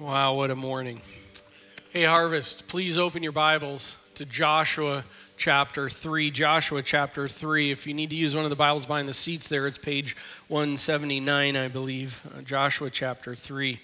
Wow, 0.00 0.34
what 0.34 0.52
a 0.52 0.54
morning. 0.54 1.00
Hey, 1.90 2.04
Harvest, 2.04 2.68
please 2.68 3.00
open 3.00 3.24
your 3.24 3.32
Bibles 3.32 3.96
to 4.14 4.24
Joshua 4.24 5.04
chapter 5.36 5.90
3. 5.90 6.30
Joshua 6.30 6.84
chapter 6.84 7.26
3. 7.26 7.72
If 7.72 7.84
you 7.84 7.94
need 7.94 8.10
to 8.10 8.14
use 8.14 8.32
one 8.32 8.44
of 8.44 8.50
the 8.50 8.54
Bibles 8.54 8.86
behind 8.86 9.08
the 9.08 9.12
seats 9.12 9.48
there, 9.48 9.66
it's 9.66 9.76
page 9.76 10.16
179, 10.46 11.56
I 11.56 11.66
believe. 11.66 12.24
Uh, 12.32 12.42
Joshua 12.42 12.90
chapter 12.90 13.34
3. 13.34 13.80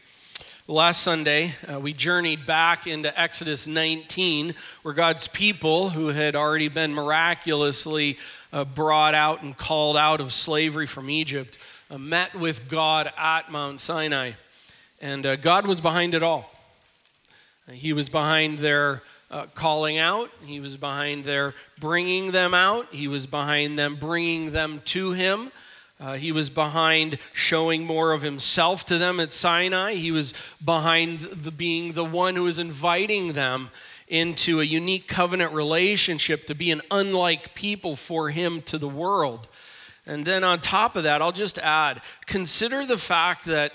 Last 0.69 1.03
Sunday, 1.03 1.53
uh, 1.69 1.81
we 1.81 1.93
journeyed 1.93 2.47
back 2.47 2.87
into 2.87 3.21
Exodus 3.21 3.67
19, 3.67 4.55
where 4.83 4.95
God's 4.95 5.27
people, 5.27 5.91
who 5.91 6.11
had 6.11 6.37
already 6.37 6.69
been 6.69 6.95
miraculously 6.95 8.19
uh, 8.53 8.65
brought 8.65 9.15
out 9.15 9.43
and 9.43 9.57
called 9.57 9.97
out 9.97 10.21
of 10.21 10.33
slavery 10.33 10.87
from 10.87 11.11
Egypt, 11.11 11.59
uh, 11.91 11.99
met 11.99 12.37
with 12.37 12.69
God 12.69 13.13
at 13.19 13.51
Mount 13.51 13.81
Sinai. 13.81 14.35
And 15.05 15.27
uh, 15.27 15.37
God 15.37 15.67
was 15.67 15.83
behind 15.83 16.15
it 16.15 16.23
all. 16.23 16.51
He 17.71 17.93
was 17.93 18.09
behind 18.09 18.59
their 18.59 19.03
uh, 19.31 19.45
calling 19.55 19.99
out, 19.99 20.31
He 20.47 20.61
was 20.61 20.79
behind 20.79 21.25
their 21.25 21.53
bringing 21.79 22.31
them 22.31 22.55
out, 22.55 22.87
He 22.91 23.07
was 23.07 23.27
behind 23.27 23.79
them 23.79 23.97
bringing 23.97 24.53
them 24.53 24.81
to 24.87 25.13
Him. 25.13 25.53
Uh, 26.01 26.15
he 26.15 26.33
was 26.33 26.51
behind 26.51 27.19
showing 27.35 27.85
more 27.85 28.13
of 28.13 28.23
himself 28.23 28.85
to 28.87 28.99
them 28.99 29.21
at 29.21 29.31
Sinai. 29.31 29.95
He 29.95 30.11
was 30.11 30.35
behind 30.63 31.21
the, 31.21 31.53
being 31.53 31.93
the 31.93 32.05
one 32.05 32.35
who 32.35 32.43
was 32.43 32.59
inviting 32.59 33.35
them 33.35 33.71
into 34.09 34.61
a 34.61 34.65
unique 34.65 35.07
covenant 35.07 35.53
relationship 35.53 36.47
to 36.47 36.55
be 36.55 36.71
an 36.71 36.83
unlike 36.91 37.55
people 37.55 37.95
for 37.95 38.31
him 38.31 38.61
to 38.63 38.77
the 38.77 38.89
world. 38.89 39.47
And 40.05 40.25
then 40.25 40.43
on 40.43 40.61
top 40.61 40.97
of 40.97 41.05
that, 41.05 41.23
I'll 41.23 41.31
just 41.31 41.59
add 41.59 42.01
consider 42.27 42.85
the 42.85 42.99
fact 42.99 43.45
that 43.45 43.73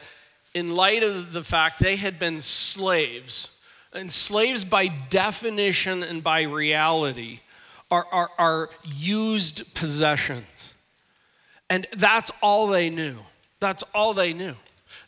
in 0.54 0.76
light 0.76 1.04
of 1.04 1.34
the 1.34 1.44
fact 1.44 1.80
they 1.80 1.96
had 1.96 2.20
been 2.20 2.42
slaves, 2.42 3.50
and 3.94 4.12
slaves 4.12 4.64
by 4.64 4.88
definition 4.88 6.04
and 6.04 6.24
by 6.24 6.44
reality 6.44 7.40
are, 7.92 8.06
are, 8.12 8.30
are 8.38 8.70
used 8.96 9.74
possessions. 9.74 10.74
And 11.70 11.88
that's 11.96 12.32
all 12.42 12.68
they 12.68 12.90
knew. 12.90 13.18
That's 13.60 13.84
all 13.94 14.14
they 14.14 14.34
knew. 14.34 14.56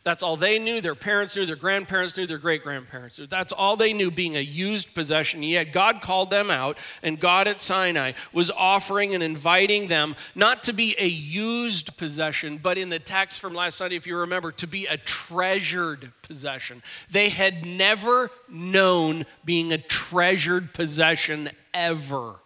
That's 0.04 0.24
all 0.24 0.36
they 0.36 0.58
knew, 0.58 0.82
their 0.82 0.96
parents 0.96 1.36
knew, 1.36 1.46
their 1.46 1.56
grandparents 1.56 2.18
knew, 2.18 2.26
their 2.26 2.40
great 2.40 2.64
grandparents 2.64 3.20
knew. 3.20 3.28
That's 3.28 3.54
all 3.54 3.76
they 3.76 3.94
knew 3.94 4.10
being 4.10 4.36
a 4.36 4.42
used 4.42 4.96
possession. 4.96 5.44
Yet 5.44 5.72
God 5.72 6.02
called 6.02 6.32
them 6.32 6.50
out, 6.50 6.80
and 7.04 7.20
God 7.20 7.48
at 7.48 7.62
Sinai 7.62 8.14
was 8.34 8.50
offering 8.50 9.14
and 9.14 9.22
inviting 9.22 9.90
them 9.90 10.16
not 10.34 10.64
to 10.64 10.74
be 10.74 10.96
a 10.98 11.08
used 11.08 11.98
possession, 11.98 12.58
but 12.58 12.80
in 12.80 12.90
the 12.90 12.98
text 12.98 13.40
from 13.40 13.54
last 13.54 13.78
Sunday, 13.78 13.96
if 13.96 14.08
you 14.08 14.18
remember, 14.18 14.52
to 14.54 14.66
be 14.66 14.88
a 14.88 14.98
treasured 14.98 16.12
possession. 16.24 16.82
They 17.12 17.30
had 17.30 17.64
never 17.64 18.32
known 18.50 19.28
being 19.46 19.72
a 19.72 19.78
treasured 19.78 20.74
possession 20.74 21.52
ever. 21.76 22.38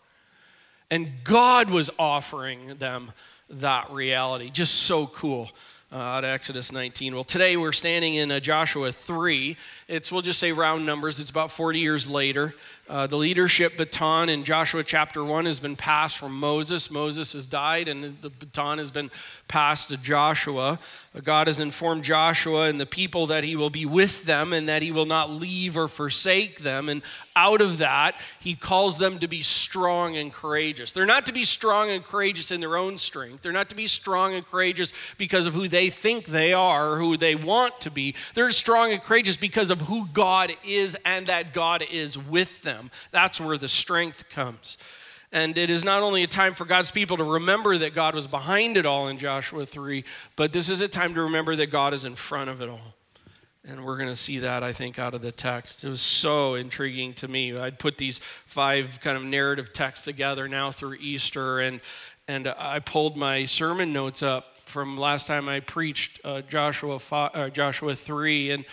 And 0.91 1.23
God 1.23 1.69
was 1.69 1.89
offering 1.97 2.75
them 2.79 3.13
that 3.49 3.91
reality. 3.91 4.49
Just 4.49 4.73
so 4.73 5.07
cool 5.07 5.51
uh, 5.91 5.95
out 5.97 6.23
of 6.23 6.29
Exodus 6.29 6.71
19. 6.71 7.13
Well, 7.13 7.23
today 7.23 7.57
we're 7.57 7.71
standing 7.71 8.15
in 8.15 8.31
uh, 8.31 8.39
Joshua 8.39 8.91
3. 8.91 9.55
It's, 9.87 10.11
we'll 10.11 10.21
just 10.21 10.39
say 10.39 10.51
round 10.51 10.85
numbers, 10.85 11.19
it's 11.19 11.29
about 11.29 11.51
40 11.51 11.79
years 11.79 12.09
later. 12.09 12.55
Uh, 12.87 13.07
the 13.07 13.17
leadership 13.17 13.77
baton 13.77 14.29
in 14.29 14.43
Joshua 14.43 14.83
chapter 14.83 15.23
1 15.23 15.45
has 15.45 15.59
been 15.59 15.75
passed 15.75 16.19
from 16.19 16.39
Moses. 16.39 16.91
Moses 16.91 17.33
has 17.33 17.47
died, 17.47 17.87
and 17.87 18.21
the 18.21 18.29
baton 18.29 18.77
has 18.77 18.91
been 18.91 19.09
passed 19.47 19.87
to 19.87 19.97
Joshua. 19.97 20.77
Uh, 21.15 21.19
God 21.23 21.47
has 21.47 21.59
informed 21.59 22.03
Joshua 22.03 22.65
and 22.65 22.79
the 22.79 22.85
people 22.85 23.25
that 23.27 23.43
he 23.43 23.55
will 23.55 23.71
be 23.71 23.87
with 23.87 24.25
them 24.25 24.53
and 24.53 24.69
that 24.69 24.83
he 24.83 24.91
will 24.91 25.07
not 25.07 25.31
leave 25.31 25.75
or 25.75 25.87
forsake 25.87 26.59
them. 26.59 26.87
And 26.87 27.01
out 27.35 27.59
of 27.59 27.79
that, 27.79 28.19
he 28.39 28.53
calls 28.53 28.99
them 28.99 29.17
to 29.17 29.27
be 29.27 29.41
strong 29.41 30.15
and 30.15 30.31
courageous. 30.31 30.91
They're 30.91 31.07
not 31.07 31.25
to 31.25 31.33
be 31.33 31.43
strong 31.43 31.89
and 31.89 32.03
courageous 32.03 32.51
in 32.51 32.59
their 32.59 32.77
own 32.77 32.99
strength, 32.99 33.41
they're 33.41 33.51
not 33.51 33.69
to 33.69 33.75
be 33.75 33.87
strong 33.87 34.35
and 34.35 34.45
courageous 34.45 34.93
because 35.17 35.47
of 35.47 35.55
who 35.55 35.67
they 35.67 35.89
think 35.89 36.25
they 36.25 36.53
are 36.53 36.91
or 36.91 36.97
who 36.99 37.17
they 37.17 37.33
want 37.33 37.81
to 37.81 37.89
be. 37.89 38.13
They're 38.35 38.51
strong 38.51 38.91
and 38.91 39.01
courageous 39.01 39.37
because 39.37 39.71
of 39.71 39.81
who 39.81 40.07
God 40.13 40.51
is 40.63 40.95
and 41.03 41.25
that 41.27 41.51
God 41.51 41.83
is 41.91 42.15
with 42.15 42.61
them 42.61 42.74
That's 43.11 43.39
where 43.39 43.57
the 43.57 43.67
strength 43.67 44.29
comes. 44.29 44.77
And 45.31 45.57
it 45.57 45.69
is 45.69 45.83
not 45.83 46.01
only 46.01 46.23
a 46.23 46.27
time 46.27 46.53
for 46.53 46.65
God's 46.65 46.91
people 46.91 47.17
to 47.17 47.23
remember 47.23 47.77
that 47.77 47.93
God 47.93 48.15
was 48.15 48.27
behind 48.27 48.77
it 48.77 48.85
all 48.85 49.07
in 49.07 49.17
Joshua 49.17 49.65
3, 49.65 50.03
but 50.35 50.53
this 50.53 50.69
is 50.69 50.79
a 50.81 50.87
time 50.87 51.13
to 51.15 51.23
remember 51.23 51.55
that 51.57 51.67
God 51.67 51.93
is 51.93 52.05
in 52.05 52.15
front 52.15 52.49
of 52.49 52.61
it 52.61 52.69
all. 52.69 52.93
And 53.67 53.83
we're 53.83 53.97
going 53.97 54.09
to 54.09 54.15
see 54.15 54.39
that, 54.39 54.63
I 54.63 54.71
think, 54.71 54.99
out 54.99 55.13
of 55.15 55.21
the 55.21 55.31
text. 55.31 55.83
It 55.83 55.89
was 55.89 55.99
so 55.99 56.53
intriguing 56.53 57.13
to 57.15 57.27
me. 57.27 57.57
I'd 57.57 57.79
put 57.79 57.97
these 57.97 58.19
five 58.45 58.99
kind 59.01 59.17
of 59.17 59.23
narrative 59.23 59.73
texts 59.73 60.05
together 60.05 60.47
now 60.47 60.71
through 60.71 60.95
Easter, 61.01 61.59
and, 61.59 61.81
and 62.27 62.47
I 62.47 62.79
pulled 62.79 63.17
my 63.17 63.45
sermon 63.45 63.91
notes 63.91 64.21
up 64.21 64.55
from 64.65 64.97
last 64.97 65.27
time 65.27 65.47
I 65.47 65.59
preached 65.59 66.19
uh, 66.23 66.41
Joshua, 66.41 66.99
uh, 67.11 67.49
Joshua 67.49 67.95
3. 67.95 68.51
And 68.51 68.65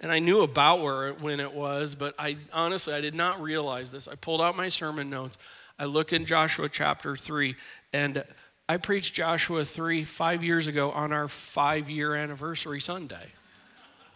and 0.00 0.10
I 0.10 0.18
knew 0.18 0.42
about 0.42 0.80
where 0.80 1.08
it, 1.08 1.20
when 1.20 1.40
it 1.40 1.52
was, 1.52 1.94
but 1.94 2.14
I 2.18 2.36
honestly 2.52 2.94
I 2.94 3.00
did 3.00 3.14
not 3.14 3.40
realize 3.40 3.92
this. 3.92 4.08
I 4.08 4.14
pulled 4.14 4.40
out 4.40 4.56
my 4.56 4.68
sermon 4.68 5.10
notes. 5.10 5.38
I 5.78 5.84
look 5.84 6.12
in 6.12 6.26
Joshua 6.26 6.68
chapter 6.68 7.16
3 7.16 7.54
and 7.92 8.24
I 8.68 8.76
preached 8.76 9.14
Joshua 9.14 9.64
3 9.64 10.04
5 10.04 10.44
years 10.44 10.66
ago 10.66 10.90
on 10.90 11.12
our 11.12 11.26
5-year 11.26 12.14
anniversary 12.14 12.80
Sunday. 12.80 13.26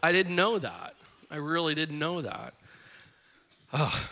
I 0.02 0.12
didn't 0.12 0.36
know 0.36 0.58
that. 0.58 0.94
I 1.30 1.36
really 1.36 1.74
didn't 1.74 1.98
know 1.98 2.20
that. 2.20 2.54
Oh. 3.72 4.08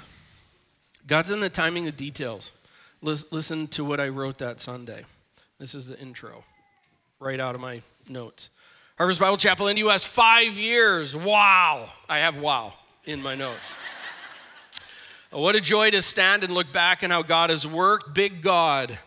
God's 1.07 1.31
in 1.31 1.41
the 1.41 1.51
timing 1.51 1.89
of 1.89 1.97
details. 1.97 2.53
Listen 3.01 3.67
to 3.69 3.85
what 3.85 3.99
I 3.99 4.09
wrote 4.09 4.39
that 4.39 4.61
Sunday. 4.61 5.05
This 5.59 5.75
is 5.75 5.89
the 5.89 5.99
intro, 5.99 6.45
right 7.19 7.41
out 7.41 7.57
of 7.57 7.61
my 7.61 7.83
notes. 8.09 8.49
Harvest 8.99 9.21
Bible 9.21 9.39
Chapel 9.39 9.69
in 9.69 9.77
the 9.77 9.81
U.S., 9.81 10.05
five 10.05 10.53
years. 10.53 11.17
Wow. 11.17 11.89
I 12.09 12.19
have 12.19 12.37
wow 12.37 12.75
in 13.05 13.23
my 13.23 13.35
notes. 13.35 13.75
what 15.31 15.55
a 15.55 15.61
joy 15.61 15.91
to 15.91 16.03
stand 16.03 16.45
and 16.45 16.53
look 16.53 16.73
back 16.73 17.03
and 17.03 17.11
how 17.11 17.23
God 17.23 17.49
has 17.49 17.67
worked. 17.67 18.13
Big 18.13 18.43
God. 18.43 18.99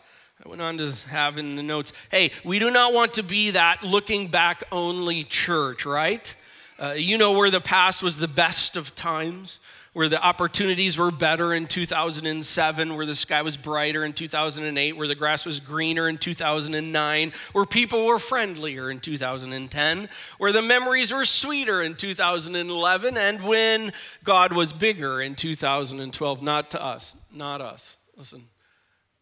I 0.44 0.48
went 0.48 0.60
on 0.60 0.78
to 0.78 0.92
have 1.08 1.38
in 1.38 1.54
the 1.54 1.62
notes 1.62 1.92
hey, 2.10 2.32
we 2.44 2.58
do 2.58 2.70
not 2.70 2.92
want 2.92 3.14
to 3.14 3.22
be 3.22 3.52
that 3.52 3.84
looking 3.84 4.28
back 4.28 4.64
only 4.72 5.22
church, 5.22 5.86
right? 5.86 6.34
Uh, 6.80 6.94
you 6.96 7.16
know 7.16 7.32
where 7.32 7.50
the 7.50 7.60
past 7.60 8.02
was 8.02 8.18
the 8.18 8.28
best 8.28 8.76
of 8.76 8.94
times 8.96 9.60
where 9.96 10.10
the 10.10 10.22
opportunities 10.22 10.98
were 10.98 11.10
better 11.10 11.54
in 11.54 11.66
2007, 11.66 12.96
where 12.96 13.06
the 13.06 13.14
sky 13.14 13.40
was 13.40 13.56
brighter 13.56 14.04
in 14.04 14.12
2008, 14.12 14.94
where 14.94 15.08
the 15.08 15.14
grass 15.14 15.46
was 15.46 15.58
greener 15.58 16.06
in 16.06 16.18
2009, 16.18 17.32
where 17.52 17.64
people 17.64 18.04
were 18.04 18.18
friendlier 18.18 18.90
in 18.90 19.00
2010, 19.00 20.06
where 20.36 20.52
the 20.52 20.60
memories 20.60 21.14
were 21.14 21.24
sweeter 21.24 21.80
in 21.80 21.94
2011, 21.94 23.16
and 23.16 23.40
when 23.40 23.90
God 24.22 24.52
was 24.52 24.74
bigger 24.74 25.22
in 25.22 25.34
2012. 25.34 26.42
Not 26.42 26.70
to 26.72 26.84
us, 26.84 27.16
not 27.32 27.62
us. 27.62 27.96
Listen, 28.18 28.48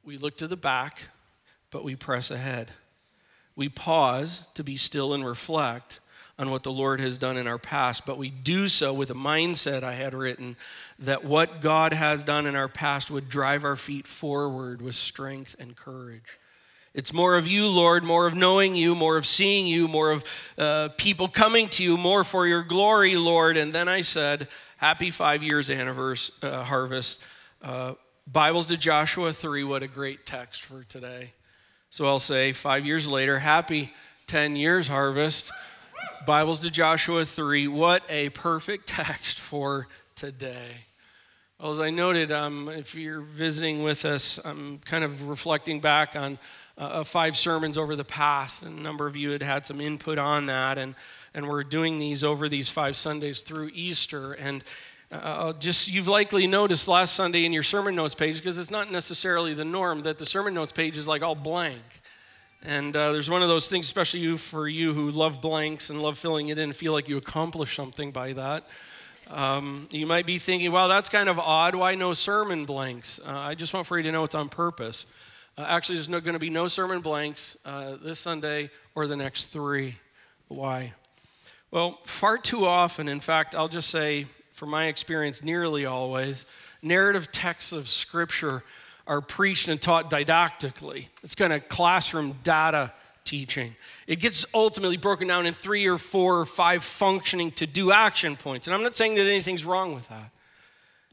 we 0.03 0.19
look 0.19 0.37
to 0.39 0.49
the 0.49 0.57
back, 0.57 1.03
but 1.71 1.85
we 1.85 1.95
press 1.95 2.33
ahead. 2.33 2.73
We 3.55 3.69
pause 3.69 4.41
to 4.55 4.65
be 4.65 4.77
still 4.77 5.15
and 5.15 5.25
reflect 5.25 6.01
on 6.39 6.51
what 6.51 6.65
the 6.65 6.73
Lord 6.73 7.01
has 7.01 7.17
done 7.17 7.37
in 7.37 7.47
our 7.47 7.59
past, 7.59 8.05
but 8.05 8.19
we 8.19 8.29
do 8.29 8.69
so 8.69 8.93
with 8.93 9.11
a 9.11 9.15
mindset 9.15 9.85
I 9.85 9.93
had 9.93 10.15
written 10.15 10.57
that 10.99 11.25
what 11.25 11.61
God 11.61 11.93
has 11.93 12.25
done 12.25 12.47
in 12.47 12.57
our 12.57 12.69
past 12.69 13.11
would 13.11 13.29
drive 13.29 13.65
our 13.65 13.77
feet 13.77 14.07
forward 14.07 14.83
with 14.83 14.97
strength 14.97 15.55
and 15.59 15.77
courage. 15.77 16.39
It's 16.93 17.13
more 17.13 17.37
of 17.37 17.49
you, 17.49 17.67
Lord, 17.67 18.05
more 18.05 18.27
of 18.27 18.35
knowing 18.35 18.75
you, 18.75 18.95
more 18.95 19.17
of 19.17 19.27
seeing 19.27 19.67
you, 19.67 19.89
more 19.89 20.13
of 20.13 20.25
uh, 20.57 20.89
people 20.97 21.27
coming 21.27 21.69
to 21.71 21.83
you, 21.83 21.97
more 21.97 22.23
for 22.23 22.47
your 22.47 22.63
glory, 22.63 23.17
Lord. 23.17 23.57
And 23.57 23.73
then 23.73 23.89
I 23.89 24.03
said, 24.03 24.49
Happy 24.77 25.11
five 25.11 25.43
years 25.43 25.71
anniversary 25.71 26.35
uh, 26.43 26.63
harvest. 26.63 27.23
Uh, 27.63 27.95
Bibles 28.31 28.67
to 28.67 28.77
Joshua 28.77 29.33
3, 29.33 29.65
what 29.65 29.83
a 29.83 29.89
great 29.89 30.27
text 30.27 30.63
for 30.63 30.85
today. 30.85 31.33
So 31.91 32.07
I'll 32.07 32.19
say, 32.19 32.53
five 32.53 32.85
years 32.85 33.07
later, 33.07 33.39
happy 33.39 33.93
10 34.27 34.57
years 34.57 34.89
harvest. 34.89 35.51
Bibles 36.27 36.61
to 36.61 36.71
Joshua 36.71 37.25
3. 37.25 37.69
What 37.69 38.03
a 38.09 38.31
perfect 38.31 38.89
text 38.89 39.39
for 39.39 39.89
today. 40.15 40.87
Well, 41.61 41.73
as 41.73 41.81
I 41.81 41.91
noted, 41.91 42.33
um, 42.33 42.71
if 42.71 42.95
you're 42.95 43.21
visiting 43.21 43.83
with 43.83 44.07
us, 44.07 44.41
I'm 44.43 44.79
kind 44.79 45.05
of 45.05 45.29
reflecting 45.29 45.81
back 45.81 46.17
on 46.17 46.39
uh, 46.79 47.05
five 47.05 47.37
sermons 47.37 47.77
over 47.77 47.95
the 47.95 48.05
past, 48.05 48.63
and 48.63 48.79
a 48.79 48.83
number 48.83 49.07
of 49.07 49.17
you 49.17 49.31
had 49.31 49.43
had 49.43 49.67
some 49.67 49.83
input 49.83 50.17
on 50.17 50.47
that, 50.47 50.79
and, 50.79 50.95
and 51.35 51.47
we're 51.47 51.63
doing 51.63 51.99
these 51.99 52.25
over 52.25 52.49
these 52.49 52.71
five 52.71 52.97
Sundays 52.97 53.43
through 53.43 53.71
Easter. 53.75 54.33
And 54.33 54.65
uh, 55.13 55.53
just 55.55 55.93
you've 55.93 56.09
likely 56.09 56.47
noticed 56.47 56.89
last 56.89 57.15
Sunday 57.15 57.45
in 57.45 57.53
your 57.53 57.63
sermon 57.63 57.95
notes 57.95 58.15
page, 58.15 58.37
because 58.37 58.59
it's 58.59 58.71
not 58.71 58.91
necessarily 58.91 59.53
the 59.53 59.65
norm 59.65 60.03
that 60.03 60.19
the 60.19 60.27
sermon 60.27 60.55
notes 60.55 60.73
page 60.73 60.97
is 60.97 61.07
like 61.07 61.23
all 61.23 61.35
blank. 61.35 61.83
And 62.67 62.97
uh, 62.97 63.13
there's 63.13 63.29
one 63.29 63.43
of 63.43 63.49
those 63.49 63.69
things, 63.69 63.85
especially 63.85 64.21
you 64.21 64.39
for 64.39 64.67
you 64.67 64.95
who 64.95 65.11
love 65.11 65.43
blanks 65.43 65.91
and 65.91 66.01
love 66.01 66.19
filling 66.19 66.49
it 66.49 66.59
in, 66.59 66.73
feel 66.73 66.95
like 66.95 67.09
you 67.09 67.19
accomplish 67.19 67.77
something 67.77 68.11
by 68.11 68.33
that. 68.33 68.65
Um, 69.31 69.87
you 69.91 70.07
might 70.07 70.25
be 70.25 70.39
thinking, 70.39 70.73
well, 70.73 70.89
that's 70.89 71.11
kind 71.11 71.29
of 71.29 71.39
odd. 71.39 71.75
Why 71.75 71.95
no 71.95 72.15
sermon 72.15 72.65
blanks? 72.65 73.21
Uh, 73.23 73.33
I 73.33 73.55
just 73.55 73.75
want 73.75 73.87
for 73.87 73.99
you 73.99 74.03
to 74.05 74.13
know 74.13 74.25
it's 74.25 74.35
on 74.35 74.49
purpose. 74.49 75.05
Uh, 75.59 75.67
actually, 75.69 75.97
there's 75.97 76.09
no, 76.09 76.21
going 76.21 76.33
to 76.33 76.39
be 76.39 76.49
no 76.49 76.67
sermon 76.67 77.03
blanks 77.03 77.59
uh, 77.67 77.97
this 78.03 78.19
Sunday 78.19 78.71
or 78.95 79.07
the 79.07 79.17
next 79.17 79.47
three. 79.47 79.97
Why? 80.49 80.95
Well, 81.71 81.99
far 82.05 82.39
too 82.39 82.65
often, 82.65 83.09
in 83.09 83.21
fact, 83.21 83.55
I'll 83.55 83.69
just 83.69 83.91
say, 83.91 84.27
from 84.53 84.71
my 84.71 84.87
experience, 84.87 85.43
nearly 85.43 85.85
always, 85.85 86.47
narrative 86.81 87.31
texts 87.31 87.73
of 87.73 87.91
Scripture 87.91 88.63
are 89.07 89.21
preached 89.21 89.69
and 89.69 89.81
taught 89.81 90.11
didactically. 90.11 91.09
It's 91.23 91.35
kind 91.35 91.53
of 91.53 91.69
classroom 91.69 92.37
data 92.43 92.93
teaching. 93.25 93.75
It 94.07 94.21
gets 94.21 94.45
ultimately 94.55 94.97
broken 94.97 95.29
down 95.29 95.47
in 95.47 95.55
three 95.55 95.87
or 95.87 95.99
four 95.99 96.39
or 96.39 96.45
five 96.45 96.85
functioning 96.85 97.51
to 97.53 97.67
do 97.67 97.91
action 97.91 98.37
points. 98.37 98.67
And 98.67 98.75
I'm 98.75 98.83
not 98.83 98.97
saying 98.97 99.15
that 99.15 99.23
anything's 99.23 99.65
wrong 99.65 99.95
with 99.95 100.09
that. 100.09 100.31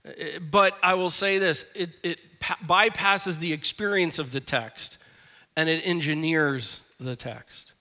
Uh, 0.06 0.40
but 0.40 0.78
I 0.84 0.96
will 0.96 1.10
say 1.10 1.38
this 1.38 1.66
it, 1.76 1.90
it 2.04 2.20
bypasses 2.42 3.40
the 3.40 3.54
experience 3.54 4.20
of 4.20 4.32
the 4.32 4.40
text 4.40 4.98
and 5.56 5.70
it 5.70 5.82
engineers 5.86 6.82
the 7.00 7.16
text. 7.16 7.74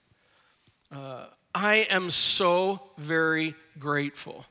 Uh, 0.92 1.26
I 1.54 1.86
am 1.90 2.10
so 2.10 2.80
very 2.98 3.54
grateful 3.78 4.44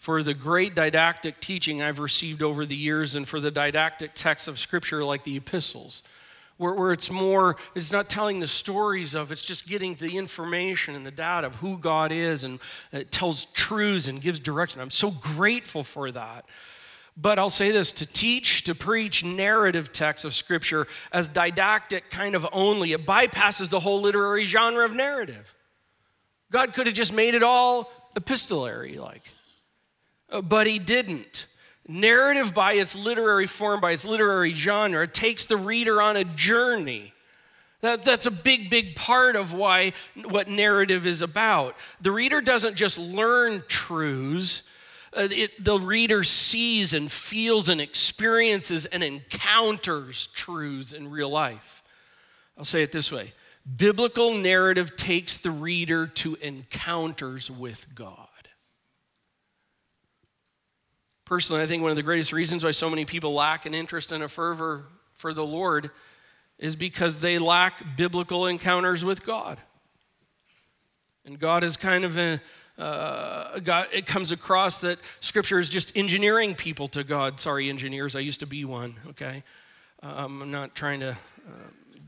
for 0.00 0.22
the 0.22 0.32
great 0.32 0.74
didactic 0.74 1.40
teaching 1.40 1.82
I've 1.82 1.98
received 1.98 2.42
over 2.42 2.64
the 2.64 2.74
years 2.74 3.16
and 3.16 3.28
for 3.28 3.38
the 3.38 3.50
didactic 3.50 4.14
texts 4.14 4.48
of 4.48 4.58
Scripture 4.58 5.04
like 5.04 5.24
the 5.24 5.36
epistles 5.36 6.02
where, 6.56 6.72
where 6.72 6.90
it's 6.90 7.10
more, 7.10 7.56
it's 7.74 7.92
not 7.92 8.08
telling 8.08 8.40
the 8.40 8.46
stories 8.46 9.14
of, 9.14 9.30
it's 9.30 9.42
just 9.42 9.68
getting 9.68 9.96
the 9.96 10.16
information 10.16 10.94
and 10.94 11.04
the 11.04 11.10
data 11.10 11.46
of 11.46 11.56
who 11.56 11.76
God 11.76 12.12
is 12.12 12.44
and 12.44 12.60
it 12.92 13.12
tells 13.12 13.44
truths 13.44 14.08
and 14.08 14.22
gives 14.22 14.38
direction. 14.38 14.80
I'm 14.80 14.90
so 14.90 15.10
grateful 15.10 15.84
for 15.84 16.10
that. 16.12 16.46
But 17.14 17.38
I'll 17.38 17.50
say 17.50 17.70
this 17.70 17.92
to 17.92 18.06
teach, 18.06 18.64
to 18.64 18.74
preach 18.74 19.22
narrative 19.22 19.92
texts 19.92 20.24
of 20.24 20.34
Scripture 20.34 20.86
as 21.12 21.28
didactic 21.28 22.08
kind 22.08 22.34
of 22.34 22.46
only, 22.52 22.94
it 22.94 23.04
bypasses 23.04 23.68
the 23.68 23.80
whole 23.80 24.00
literary 24.00 24.46
genre 24.46 24.86
of 24.86 24.94
narrative. 24.94 25.54
God 26.50 26.72
could 26.72 26.86
have 26.86 26.96
just 26.96 27.12
made 27.12 27.34
it 27.34 27.42
all 27.42 27.92
epistolary 28.16 28.96
like, 28.96 29.24
uh, 29.26 29.39
but 30.42 30.66
He 30.66 30.78
didn't. 30.78 31.46
Narrative, 31.88 32.54
by 32.54 32.74
its 32.74 32.94
literary 32.94 33.46
form, 33.46 33.80
by 33.80 33.92
its 33.92 34.04
literary 34.04 34.52
genre, 34.52 35.06
takes 35.06 35.46
the 35.46 35.56
reader 35.56 36.00
on 36.00 36.16
a 36.16 36.24
journey. 36.24 37.12
That, 37.80 38.04
that's 38.04 38.26
a 38.26 38.30
big, 38.30 38.70
big 38.70 38.94
part 38.94 39.36
of 39.36 39.52
why 39.52 39.94
what 40.24 40.48
narrative 40.48 41.06
is 41.06 41.22
about. 41.22 41.76
The 42.00 42.10
reader 42.10 42.40
doesn't 42.40 42.74
just 42.74 42.98
learn 42.98 43.64
truths, 43.66 44.62
uh, 45.12 45.28
it, 45.30 45.64
the 45.64 45.78
reader 45.78 46.22
sees 46.22 46.92
and 46.92 47.10
feels 47.10 47.68
and 47.68 47.80
experiences 47.80 48.86
and 48.86 49.02
encounters 49.02 50.28
truths 50.28 50.92
in 50.92 51.10
real 51.10 51.30
life. 51.30 51.82
I'll 52.56 52.64
say 52.64 52.82
it 52.82 52.92
this 52.92 53.10
way 53.10 53.32
biblical 53.76 54.34
narrative 54.34 54.96
takes 54.96 55.38
the 55.38 55.50
reader 55.50 56.06
to 56.06 56.36
encounters 56.36 57.50
with 57.50 57.86
God. 57.94 58.28
Personally, 61.30 61.62
I 61.62 61.66
think 61.66 61.80
one 61.80 61.92
of 61.92 61.96
the 61.96 62.02
greatest 62.02 62.32
reasons 62.32 62.64
why 62.64 62.72
so 62.72 62.90
many 62.90 63.04
people 63.04 63.32
lack 63.32 63.64
an 63.64 63.72
interest 63.72 64.10
and 64.10 64.24
a 64.24 64.28
fervor 64.28 64.86
for 65.14 65.32
the 65.32 65.46
Lord 65.46 65.92
is 66.58 66.74
because 66.74 67.20
they 67.20 67.38
lack 67.38 67.96
biblical 67.96 68.48
encounters 68.48 69.04
with 69.04 69.24
God. 69.24 69.60
And 71.24 71.38
God 71.38 71.62
is 71.62 71.76
kind 71.76 72.04
of 72.04 72.18
a, 72.18 72.40
uh, 72.76 73.60
God, 73.60 73.86
it 73.92 74.06
comes 74.06 74.32
across 74.32 74.80
that 74.80 74.98
Scripture 75.20 75.60
is 75.60 75.68
just 75.68 75.96
engineering 75.96 76.56
people 76.56 76.88
to 76.88 77.04
God. 77.04 77.38
Sorry, 77.38 77.68
engineers, 77.68 78.16
I 78.16 78.20
used 78.20 78.40
to 78.40 78.46
be 78.46 78.64
one, 78.64 78.96
okay? 79.10 79.44
Um, 80.02 80.42
I'm 80.42 80.50
not 80.50 80.74
trying 80.74 80.98
to. 80.98 81.10
Uh, 81.10 81.52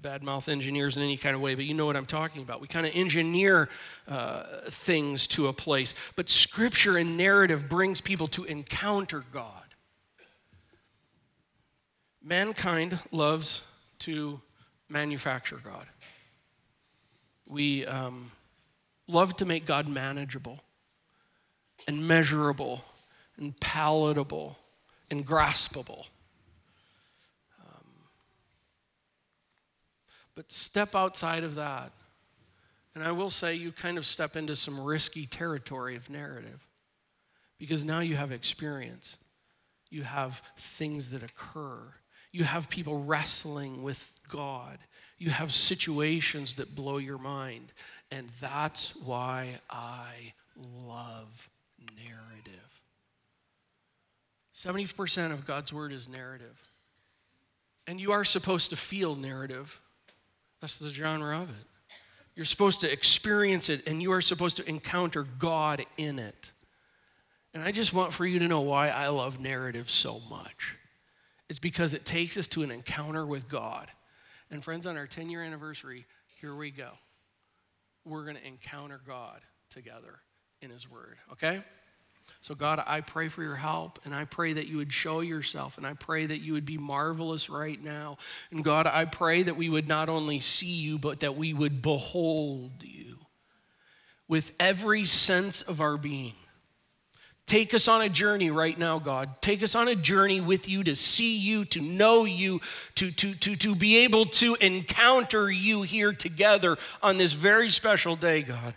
badmouth 0.02 0.48
engineers 0.48 0.96
in 0.96 1.02
any 1.02 1.16
kind 1.16 1.34
of 1.34 1.40
way, 1.40 1.54
but 1.54 1.64
you 1.64 1.74
know 1.74 1.86
what 1.86 1.96
I'm 1.96 2.06
talking 2.06 2.42
about. 2.42 2.60
We 2.60 2.66
kind 2.66 2.86
of 2.86 2.92
engineer 2.94 3.68
uh, 4.08 4.42
things 4.68 5.26
to 5.28 5.46
a 5.46 5.52
place, 5.52 5.94
but 6.16 6.28
scripture 6.28 6.96
and 6.96 7.16
narrative 7.16 7.68
brings 7.68 8.00
people 8.00 8.26
to 8.28 8.44
encounter 8.44 9.24
God. 9.32 9.62
Mankind 12.22 12.98
loves 13.10 13.62
to 14.00 14.40
manufacture 14.88 15.60
God. 15.62 15.86
We 17.46 17.86
um, 17.86 18.30
love 19.08 19.36
to 19.38 19.44
make 19.44 19.66
God 19.66 19.88
manageable 19.88 20.60
and 21.86 22.06
measurable 22.06 22.84
and 23.36 23.58
palatable 23.60 24.58
and 25.10 25.26
graspable. 25.26 26.06
But 30.34 30.50
step 30.50 30.94
outside 30.94 31.44
of 31.44 31.56
that. 31.56 31.92
And 32.94 33.02
I 33.04 33.12
will 33.12 33.30
say, 33.30 33.54
you 33.54 33.72
kind 33.72 33.98
of 33.98 34.06
step 34.06 34.36
into 34.36 34.54
some 34.54 34.78
risky 34.80 35.26
territory 35.26 35.96
of 35.96 36.10
narrative 36.10 36.66
because 37.58 37.84
now 37.84 38.00
you 38.00 38.16
have 38.16 38.32
experience. 38.32 39.16
You 39.90 40.02
have 40.02 40.42
things 40.58 41.10
that 41.10 41.22
occur. 41.22 41.78
You 42.32 42.44
have 42.44 42.68
people 42.68 43.02
wrestling 43.02 43.82
with 43.82 44.12
God. 44.28 44.78
You 45.18 45.30
have 45.30 45.52
situations 45.52 46.56
that 46.56 46.74
blow 46.74 46.98
your 46.98 47.18
mind. 47.18 47.72
And 48.10 48.28
that's 48.40 48.96
why 48.96 49.60
I 49.70 50.32
love 50.86 51.50
narrative. 51.96 52.82
70% 54.54 55.32
of 55.32 55.46
God's 55.46 55.72
word 55.72 55.92
is 55.92 56.08
narrative. 56.08 56.58
And 57.86 58.00
you 58.00 58.12
are 58.12 58.24
supposed 58.24 58.70
to 58.70 58.76
feel 58.76 59.14
narrative. 59.14 59.80
That's 60.62 60.78
the 60.78 60.90
genre 60.90 61.40
of 61.42 61.50
it. 61.50 61.66
You're 62.36 62.46
supposed 62.46 62.80
to 62.80 62.90
experience 62.90 63.68
it 63.68 63.86
and 63.86 64.00
you 64.00 64.12
are 64.12 64.20
supposed 64.20 64.56
to 64.58 64.68
encounter 64.68 65.24
God 65.24 65.84
in 65.98 66.18
it. 66.18 66.52
And 67.52 67.62
I 67.62 67.72
just 67.72 67.92
want 67.92 68.14
for 68.14 68.24
you 68.24 68.38
to 68.38 68.48
know 68.48 68.60
why 68.60 68.88
I 68.88 69.08
love 69.08 69.40
narrative 69.40 69.90
so 69.90 70.20
much. 70.30 70.76
It's 71.50 71.58
because 71.58 71.92
it 71.92 72.06
takes 72.06 72.38
us 72.38 72.48
to 72.48 72.62
an 72.62 72.70
encounter 72.70 73.26
with 73.26 73.48
God. 73.48 73.88
And 74.50 74.62
friends, 74.62 74.86
on 74.86 74.96
our 74.96 75.06
10 75.06 75.28
year 75.28 75.42
anniversary, 75.42 76.06
here 76.40 76.54
we 76.54 76.70
go. 76.70 76.90
We're 78.06 78.24
going 78.24 78.36
to 78.36 78.46
encounter 78.46 79.00
God 79.04 79.40
together 79.68 80.20
in 80.62 80.70
His 80.70 80.88
Word, 80.88 81.16
okay? 81.32 81.62
So, 82.40 82.54
God, 82.54 82.82
I 82.86 83.02
pray 83.02 83.28
for 83.28 83.42
your 83.42 83.54
help, 83.54 84.00
and 84.04 84.14
I 84.14 84.24
pray 84.24 84.52
that 84.54 84.66
you 84.66 84.78
would 84.78 84.92
show 84.92 85.20
yourself, 85.20 85.78
and 85.78 85.86
I 85.86 85.94
pray 85.94 86.26
that 86.26 86.40
you 86.40 86.54
would 86.54 86.66
be 86.66 86.76
marvelous 86.76 87.48
right 87.48 87.82
now. 87.82 88.18
And, 88.50 88.64
God, 88.64 88.86
I 88.86 89.04
pray 89.04 89.44
that 89.44 89.56
we 89.56 89.68
would 89.68 89.86
not 89.86 90.08
only 90.08 90.40
see 90.40 90.66
you, 90.66 90.98
but 90.98 91.20
that 91.20 91.36
we 91.36 91.54
would 91.54 91.82
behold 91.82 92.72
you 92.80 93.18
with 94.26 94.52
every 94.58 95.06
sense 95.06 95.62
of 95.62 95.80
our 95.80 95.96
being. 95.96 96.34
Take 97.46 97.74
us 97.74 97.86
on 97.86 98.00
a 98.00 98.08
journey 98.08 98.50
right 98.50 98.78
now, 98.78 98.98
God. 98.98 99.42
Take 99.42 99.62
us 99.62 99.74
on 99.74 99.88
a 99.88 99.94
journey 99.94 100.40
with 100.40 100.68
you 100.68 100.82
to 100.84 100.96
see 100.96 101.36
you, 101.36 101.64
to 101.66 101.80
know 101.80 102.24
you, 102.24 102.60
to, 102.94 103.10
to, 103.10 103.34
to, 103.34 103.56
to 103.56 103.76
be 103.76 103.98
able 103.98 104.26
to 104.26 104.56
encounter 104.60 105.50
you 105.50 105.82
here 105.82 106.12
together 106.12 106.78
on 107.02 107.18
this 107.18 107.34
very 107.34 107.68
special 107.68 108.16
day, 108.16 108.42
God, 108.42 108.74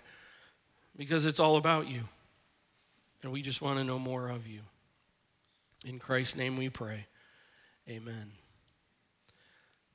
because 0.97 1.25
it's 1.25 1.39
all 1.39 1.57
about 1.57 1.87
you. 1.87 2.01
And 3.25 3.33
we 3.33 3.41
just 3.41 3.59
want 3.59 3.79
to 3.79 3.83
know 3.83 3.97
more 3.97 4.29
of 4.29 4.45
you. 4.45 4.59
In 5.83 5.97
Christ's 5.97 6.35
name 6.35 6.57
we 6.57 6.69
pray. 6.69 7.07
Amen. 7.89 8.33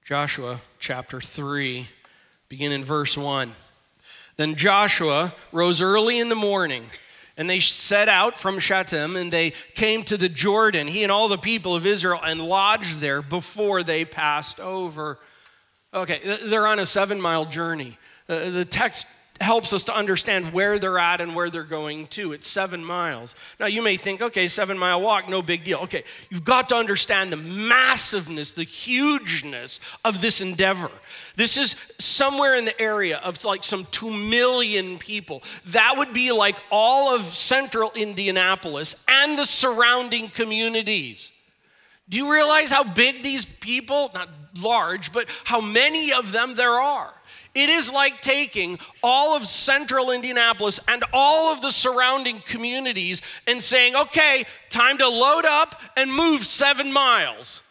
Joshua 0.04 0.60
chapter 0.80 1.20
3, 1.20 1.87
begin 2.49 2.72
in 2.72 2.82
verse 2.82 3.16
1. 3.16 3.54
Then 4.34 4.56
Joshua 4.56 5.32
rose 5.52 5.80
early 5.80 6.18
in 6.18 6.28
the 6.28 6.34
morning, 6.34 6.87
and 7.37 7.49
they 7.49 7.60
set 7.60 8.08
out 8.08 8.37
from 8.37 8.58
Shittim, 8.58 9.14
and 9.14 9.32
they 9.32 9.52
came 9.76 10.02
to 10.06 10.16
the 10.16 10.28
Jordan, 10.28 10.88
he 10.88 11.04
and 11.04 11.12
all 11.12 11.28
the 11.28 11.38
people 11.38 11.76
of 11.76 11.87
Israel, 11.87 12.18
and 12.25 12.40
lodged 12.40 12.99
there 12.99 13.22
before 13.22 13.84
they 13.84 14.04
passed 14.04 14.58
over. 14.58 15.20
Okay, 15.94 16.37
they're 16.46 16.66
on 16.66 16.80
a 16.80 16.87
seven 16.87 17.20
mile 17.20 17.44
journey. 17.44 17.96
Uh, 18.28 18.50
the 18.50 18.64
text 18.64 19.06
helps 19.40 19.73
us 19.73 19.85
to 19.85 19.97
understand 19.97 20.52
where 20.52 20.78
they're 20.78 20.99
at 20.99 21.20
and 21.20 21.35
where 21.35 21.49
they're 21.49 21.64
going 21.64 22.06
to. 22.09 22.32
It's 22.32 22.47
seven 22.47 22.85
miles. 22.85 23.35
Now, 23.59 23.66
you 23.66 23.80
may 23.80 23.97
think, 23.97 24.20
okay, 24.20 24.49
seven 24.49 24.76
mile 24.76 25.00
walk, 25.00 25.28
no 25.28 25.40
big 25.40 25.64
deal. 25.64 25.78
Okay, 25.80 26.04
you've 26.28 26.44
got 26.44 26.68
to 26.68 26.76
understand 26.76 27.32
the 27.32 27.38
massiveness, 27.38 28.52
the 28.52 28.64
hugeness 28.64 29.80
of 30.04 30.20
this 30.20 30.42
endeavor. 30.42 30.90
This 31.37 31.56
is 31.56 31.75
somewhere 31.99 32.54
in 32.54 32.66
the 32.66 32.78
area 32.80 33.18
of 33.18 33.42
like 33.44 33.64
some 33.64 33.87
two 33.90 34.11
million 34.11 34.99
people. 34.99 35.42
That 35.66 35.94
would 35.97 36.12
be 36.12 36.32
like 36.32 36.56
all 36.70 37.14
of 37.14 37.23
central 37.23 37.92
Indianapolis 37.94 38.94
and 39.09 39.38
the 39.38 39.47
surrounding 39.47 40.28
communities. 40.28 41.30
Do 42.11 42.18
you 42.18 42.30
realize 42.30 42.70
how 42.70 42.85
big 42.85 43.23
these 43.23 43.44
people, 43.47 44.11
not 44.12 44.28
large, 44.61 45.12
but 45.12 45.28
how 45.44 45.61
many 45.61 46.12
of 46.12 46.32
them 46.32 46.56
there 46.56 46.73
are? 46.73 47.14
It 47.54 47.69
is 47.69 47.90
like 47.90 48.23
taking 48.23 48.78
all 49.02 49.37
of 49.37 49.47
central 49.47 50.11
Indianapolis 50.11 50.78
and 50.87 51.02
all 51.12 51.52
of 51.52 51.62
the 51.62 51.73
surrounding 51.73 52.40
communities 52.40 53.23
and 53.47 53.62
saying, 53.62 53.97
okay, 53.97 54.45
time 54.69 54.99
to 54.99 55.09
load 55.09 55.45
up 55.45 55.80
and 55.97 56.12
move 56.12 56.47
seven 56.47 56.92
miles. 56.92 57.62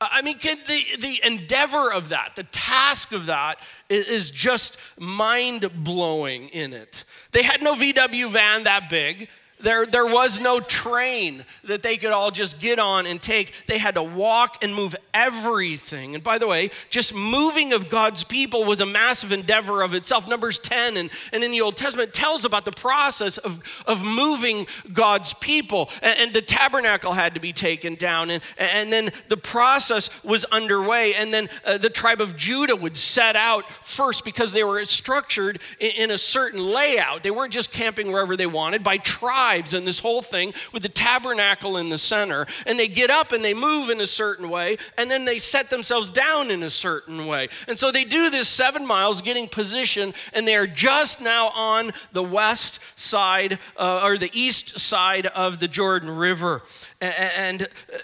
I 0.00 0.20
mean, 0.20 0.36
the, 0.42 0.84
the 0.98 1.20
endeavor 1.24 1.90
of 1.90 2.10
that, 2.10 2.36
the 2.36 2.42
task 2.44 3.12
of 3.12 3.26
that, 3.26 3.60
is 3.88 4.30
just 4.30 4.76
mind 4.98 5.70
blowing 5.82 6.48
in 6.50 6.74
it. 6.74 7.04
They 7.32 7.42
had 7.42 7.62
no 7.62 7.74
VW 7.74 8.30
van 8.30 8.64
that 8.64 8.90
big. 8.90 9.28
There, 9.58 9.86
there 9.86 10.04
was 10.04 10.38
no 10.38 10.60
train 10.60 11.42
that 11.64 11.82
they 11.82 11.96
could 11.96 12.12
all 12.12 12.30
just 12.30 12.58
get 12.58 12.78
on 12.78 13.06
and 13.06 13.22
take. 13.22 13.54
They 13.66 13.78
had 13.78 13.94
to 13.94 14.02
walk 14.02 14.62
and 14.62 14.74
move 14.74 14.94
everything. 15.14 16.14
And 16.14 16.22
by 16.22 16.36
the 16.36 16.46
way, 16.46 16.70
just 16.90 17.14
moving 17.14 17.72
of 17.72 17.88
God's 17.88 18.22
people 18.22 18.64
was 18.64 18.82
a 18.82 18.86
massive 18.86 19.32
endeavor 19.32 19.80
of 19.80 19.94
itself. 19.94 20.28
Numbers 20.28 20.58
10 20.58 20.98
and, 20.98 21.10
and 21.32 21.42
in 21.42 21.52
the 21.52 21.62
Old 21.62 21.74
Testament 21.74 22.12
tells 22.12 22.44
about 22.44 22.66
the 22.66 22.72
process 22.72 23.38
of, 23.38 23.60
of 23.86 24.04
moving 24.04 24.66
God's 24.92 25.32
people. 25.32 25.88
And, 26.02 26.18
and 26.18 26.32
the 26.34 26.42
tabernacle 26.42 27.14
had 27.14 27.32
to 27.32 27.40
be 27.40 27.54
taken 27.54 27.94
down. 27.94 28.30
And, 28.30 28.42
and 28.58 28.92
then 28.92 29.10
the 29.28 29.38
process 29.38 30.10
was 30.22 30.44
underway. 30.46 31.14
And 31.14 31.32
then 31.32 31.48
uh, 31.64 31.78
the 31.78 31.90
tribe 31.90 32.20
of 32.20 32.36
Judah 32.36 32.76
would 32.76 32.98
set 32.98 33.36
out 33.36 33.72
first 33.72 34.22
because 34.22 34.52
they 34.52 34.64
were 34.64 34.84
structured 34.84 35.60
in, 35.80 35.92
in 35.92 36.10
a 36.10 36.18
certain 36.18 36.62
layout. 36.62 37.22
They 37.22 37.30
weren't 37.30 37.54
just 37.54 37.72
camping 37.72 38.12
wherever 38.12 38.36
they 38.36 38.46
wanted 38.46 38.84
by 38.84 38.98
tribe 38.98 39.45
tribes 39.46 39.74
and 39.74 39.86
this 39.86 40.00
whole 40.00 40.22
thing 40.22 40.52
with 40.72 40.82
the 40.82 40.88
tabernacle 40.88 41.76
in 41.76 41.88
the 41.88 41.98
center. 41.98 42.46
And 42.66 42.78
they 42.78 42.88
get 42.88 43.10
up 43.10 43.32
and 43.32 43.44
they 43.44 43.54
move 43.54 43.90
in 43.90 44.00
a 44.00 44.06
certain 44.06 44.48
way, 44.50 44.76
and 44.98 45.10
then 45.10 45.24
they 45.24 45.38
set 45.38 45.70
themselves 45.70 46.10
down 46.10 46.50
in 46.50 46.62
a 46.62 46.70
certain 46.70 47.26
way. 47.26 47.48
And 47.68 47.78
so 47.78 47.92
they 47.92 48.04
do 48.04 48.30
this 48.30 48.48
seven 48.48 48.86
miles, 48.86 49.22
getting 49.22 49.48
position, 49.48 50.14
and 50.32 50.46
they 50.46 50.56
are 50.56 50.66
just 50.66 51.20
now 51.20 51.48
on 51.54 51.92
the 52.12 52.22
west 52.22 52.80
side 52.96 53.58
uh, 53.76 54.00
or 54.02 54.18
the 54.18 54.30
east 54.32 54.78
side 54.78 55.26
of 55.26 55.58
the 55.58 55.68
Jordan 55.68 56.10
River. 56.10 56.62
And 57.00 57.62
uh, 57.62 57.98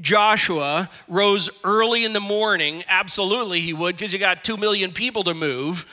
Joshua 0.00 0.88
rose 1.08 1.50
early 1.62 2.04
in 2.04 2.12
the 2.12 2.20
morning. 2.20 2.84
Absolutely, 2.88 3.60
he 3.60 3.72
would, 3.72 3.96
because 3.96 4.12
you 4.12 4.18
got 4.18 4.42
two 4.42 4.56
million 4.56 4.92
people 4.92 5.24
to 5.24 5.34
move 5.34 5.86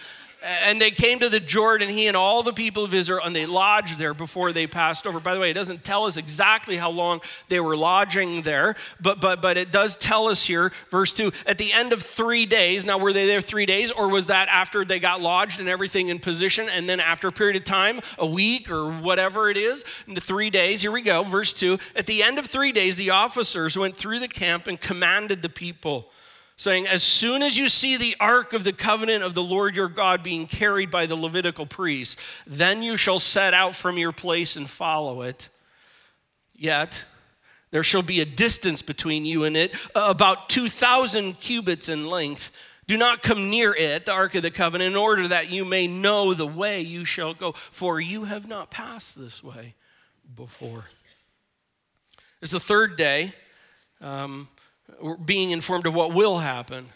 and 0.44 0.80
they 0.80 0.92
came 0.92 1.20
to 1.20 1.30
the 1.30 1.40
Jordan, 1.40 1.90
he 1.90 2.08
and 2.08 2.16
all 2.16 2.44
the 2.44 2.54
people 2.54 2.84
of 2.84 2.94
Israel, 2.94 3.22
and 3.24 3.36
they 3.36 3.46
lodged 3.46 3.98
there 3.98 4.14
before 4.14 4.54
they 4.54 4.68
passed 4.68 5.08
over. 5.08 5.20
By 5.20 5.34
the 5.34 5.40
way, 5.40 5.50
it 5.50 5.56
doesn't 5.56 5.84
tell 5.84 6.06
us 6.06 6.16
exactly 6.16 6.78
how 6.78 6.92
long 6.92 7.22
they 7.50 7.60
were 7.60 7.76
lodging 7.76 8.44
there, 8.44 8.76
but, 9.02 9.20
but, 9.20 9.42
but 9.42 9.58
it 9.58 9.72
does 9.72 9.96
tell 9.96 10.28
us 10.28 10.46
here, 10.46 10.72
verse 10.90 11.12
2, 11.14 11.32
at 11.46 11.58
the 11.58 11.74
end 11.74 11.92
of 11.92 12.04
three 12.04 12.46
days. 12.46 12.86
Now, 12.86 12.98
were 12.98 13.14
they 13.14 13.26
there 13.26 13.42
three 13.42 13.66
days, 13.66 13.92
or 13.92 14.08
was 14.10 14.28
that 14.28 14.48
after 14.50 14.86
they 14.86 15.00
got 15.00 15.22
lodged 15.22 15.60
and 15.60 15.68
everything 15.68 16.10
in 16.10 16.20
position, 16.20 16.70
and 16.70 16.88
then 16.88 17.00
after 17.00 17.28
a 17.28 17.32
period 17.32 17.56
of 17.56 17.64
time, 17.64 18.00
a 18.20 18.26
week 18.26 18.70
or 18.70 18.92
whatever 18.92 19.50
it 19.50 19.58
is, 19.58 19.84
in 20.08 20.14
the 20.14 20.22
three 20.22 20.50
days? 20.50 20.82
Here 20.82 20.92
we 20.92 21.02
go, 21.02 21.24
verse 21.24 21.52
2. 21.54 21.80
At 21.96 22.06
the 22.06 22.22
end 22.22 22.38
of 22.38 22.46
three 22.46 22.72
days, 22.72 22.96
the 22.96 23.10
officers 23.10 23.78
went 23.78 23.96
through 23.96 24.20
the 24.20 24.28
camp 24.28 24.68
and 24.68 24.80
commanded 24.80 25.42
the 25.42 25.50
people 25.50 26.12
saying, 26.58 26.88
As 26.88 27.04
soon 27.04 27.42
as 27.42 27.58
you 27.58 27.70
see 27.70 27.96
the 27.96 28.16
ark 28.20 28.54
of 28.54 28.64
the 28.64 28.74
covenant 28.74 29.24
of 29.24 29.34
the 29.34 29.44
Lord 29.44 29.76
your 29.76 29.88
God 29.88 30.24
being 30.24 30.48
carried 30.48 30.92
by 30.92 31.06
the 31.06 31.16
Levitical 31.16 31.66
priests, 31.66 32.18
then 32.46 32.84
you 32.84 32.98
shall 32.98 33.20
set 33.20 33.54
out 33.54 33.76
from 33.76 33.98
your 33.98 34.12
place 34.12 34.56
and 34.56 34.70
follow 34.70 35.22
it. 35.22 35.50
Yet, 36.56 37.06
there 37.70 37.84
shall 37.84 38.02
be 38.02 38.20
a 38.20 38.26
distance 38.26 38.82
between 38.82 39.26
you 39.26 39.44
and 39.44 39.56
it, 39.56 39.76
about 39.96 40.50
2,000 40.50 41.40
cubits 41.40 41.88
in 41.88 42.08
length. 42.08 42.52
Do 42.88 42.98
not 42.98 43.22
come 43.22 43.50
near 43.50 43.74
it, 43.76 44.06
the 44.06 44.14
Ark 44.14 44.34
of 44.36 44.42
the 44.42 44.52
Covenant, 44.52 44.92
in 44.92 44.96
order 44.96 45.28
that 45.28 45.50
you 45.50 45.66
may 45.66 45.88
know 45.88 46.34
the 46.34 46.48
way 46.48 46.82
you 46.82 47.06
shall 47.06 47.34
go, 47.34 47.52
for 47.52 48.00
you 48.00 48.24
have 48.24 48.48
not 48.48 48.72
passed 48.72 49.20
this 49.20 49.44
way 49.44 49.76
before. 50.36 50.86
It's 52.42 52.52
the 52.52 52.60
third 52.60 52.96
day. 52.96 53.34
Um, 54.00 54.48
being 55.26 55.52
informed 55.52 55.86
of 55.86 55.94
what 55.94 56.14
will 56.14 56.40
happen. 56.40 56.88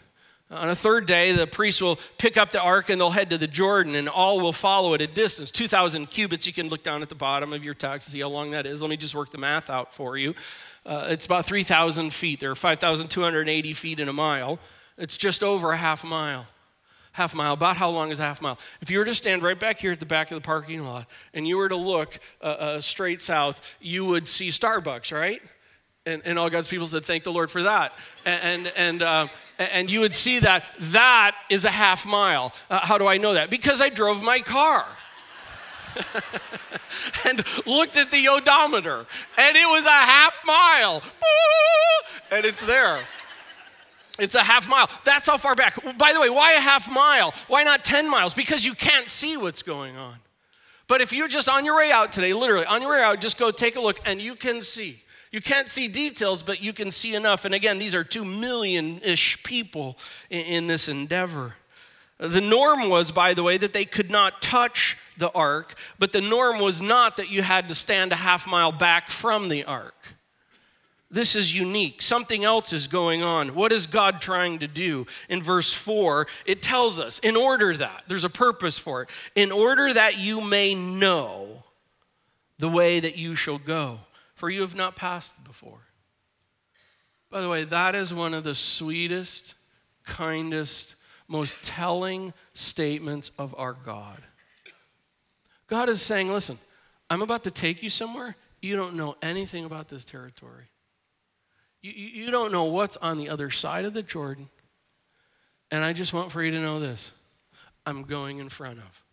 On 0.52 0.68
a 0.68 0.74
third 0.74 1.06
day, 1.06 1.32
the 1.32 1.46
priests 1.46 1.80
will 1.80 1.98
pick 2.18 2.36
up 2.36 2.50
the 2.50 2.60
ark 2.60 2.90
and 2.90 3.00
they'll 3.00 3.10
head 3.10 3.30
to 3.30 3.38
the 3.38 3.46
Jordan, 3.46 3.94
and 3.94 4.06
all 4.06 4.38
will 4.38 4.52
follow 4.52 4.92
at 4.92 5.00
a 5.00 5.06
distance 5.06 5.50
2,000 5.50 6.10
cubits. 6.10 6.46
You 6.46 6.52
can 6.52 6.68
look 6.68 6.82
down 6.82 7.00
at 7.00 7.08
the 7.08 7.14
bottom 7.14 7.54
of 7.54 7.64
your 7.64 7.72
text 7.72 8.10
see 8.10 8.20
how 8.20 8.28
long 8.28 8.50
that 8.50 8.66
is. 8.66 8.82
Let 8.82 8.90
me 8.90 8.98
just 8.98 9.14
work 9.14 9.30
the 9.30 9.38
math 9.38 9.70
out 9.70 9.94
for 9.94 10.18
you. 10.18 10.34
Uh, 10.84 11.06
it's 11.08 11.24
about 11.24 11.46
3,000 11.46 12.12
feet. 12.12 12.40
There 12.40 12.50
are 12.50 12.54
5,280 12.54 13.72
feet 13.72 13.98
in 13.98 14.08
a 14.08 14.12
mile. 14.12 14.58
It's 14.98 15.16
just 15.16 15.42
over 15.42 15.72
a 15.72 15.76
half 15.76 16.04
mile. 16.04 16.46
Half 17.12 17.34
mile. 17.34 17.54
About 17.54 17.76
how 17.76 17.88
long 17.88 18.10
is 18.10 18.20
a 18.20 18.24
half 18.24 18.42
mile? 18.42 18.58
If 18.82 18.90
you 18.90 18.98
were 18.98 19.04
to 19.06 19.14
stand 19.14 19.42
right 19.42 19.58
back 19.58 19.78
here 19.78 19.92
at 19.92 20.00
the 20.00 20.06
back 20.06 20.30
of 20.30 20.34
the 20.34 20.44
parking 20.44 20.84
lot 20.84 21.06
and 21.32 21.46
you 21.46 21.56
were 21.56 21.68
to 21.68 21.76
look 21.76 22.18
uh, 22.42 22.44
uh, 22.44 22.80
straight 22.82 23.22
south, 23.22 23.62
you 23.80 24.04
would 24.04 24.28
see 24.28 24.48
Starbucks, 24.48 25.16
right? 25.16 25.40
And, 26.04 26.20
and 26.24 26.36
all 26.36 26.50
God's 26.50 26.66
people 26.66 26.86
said, 26.86 27.04
Thank 27.04 27.24
the 27.24 27.32
Lord 27.32 27.50
for 27.50 27.62
that. 27.62 27.92
And, 28.24 28.66
and, 28.66 28.72
and, 28.76 29.02
uh, 29.02 29.28
and 29.58 29.88
you 29.88 30.00
would 30.00 30.14
see 30.14 30.40
that 30.40 30.64
that 30.78 31.36
is 31.48 31.64
a 31.64 31.70
half 31.70 32.04
mile. 32.04 32.52
Uh, 32.68 32.80
how 32.80 32.98
do 32.98 33.06
I 33.06 33.18
know 33.18 33.34
that? 33.34 33.50
Because 33.50 33.80
I 33.80 33.88
drove 33.88 34.22
my 34.22 34.40
car. 34.40 34.84
and 37.26 37.44
looked 37.66 37.98
at 37.98 38.10
the 38.10 38.26
odometer, 38.26 39.04
and 39.36 39.56
it 39.56 39.68
was 39.68 39.84
a 39.84 39.90
half 39.90 40.40
mile. 40.46 41.02
And 42.30 42.46
it's 42.46 42.64
there. 42.64 42.98
It's 44.18 44.34
a 44.34 44.42
half 44.42 44.68
mile. 44.68 44.88
That's 45.04 45.26
how 45.26 45.36
far 45.36 45.54
back. 45.54 45.78
By 45.98 46.12
the 46.14 46.20
way, 46.20 46.30
why 46.30 46.54
a 46.54 46.60
half 46.60 46.90
mile? 46.90 47.34
Why 47.46 47.62
not 47.62 47.84
10 47.84 48.10
miles? 48.10 48.32
Because 48.32 48.64
you 48.64 48.74
can't 48.74 49.08
see 49.08 49.36
what's 49.36 49.62
going 49.62 49.96
on. 49.96 50.14
But 50.88 51.00
if 51.00 51.12
you're 51.12 51.28
just 51.28 51.48
on 51.48 51.64
your 51.64 51.76
way 51.76 51.92
out 51.92 52.12
today, 52.12 52.32
literally 52.32 52.66
on 52.66 52.80
your 52.80 52.90
way 52.90 53.02
out, 53.02 53.20
just 53.20 53.38
go 53.38 53.50
take 53.50 53.76
a 53.76 53.80
look 53.80 54.00
and 54.04 54.20
you 54.20 54.34
can 54.34 54.62
see 54.62 55.02
you 55.32 55.40
can't 55.40 55.70
see 55.70 55.88
details, 55.88 56.42
but 56.42 56.62
you 56.62 56.74
can 56.74 56.90
see 56.90 57.14
enough. 57.14 57.46
And 57.46 57.54
again, 57.54 57.78
these 57.78 57.94
are 57.94 58.04
two 58.04 58.24
million 58.24 59.00
ish 59.02 59.42
people 59.42 59.98
in, 60.28 60.44
in 60.44 60.66
this 60.66 60.88
endeavor. 60.88 61.54
The 62.18 62.42
norm 62.42 62.88
was, 62.88 63.10
by 63.10 63.34
the 63.34 63.42
way, 63.42 63.56
that 63.56 63.72
they 63.72 63.86
could 63.86 64.10
not 64.10 64.42
touch 64.42 64.96
the 65.16 65.32
ark, 65.32 65.74
but 65.98 66.12
the 66.12 66.20
norm 66.20 66.60
was 66.60 66.80
not 66.80 67.16
that 67.16 67.30
you 67.30 67.42
had 67.42 67.68
to 67.68 67.74
stand 67.74 68.12
a 68.12 68.16
half 68.16 68.46
mile 68.46 68.70
back 68.70 69.08
from 69.08 69.48
the 69.48 69.64
ark. 69.64 69.94
This 71.10 71.34
is 71.34 71.54
unique. 71.54 72.00
Something 72.00 72.44
else 72.44 72.72
is 72.72 72.86
going 72.86 73.22
on. 73.22 73.54
What 73.54 73.72
is 73.72 73.86
God 73.86 74.20
trying 74.20 74.60
to 74.60 74.68
do? 74.68 75.06
In 75.28 75.42
verse 75.42 75.72
4, 75.72 76.26
it 76.46 76.62
tells 76.62 77.00
us, 77.00 77.18
in 77.18 77.36
order 77.36 77.76
that, 77.76 78.04
there's 78.06 78.24
a 78.24 78.30
purpose 78.30 78.78
for 78.78 79.02
it, 79.02 79.10
in 79.34 79.50
order 79.50 79.92
that 79.92 80.18
you 80.18 80.40
may 80.42 80.74
know 80.74 81.64
the 82.58 82.68
way 82.68 83.00
that 83.00 83.16
you 83.16 83.34
shall 83.34 83.58
go 83.58 83.98
for 84.42 84.50
you 84.50 84.62
have 84.62 84.74
not 84.74 84.96
passed 84.96 85.44
before. 85.44 85.78
By 87.30 87.42
the 87.42 87.48
way, 87.48 87.62
that 87.62 87.94
is 87.94 88.12
one 88.12 88.34
of 88.34 88.42
the 88.42 88.56
sweetest, 88.56 89.54
kindest, 90.04 90.96
most 91.28 91.62
telling 91.62 92.34
statements 92.52 93.30
of 93.38 93.54
our 93.56 93.72
God. 93.72 94.20
God 95.68 95.88
is 95.88 96.02
saying, 96.02 96.32
listen, 96.32 96.58
I'm 97.08 97.22
about 97.22 97.44
to 97.44 97.52
take 97.52 97.84
you 97.84 97.88
somewhere. 97.88 98.34
You 98.60 98.74
don't 98.74 98.96
know 98.96 99.14
anything 99.22 99.64
about 99.64 99.86
this 99.86 100.04
territory. 100.04 100.64
You, 101.80 101.92
you, 101.92 102.24
you 102.24 102.30
don't 102.32 102.50
know 102.50 102.64
what's 102.64 102.96
on 102.96 103.18
the 103.18 103.28
other 103.28 103.48
side 103.48 103.84
of 103.84 103.94
the 103.94 104.02
Jordan. 104.02 104.48
And 105.70 105.84
I 105.84 105.92
just 105.92 106.12
want 106.12 106.32
for 106.32 106.42
you 106.42 106.50
to 106.50 106.58
know 106.58 106.80
this 106.80 107.12
I'm 107.86 108.02
going 108.02 108.38
in 108.38 108.48
front 108.48 108.78
of. 108.78 109.04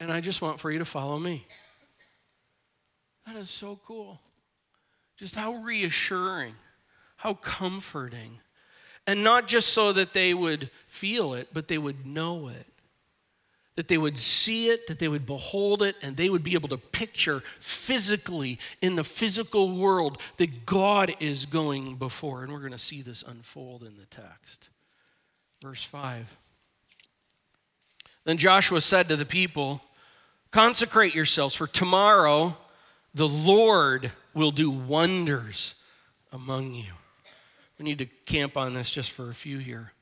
And 0.00 0.12
I 0.12 0.20
just 0.20 0.42
want 0.42 0.60
for 0.60 0.70
you 0.70 0.80
to 0.80 0.84
follow 0.84 1.18
me. 1.18 1.46
That 3.26 3.36
is 3.36 3.50
so 3.50 3.78
cool. 3.84 4.20
Just 5.16 5.34
how 5.34 5.54
reassuring, 5.54 6.54
how 7.16 7.34
comforting. 7.34 8.40
And 9.06 9.22
not 9.22 9.48
just 9.48 9.68
so 9.68 9.92
that 9.92 10.12
they 10.12 10.34
would 10.34 10.70
feel 10.86 11.34
it, 11.34 11.48
but 11.52 11.68
they 11.68 11.78
would 11.78 12.06
know 12.06 12.48
it. 12.48 12.66
That 13.76 13.88
they 13.88 13.98
would 13.98 14.18
see 14.18 14.68
it, 14.68 14.86
that 14.88 14.98
they 14.98 15.08
would 15.08 15.26
behold 15.26 15.82
it, 15.82 15.96
and 16.02 16.16
they 16.16 16.28
would 16.28 16.42
be 16.42 16.54
able 16.54 16.68
to 16.68 16.78
picture 16.78 17.42
physically 17.60 18.58
in 18.82 18.96
the 18.96 19.04
physical 19.04 19.76
world 19.76 20.20
that 20.36 20.66
God 20.66 21.14
is 21.20 21.46
going 21.46 21.96
before. 21.96 22.42
And 22.42 22.52
we're 22.52 22.60
going 22.60 22.72
to 22.72 22.78
see 22.78 23.02
this 23.02 23.22
unfold 23.26 23.82
in 23.82 23.96
the 23.96 24.06
text. 24.06 24.68
Verse 25.62 25.82
5. 25.84 26.36
Then 28.24 28.38
Joshua 28.38 28.80
said 28.80 29.08
to 29.08 29.16
the 29.16 29.26
people, 29.26 29.82
Consecrate 30.50 31.14
yourselves, 31.14 31.54
for 31.54 31.66
tomorrow 31.66 32.56
the 33.14 33.28
Lord 33.28 34.12
will 34.34 34.50
do 34.50 34.70
wonders 34.70 35.74
among 36.32 36.74
you. 36.74 36.92
We 37.78 37.84
need 37.84 37.98
to 37.98 38.06
camp 38.26 38.56
on 38.56 38.72
this 38.72 38.90
just 38.90 39.10
for 39.10 39.30
a 39.30 39.34
few 39.34 39.58
here. 39.58 39.92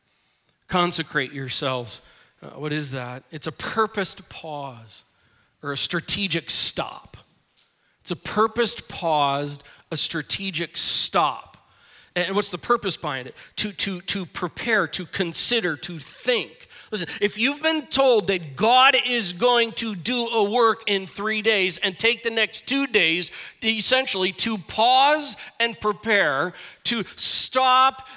Consecrate 0.67 1.33
yourselves. 1.33 2.01
Uh, 2.43 2.49
what 2.51 2.73
is 2.73 2.93
that? 2.93 3.23
It's 3.31 3.47
a 3.47 3.53
purposed 3.53 4.29
pause 4.29 5.05
or 5.63 5.73
a 5.73 5.77
strategic 5.77 6.51
stop. 6.51 7.17
It's 8.03 8.11
a 8.11 8.17
purposed 8.17 8.89
pause, 8.89 9.59
a 9.91 9.97
strategic 9.97 10.77
stop. 10.77 11.57
And 12.15 12.35
what's 12.35 12.51
the 12.51 12.59
purpose 12.59 12.97
behind 12.97 13.29
it? 13.29 13.35
To, 13.57 13.73
to, 13.73 14.01
to 14.03 14.27
prepare, 14.27 14.87
to 14.89 15.07
consider, 15.07 15.77
to 15.77 15.99
think. 15.99 16.68
Listen, 16.91 17.09
if 17.21 17.37
you've 17.39 17.63
been 17.63 17.87
told 17.87 18.29
that 18.29 18.57
God 18.57 18.97
is 19.07 19.33
going 19.35 19.73
to 19.73 19.95
do 19.95 20.27
a 20.29 20.51
work 20.51 20.83
in 20.87 21.07
three 21.07 21.43
days 21.43 21.79
and 21.79 21.99
take 21.99 22.23
the 22.23 22.31
next 22.31 22.67
two 22.67 22.87
days 22.87 23.31
essentially 23.63 24.33
to 24.33 24.57
pause 24.57 25.37
and 25.61 25.79
prepare, 25.79 26.55
to 26.85 27.05
stop 27.17 28.09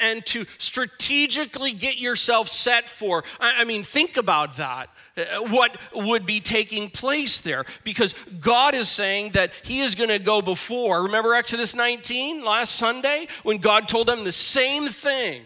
and 0.00 0.24
to 0.26 0.44
strategically 0.58 1.72
get 1.72 1.98
yourself 1.98 2.48
set 2.48 2.88
for, 2.88 3.24
I 3.40 3.64
mean, 3.64 3.82
think 3.82 4.16
about 4.16 4.56
that. 4.56 4.90
Uh, 5.16 5.22
what 5.48 5.76
would 5.94 6.26
be 6.26 6.40
taking 6.40 6.90
place 6.90 7.40
there? 7.40 7.64
Because 7.84 8.14
God 8.40 8.74
is 8.74 8.88
saying 8.88 9.32
that 9.32 9.52
He 9.62 9.80
is 9.80 9.94
going 9.94 10.08
to 10.08 10.18
go 10.18 10.42
before. 10.42 11.04
Remember 11.04 11.34
Exodus 11.34 11.74
19 11.74 12.44
last 12.44 12.74
Sunday 12.74 13.28
when 13.44 13.58
God 13.58 13.86
told 13.86 14.08
them 14.08 14.24
the 14.24 14.32
same 14.32 14.86
thing? 14.86 15.44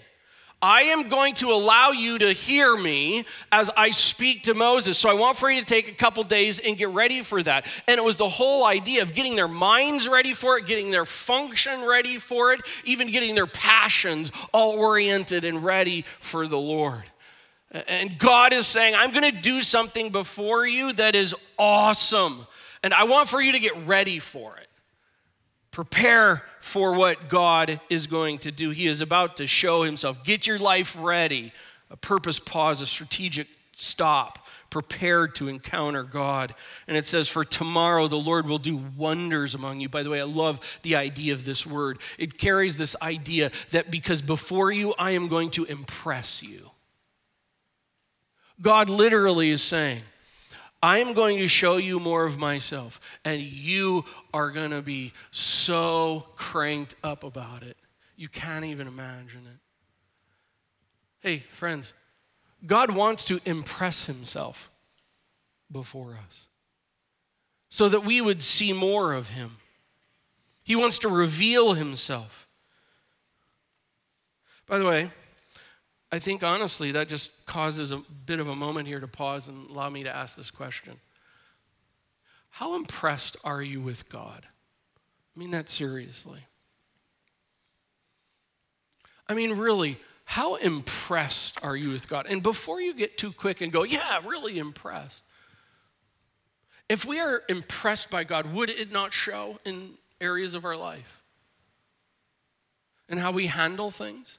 I 0.61 0.83
am 0.83 1.09
going 1.09 1.35
to 1.35 1.53
allow 1.53 1.91
you 1.91 2.19
to 2.19 2.33
hear 2.33 2.77
me 2.77 3.25
as 3.53 3.71
I 3.77 3.91
speak 3.91 4.45
to 4.45 4.55
Moses. 4.55 4.99
So 4.99 5.09
I 5.09 5.15
want 5.15 5.37
for 5.37 5.49
you 5.49 5.61
to 5.61 5.67
take 5.67 5.89
a 5.89 5.95
couple 5.95 6.25
days 6.25 6.59
and 6.59 6.77
get 6.77 6.89
ready 6.89 7.23
for 7.23 7.41
that. 7.45 7.67
And 7.87 7.97
it 7.97 8.03
was 8.03 8.17
the 8.17 8.29
whole 8.29 8.67
idea 8.67 9.03
of 9.03 9.15
getting 9.15 9.37
their 9.37 9.47
minds 9.47 10.09
ready 10.09 10.35
for 10.35 10.59
it, 10.59 10.67
getting 10.67 10.91
their 10.91 11.05
function 11.05 11.85
ready 11.85 12.19
for 12.19 12.53
it, 12.53 12.63
even 12.85 13.11
getting 13.11 13.37
their 13.37 13.47
passions 13.47 14.33
all 14.53 14.73
oriented 14.73 15.45
and 15.45 15.65
ready 15.65 16.05
for 16.19 16.49
the 16.49 16.59
Lord. 16.59 17.05
And 17.71 18.19
God 18.19 18.53
is 18.53 18.67
saying, 18.67 18.97
I'm 18.97 19.13
going 19.13 19.31
to 19.31 19.41
do 19.41 19.63
something 19.63 20.11
before 20.11 20.67
you 20.67 20.93
that 20.95 21.15
is 21.15 21.37
awesome. 21.57 22.47
And 22.83 22.93
I 22.93 23.05
want 23.05 23.29
for 23.29 23.41
you 23.41 23.53
to 23.53 23.61
get 23.61 23.87
ready 23.87 24.19
for 24.19 24.57
it. 24.57 24.67
Prepare 25.71 26.43
for 26.69 26.93
what 26.93 27.29
God 27.29 27.81
is 27.89 28.07
going 28.07 28.39
to 28.41 28.53
do. 28.53 28.71
He 28.71 28.87
is 28.87 29.01
about 29.01 29.39
to 29.39 29.47
show 29.47 29.83
himself. 29.83 30.23
Get 30.23 30.47
your 30.47 30.59
life 30.59 30.97
ready. 31.01 31.53
A 31.91 31.97
purpose 31.97 32.39
pause, 32.39 32.83
a 32.83 32.87
strategic 32.87 33.49
stop, 33.73 34.47
prepared 34.69 35.35
to 35.37 35.49
encounter 35.49 36.03
God. 36.03 36.55
And 36.87 36.97
it 36.97 37.07
says, 37.07 37.27
For 37.27 37.43
tomorrow 37.43 38.07
the 38.07 38.17
Lord 38.17 38.47
will 38.47 38.59
do 38.59 38.77
wonders 38.97 39.55
among 39.55 39.81
you. 39.81 39.89
By 39.89 40.03
the 40.03 40.11
way, 40.11 40.21
I 40.21 40.25
love 40.25 40.81
the 40.83 40.97
idea 40.97 41.33
of 41.33 41.47
this 41.47 41.67
word. 41.67 41.99
It 42.19 42.37
carries 42.37 42.77
this 42.77 42.95
idea 43.01 43.51
that 43.71 43.91
because 43.91 44.21
before 44.21 44.71
you, 44.71 44.95
I 44.99 45.13
am 45.13 45.29
going 45.29 45.51
to 45.53 45.65
impress 45.65 46.43
you. 46.43 46.71
God 48.61 48.91
literally 48.91 49.51
is 49.51 49.63
saying, 49.63 50.03
I 50.83 50.99
am 50.99 51.13
going 51.13 51.39
to 51.39 51.49
show 51.49 51.77
you 51.77 51.99
more 51.99 52.25
of 52.25 52.39
myself, 52.39 53.01
and 53.25 53.41
you 53.41 54.05
are 54.33 54.51
going 54.51 54.71
to 54.71 54.83
be 54.83 55.13
so 55.31 56.27
cranked 56.37 56.95
up 57.03 57.25
about 57.25 57.63
it. 57.63 57.77
You 58.17 58.29
can't 58.29 58.65
even 58.65 58.87
imagine 58.87 59.43
it. 59.47 59.59
Hey, 61.21 61.39
friends, 61.49 61.93
God 62.65 62.91
wants 62.91 63.25
to 63.27 63.41
impress 63.45 64.07
himself 64.07 64.71
before 65.71 66.13
us 66.27 66.47
so 67.69 67.89
that 67.89 68.05
we 68.05 68.21
would 68.21 68.43
see 68.43 68.73
more 68.73 69.13
of 69.13 69.31
him. 69.31 69.57
He 70.63 70.77
wants 70.77 70.99
to 71.01 71.09
reveal 71.09 71.75
himself. 71.75 72.49
By 74.67 74.79
the 74.79 74.85
way, 74.85 75.11
I 76.11 76.19
think 76.19 76.43
honestly 76.43 76.93
that 76.93 77.09
just 77.09 77.45
causes 77.47 77.93
a 77.93 77.99
bit 78.27 78.41
of 78.41 78.49
a 78.49 78.57
moment 78.57 78.89
here 78.89 79.01
to 79.01 79.09
pause 79.09 79.49
and 79.49 79.69
allow 79.71 79.91
me 79.91 80.05
to 80.05 80.15
ask 80.15 80.37
this 80.37 80.51
question. 80.51 80.95
How 82.51 82.77
impressed 82.77 83.37
are 83.45 83.63
you 83.63 83.81
with 83.81 84.09
God? 84.09 84.47
I 85.37 85.39
mean 85.39 85.51
that 85.51 85.69
seriously. 85.69 86.41
I 89.29 89.35
mean, 89.35 89.59
really, 89.59 89.99
how 90.25 90.57
impressed 90.57 91.63
are 91.63 91.77
you 91.77 91.91
with 91.91 92.09
God? 92.09 92.27
And 92.29 92.43
before 92.43 92.81
you 92.81 92.95
get 92.95 93.19
too 93.19 93.31
quick 93.31 93.61
and 93.61 93.71
go, 93.71 93.83
yeah, 93.83 94.21
really 94.27 94.59
impressed, 94.59 95.23
if 96.89 97.05
we 97.05 97.21
are 97.21 97.43
impressed 97.49 98.11
by 98.11 98.25
God, 98.25 98.53
would 98.55 98.71
it 98.71 98.91
not 98.91 99.13
show 99.13 99.59
in 99.65 99.93
areas 100.21 100.55
of 100.55 100.65
our 100.65 100.77
life? 100.77 101.23
And 103.09 103.21
how 103.21 103.31
we 103.31 103.47
handle 103.47 103.91
things? 103.91 104.39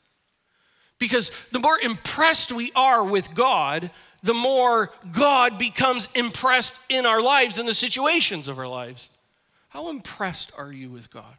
Because 1.00 1.32
the 1.52 1.60
more 1.60 1.80
impressed 1.80 2.52
we 2.52 2.72
are 2.76 3.04
with 3.04 3.34
God, 3.34 3.90
the 4.22 4.34
more 4.34 4.92
God 5.12 5.58
becomes 5.58 6.10
impressed 6.14 6.76
in 6.90 7.06
our 7.06 7.22
lives 7.22 7.58
and 7.58 7.68
the 7.68 7.74
situations 7.74 8.48
of 8.48 8.60
our 8.60 8.68
lives. 8.68 9.10
How 9.70 9.90
impressed 9.90 10.52
are 10.58 10.72
you 10.72 10.90
with 10.90 11.10
God? 11.10 11.38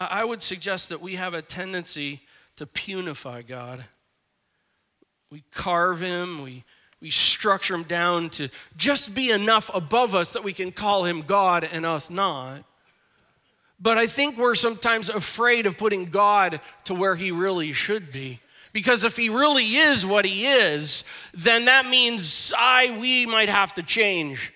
I 0.00 0.24
would 0.24 0.42
suggest 0.42 0.88
that 0.90 1.00
we 1.00 1.14
have 1.14 1.34
a 1.34 1.42
tendency 1.42 2.22
to 2.56 2.66
punify 2.66 3.46
God. 3.46 3.84
We 5.30 5.42
carve 5.52 6.00
him, 6.00 6.42
we, 6.42 6.64
we 7.00 7.10
structure 7.10 7.74
him 7.74 7.82
down 7.82 8.30
to 8.30 8.48
just 8.76 9.14
be 9.14 9.30
enough 9.30 9.70
above 9.74 10.14
us 10.14 10.32
that 10.32 10.44
we 10.44 10.52
can 10.52 10.70
call 10.70 11.04
him 11.04 11.22
God 11.22 11.64
and 11.64 11.84
us 11.84 12.10
not. 12.10 12.64
But 13.78 13.98
I 13.98 14.06
think 14.06 14.38
we're 14.38 14.54
sometimes 14.54 15.08
afraid 15.08 15.66
of 15.66 15.76
putting 15.76 16.06
God 16.06 16.60
to 16.84 16.94
where 16.94 17.14
he 17.14 17.30
really 17.30 17.72
should 17.72 18.10
be. 18.10 18.40
Because 18.72 19.04
if 19.04 19.16
he 19.16 19.28
really 19.28 19.64
is 19.64 20.04
what 20.04 20.24
he 20.24 20.46
is, 20.46 21.04
then 21.32 21.66
that 21.66 21.86
means 21.88 22.52
I 22.56 22.96
we 22.98 23.26
might 23.26 23.48
have 23.48 23.74
to 23.74 23.82
change 23.82 24.52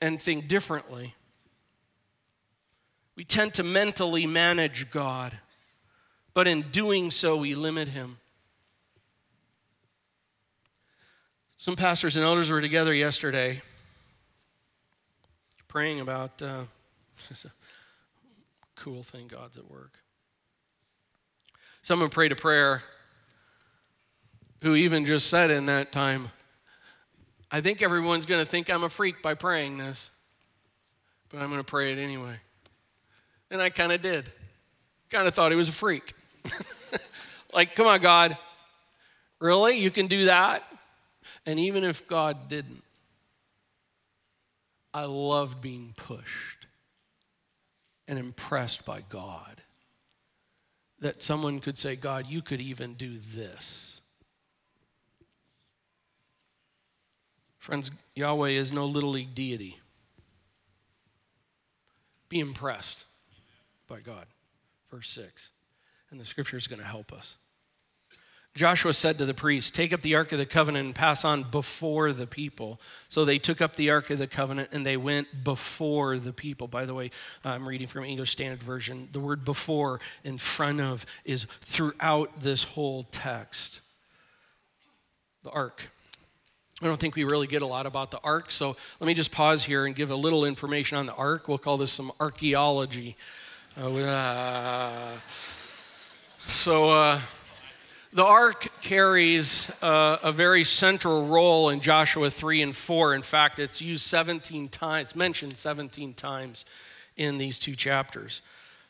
and 0.00 0.20
think 0.20 0.48
differently. 0.48 1.14
We 3.16 3.24
tend 3.24 3.54
to 3.54 3.64
mentally 3.64 4.26
manage 4.26 4.90
God, 4.92 5.36
but 6.34 6.46
in 6.46 6.62
doing 6.70 7.10
so, 7.10 7.36
we 7.36 7.56
limit 7.56 7.88
him. 7.88 8.18
Some 11.56 11.74
pastors 11.74 12.16
and 12.16 12.24
elders 12.24 12.50
were 12.50 12.60
together 12.60 12.94
yesterday 12.94 13.60
praying 15.66 16.00
about. 16.00 16.40
Uh, 16.40 16.62
cool 18.88 19.02
thing 19.02 19.28
God's 19.28 19.58
at 19.58 19.70
work. 19.70 19.92
Someone 21.82 22.08
prayed 22.08 22.32
a 22.32 22.36
prayer 22.36 22.82
who 24.62 24.74
even 24.74 25.04
just 25.04 25.26
said 25.26 25.50
in 25.50 25.66
that 25.66 25.92
time, 25.92 26.30
I 27.50 27.60
think 27.60 27.82
everyone's 27.82 28.24
going 28.24 28.42
to 28.42 28.50
think 28.50 28.70
I'm 28.70 28.84
a 28.84 28.88
freak 28.88 29.22
by 29.22 29.34
praying 29.34 29.76
this, 29.76 30.10
but 31.28 31.42
I'm 31.42 31.50
going 31.50 31.60
to 31.60 31.64
pray 31.64 31.92
it 31.92 31.98
anyway. 31.98 32.36
And 33.50 33.60
I 33.60 33.68
kind 33.68 33.92
of 33.92 34.00
did. 34.00 34.30
Kind 35.10 35.28
of 35.28 35.34
thought 35.34 35.52
he 35.52 35.56
was 35.56 35.68
a 35.68 35.72
freak. 35.72 36.14
like, 37.52 37.74
come 37.74 37.86
on, 37.86 38.00
God. 38.00 38.38
Really? 39.38 39.76
You 39.76 39.90
can 39.90 40.06
do 40.06 40.24
that? 40.26 40.64
And 41.44 41.58
even 41.58 41.84
if 41.84 42.08
God 42.08 42.48
didn't, 42.48 42.82
I 44.94 45.04
loved 45.04 45.60
being 45.60 45.92
pushed 45.94 46.57
and 48.08 48.18
impressed 48.18 48.84
by 48.84 49.02
God. 49.08 49.62
That 51.00 51.22
someone 51.22 51.60
could 51.60 51.78
say, 51.78 51.94
God, 51.94 52.26
you 52.26 52.42
could 52.42 52.60
even 52.60 52.94
do 52.94 53.18
this. 53.34 54.00
Friends, 57.58 57.90
Yahweh 58.14 58.50
is 58.50 58.72
no 58.72 58.86
little 58.86 59.10
league 59.10 59.34
deity. 59.34 59.78
Be 62.28 62.40
impressed 62.40 63.04
by 63.86 64.00
God. 64.00 64.26
Verse 64.90 65.10
6. 65.10 65.50
And 66.10 66.18
the 66.18 66.24
scripture 66.24 66.56
is 66.56 66.66
going 66.66 66.80
to 66.80 66.86
help 66.86 67.12
us. 67.12 67.36
Joshua 68.54 68.92
said 68.92 69.18
to 69.18 69.24
the 69.24 69.34
priests, 69.34 69.70
Take 69.70 69.92
up 69.92 70.02
the 70.02 70.16
Ark 70.16 70.32
of 70.32 70.38
the 70.38 70.46
Covenant 70.46 70.86
and 70.86 70.94
pass 70.94 71.24
on 71.24 71.44
before 71.44 72.12
the 72.12 72.26
people. 72.26 72.80
So 73.08 73.24
they 73.24 73.38
took 73.38 73.60
up 73.60 73.76
the 73.76 73.90
Ark 73.90 74.10
of 74.10 74.18
the 74.18 74.26
Covenant 74.26 74.70
and 74.72 74.84
they 74.84 74.96
went 74.96 75.44
before 75.44 76.18
the 76.18 76.32
people. 76.32 76.66
By 76.66 76.84
the 76.84 76.94
way, 76.94 77.10
I'm 77.44 77.68
reading 77.68 77.86
from 77.86 78.04
English 78.04 78.32
Standard 78.32 78.62
Version. 78.62 79.08
The 79.12 79.20
word 79.20 79.44
before, 79.44 80.00
in 80.24 80.38
front 80.38 80.80
of, 80.80 81.06
is 81.24 81.46
throughout 81.60 82.40
this 82.40 82.64
whole 82.64 83.04
text. 83.04 83.80
The 85.44 85.50
Ark. 85.50 85.90
I 86.82 86.86
don't 86.86 87.00
think 87.00 87.16
we 87.16 87.24
really 87.24 87.48
get 87.48 87.62
a 87.62 87.66
lot 87.66 87.86
about 87.86 88.12
the 88.12 88.20
Ark, 88.22 88.52
so 88.52 88.76
let 89.00 89.06
me 89.06 89.14
just 89.14 89.32
pause 89.32 89.64
here 89.64 89.84
and 89.84 89.96
give 89.96 90.10
a 90.10 90.16
little 90.16 90.44
information 90.44 90.96
on 90.96 91.06
the 91.06 91.14
Ark. 91.14 91.48
We'll 91.48 91.58
call 91.58 91.76
this 91.76 91.90
some 91.90 92.12
archaeology. 92.20 93.16
Uh, 93.76 95.16
so, 96.46 96.90
uh, 96.90 97.20
the 98.12 98.24
ark 98.24 98.68
carries 98.80 99.70
uh, 99.82 100.16
a 100.22 100.32
very 100.32 100.64
central 100.64 101.26
role 101.26 101.68
in 101.68 101.80
Joshua 101.80 102.30
3 102.30 102.62
and 102.62 102.76
4. 102.76 103.14
In 103.14 103.22
fact, 103.22 103.58
it's 103.58 103.82
used 103.82 104.06
17 104.06 104.68
times, 104.68 105.14
mentioned 105.14 105.56
17 105.56 106.14
times 106.14 106.64
in 107.16 107.36
these 107.36 107.58
two 107.58 107.76
chapters. 107.76 108.40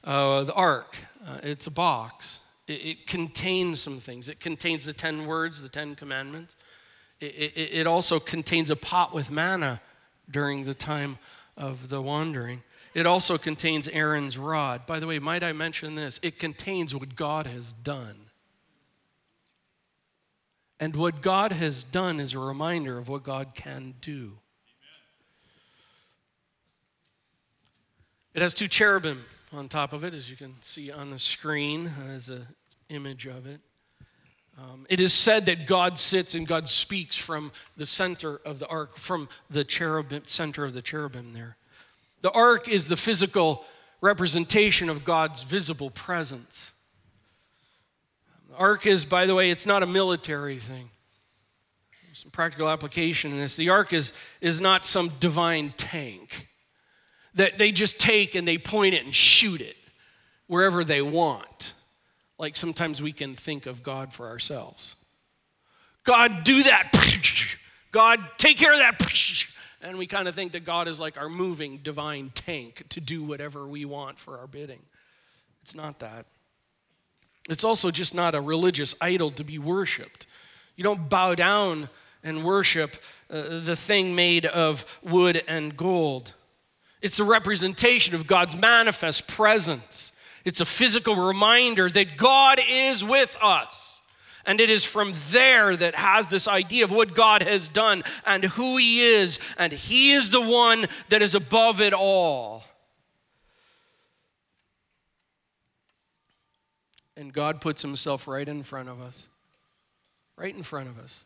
Uh, 0.04 0.44
the 0.44 0.54
ark, 0.54 0.96
uh, 1.26 1.38
it's 1.42 1.66
a 1.66 1.70
box. 1.70 2.40
It, 2.68 2.72
it, 2.72 3.06
contains 3.06 3.80
some 3.80 3.98
things. 3.98 4.28
It 4.28 4.38
contains 4.38 4.84
the 4.84 4.92
10 4.92 5.26
words, 5.26 5.62
the 5.62 5.68
10 5.68 5.96
commandments. 5.96 6.56
It, 7.20 7.34
it, 7.56 7.70
it 7.72 7.86
also 7.86 8.20
contains 8.20 8.70
a 8.70 8.76
pot 8.76 9.12
with 9.12 9.30
manna 9.30 9.80
during 10.30 10.64
the 10.64 10.74
time 10.74 11.18
of 11.56 11.88
the 11.88 12.00
wandering. 12.00 12.62
it 12.94 13.06
also 13.06 13.36
contains 13.36 13.88
Aaron's 13.88 14.38
rod. 14.38 14.86
By 14.86 15.00
the 15.00 15.08
way, 15.08 15.18
might 15.18 15.42
I 15.42 15.52
mention 15.52 15.96
this? 15.96 16.20
It 16.22 16.38
contains 16.38 16.94
what 16.94 17.16
God 17.16 17.48
has 17.48 17.72
done. 17.72 18.27
And 20.80 20.94
what 20.94 21.22
God 21.22 21.52
has 21.52 21.82
done 21.82 22.20
is 22.20 22.34
a 22.34 22.38
reminder 22.38 22.98
of 22.98 23.08
what 23.08 23.24
God 23.24 23.54
can 23.54 23.94
do. 24.00 24.38
It 28.34 28.42
has 28.42 28.54
two 28.54 28.68
cherubim 28.68 29.24
on 29.52 29.68
top 29.68 29.92
of 29.92 30.04
it, 30.04 30.14
as 30.14 30.30
you 30.30 30.36
can 30.36 30.54
see 30.62 30.92
on 30.92 31.10
the 31.10 31.18
screen 31.18 31.92
as 32.08 32.28
an 32.28 32.46
image 32.88 33.26
of 33.26 33.46
it. 33.46 33.60
Um, 34.58 34.86
it 34.88 35.00
is 35.00 35.12
said 35.12 35.46
that 35.46 35.66
God 35.66 35.98
sits 35.98 36.34
and 36.34 36.46
God 36.46 36.68
speaks 36.68 37.16
from 37.16 37.52
the 37.76 37.86
center 37.86 38.36
of 38.44 38.58
the 38.58 38.66
ark, 38.66 38.96
from 38.96 39.28
the 39.48 39.64
cherubim, 39.64 40.22
center 40.26 40.64
of 40.64 40.74
the 40.74 40.82
cherubim 40.82 41.32
there. 41.32 41.56
The 42.22 42.32
ark 42.32 42.68
is 42.68 42.88
the 42.88 42.96
physical 42.96 43.64
representation 44.00 44.88
of 44.88 45.04
God's 45.04 45.42
visible 45.42 45.90
presence. 45.90 46.72
Ark 48.58 48.86
is, 48.86 49.04
by 49.04 49.26
the 49.26 49.34
way, 49.34 49.50
it's 49.50 49.66
not 49.66 49.82
a 49.82 49.86
military 49.86 50.58
thing. 50.58 50.90
There's 52.04 52.18
some 52.18 52.30
practical 52.30 52.68
application 52.68 53.30
in 53.30 53.38
this. 53.38 53.54
The 53.54 53.70
ark 53.70 53.92
is, 53.92 54.12
is 54.40 54.60
not 54.60 54.84
some 54.84 55.12
divine 55.20 55.72
tank 55.76 56.48
that 57.34 57.58
they 57.58 57.70
just 57.70 58.00
take 58.00 58.34
and 58.34 58.46
they 58.46 58.58
point 58.58 58.94
it 58.94 59.04
and 59.04 59.14
shoot 59.14 59.60
it 59.60 59.76
wherever 60.48 60.84
they 60.84 61.00
want. 61.00 61.74
Like 62.38 62.56
sometimes 62.56 63.00
we 63.00 63.12
can 63.12 63.36
think 63.36 63.66
of 63.66 63.82
God 63.82 64.12
for 64.12 64.26
ourselves. 64.26 64.96
God, 66.02 66.42
do 66.42 66.64
that. 66.64 66.90
God, 67.92 68.20
take 68.38 68.56
care 68.56 68.72
of 68.72 68.78
that. 68.80 69.00
And 69.80 69.96
we 69.96 70.08
kind 70.08 70.26
of 70.26 70.34
think 70.34 70.50
that 70.52 70.64
God 70.64 70.88
is 70.88 70.98
like 70.98 71.16
our 71.16 71.28
moving 71.28 71.78
divine 71.78 72.32
tank 72.34 72.82
to 72.88 73.00
do 73.00 73.22
whatever 73.22 73.64
we 73.64 73.84
want 73.84 74.18
for 74.18 74.36
our 74.38 74.48
bidding. 74.48 74.80
It's 75.62 75.72
not 75.72 76.00
that. 76.00 76.26
It's 77.48 77.64
also 77.64 77.90
just 77.90 78.14
not 78.14 78.34
a 78.34 78.40
religious 78.40 78.94
idol 79.00 79.30
to 79.32 79.44
be 79.44 79.58
worshiped. 79.58 80.26
You 80.76 80.84
don't 80.84 81.08
bow 81.08 81.34
down 81.34 81.88
and 82.22 82.44
worship 82.44 82.96
uh, 83.30 83.60
the 83.60 83.76
thing 83.76 84.14
made 84.14 84.46
of 84.46 84.84
wood 85.02 85.42
and 85.48 85.76
gold. 85.76 86.34
It's 87.00 87.20
a 87.20 87.24
representation 87.24 88.14
of 88.14 88.26
God's 88.26 88.56
manifest 88.56 89.28
presence. 89.28 90.12
It's 90.44 90.60
a 90.60 90.66
physical 90.66 91.14
reminder 91.14 91.88
that 91.90 92.16
God 92.16 92.60
is 92.68 93.04
with 93.04 93.36
us. 93.42 94.00
And 94.44 94.60
it 94.60 94.70
is 94.70 94.84
from 94.84 95.12
there 95.30 95.76
that 95.76 95.94
has 95.94 96.28
this 96.28 96.48
idea 96.48 96.84
of 96.84 96.90
what 96.90 97.14
God 97.14 97.42
has 97.42 97.68
done 97.68 98.02
and 98.24 98.44
who 98.44 98.78
He 98.78 99.02
is. 99.02 99.38
And 99.58 99.72
He 99.72 100.12
is 100.12 100.30
the 100.30 100.40
one 100.40 100.86
that 101.10 101.22
is 101.22 101.34
above 101.34 101.80
it 101.80 101.92
all. 101.92 102.64
And 107.18 107.32
God 107.32 107.60
puts 107.60 107.82
Himself 107.82 108.28
right 108.28 108.48
in 108.48 108.62
front 108.62 108.88
of 108.88 109.02
us. 109.02 109.26
Right 110.36 110.54
in 110.54 110.62
front 110.62 110.88
of 110.88 111.00
us. 111.00 111.24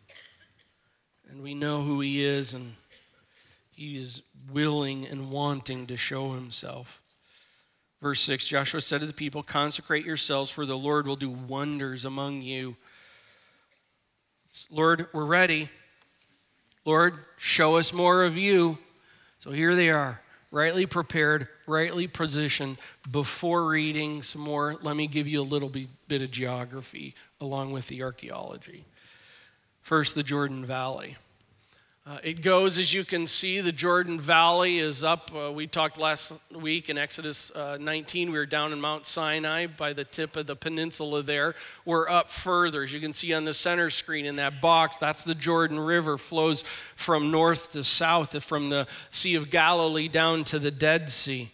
And 1.31 1.42
we 1.42 1.52
know 1.52 1.83
who 1.83 2.00
He 2.00 2.24
is, 2.24 2.55
and 2.55 2.76
He 3.70 3.98
is 3.98 4.22
willing 4.50 5.07
and 5.07 5.31
wanting 5.31 5.87
to 5.88 5.98
show 5.98 6.33
Himself. 6.33 7.02
Verse 8.00 8.22
6 8.22 8.46
Joshua 8.46 8.81
said 8.81 9.00
to 9.00 9.07
the 9.07 9.12
people, 9.12 9.42
Consecrate 9.42 10.07
yourselves, 10.07 10.50
for 10.50 10.64
the 10.64 10.78
Lord 10.78 11.07
will 11.07 11.14
do 11.14 11.28
wonders 11.28 12.07
among 12.07 12.40
you. 12.40 12.74
It's, 14.48 14.68
Lord, 14.70 15.09
we're 15.12 15.26
ready. 15.26 15.68
Lord, 16.87 17.18
show 17.37 17.76
us 17.76 17.92
more 17.92 18.24
of 18.24 18.38
you. 18.38 18.78
So 19.37 19.50
here 19.50 19.76
they 19.76 19.90
are, 19.90 20.21
rightly 20.52 20.86
prepared, 20.86 21.48
rightly 21.66 22.06
positioned. 22.06 22.76
Before 23.10 23.66
reading 23.66 24.22
some 24.22 24.42
more, 24.42 24.76
let 24.82 24.94
me 24.94 25.08
give 25.08 25.26
you 25.26 25.40
a 25.40 25.42
little 25.42 25.72
bit 26.06 26.22
of 26.22 26.30
geography 26.30 27.16
along 27.40 27.72
with 27.72 27.88
the 27.88 28.04
archaeology. 28.04 28.84
First, 29.80 30.14
the 30.14 30.22
Jordan 30.22 30.64
Valley. 30.64 31.16
Uh, 32.04 32.18
it 32.24 32.42
goes, 32.42 32.78
as 32.78 32.92
you 32.92 33.04
can 33.04 33.28
see, 33.28 33.60
the 33.60 33.70
Jordan 33.70 34.18
Valley 34.18 34.80
is 34.80 35.04
up. 35.04 35.30
Uh, 35.32 35.52
we 35.52 35.68
talked 35.68 35.98
last 35.98 36.32
week 36.52 36.90
in 36.90 36.98
Exodus 36.98 37.52
uh, 37.52 37.78
19. 37.80 38.32
We 38.32 38.38
were 38.38 38.44
down 38.44 38.72
in 38.72 38.80
Mount 38.80 39.06
Sinai 39.06 39.66
by 39.66 39.92
the 39.92 40.02
tip 40.02 40.34
of 40.34 40.48
the 40.48 40.56
peninsula 40.56 41.22
there. 41.22 41.54
We're 41.84 42.08
up 42.08 42.28
further. 42.28 42.82
As 42.82 42.92
you 42.92 42.98
can 42.98 43.12
see 43.12 43.32
on 43.32 43.44
the 43.44 43.54
center 43.54 43.88
screen 43.88 44.26
in 44.26 44.34
that 44.36 44.60
box, 44.60 44.96
that's 44.96 45.22
the 45.22 45.36
Jordan 45.36 45.78
River, 45.78 46.18
flows 46.18 46.62
from 46.96 47.30
north 47.30 47.70
to 47.70 47.84
south, 47.84 48.42
from 48.42 48.68
the 48.68 48.88
Sea 49.12 49.36
of 49.36 49.48
Galilee 49.48 50.08
down 50.08 50.42
to 50.44 50.58
the 50.58 50.72
Dead 50.72 51.08
Sea. 51.08 51.52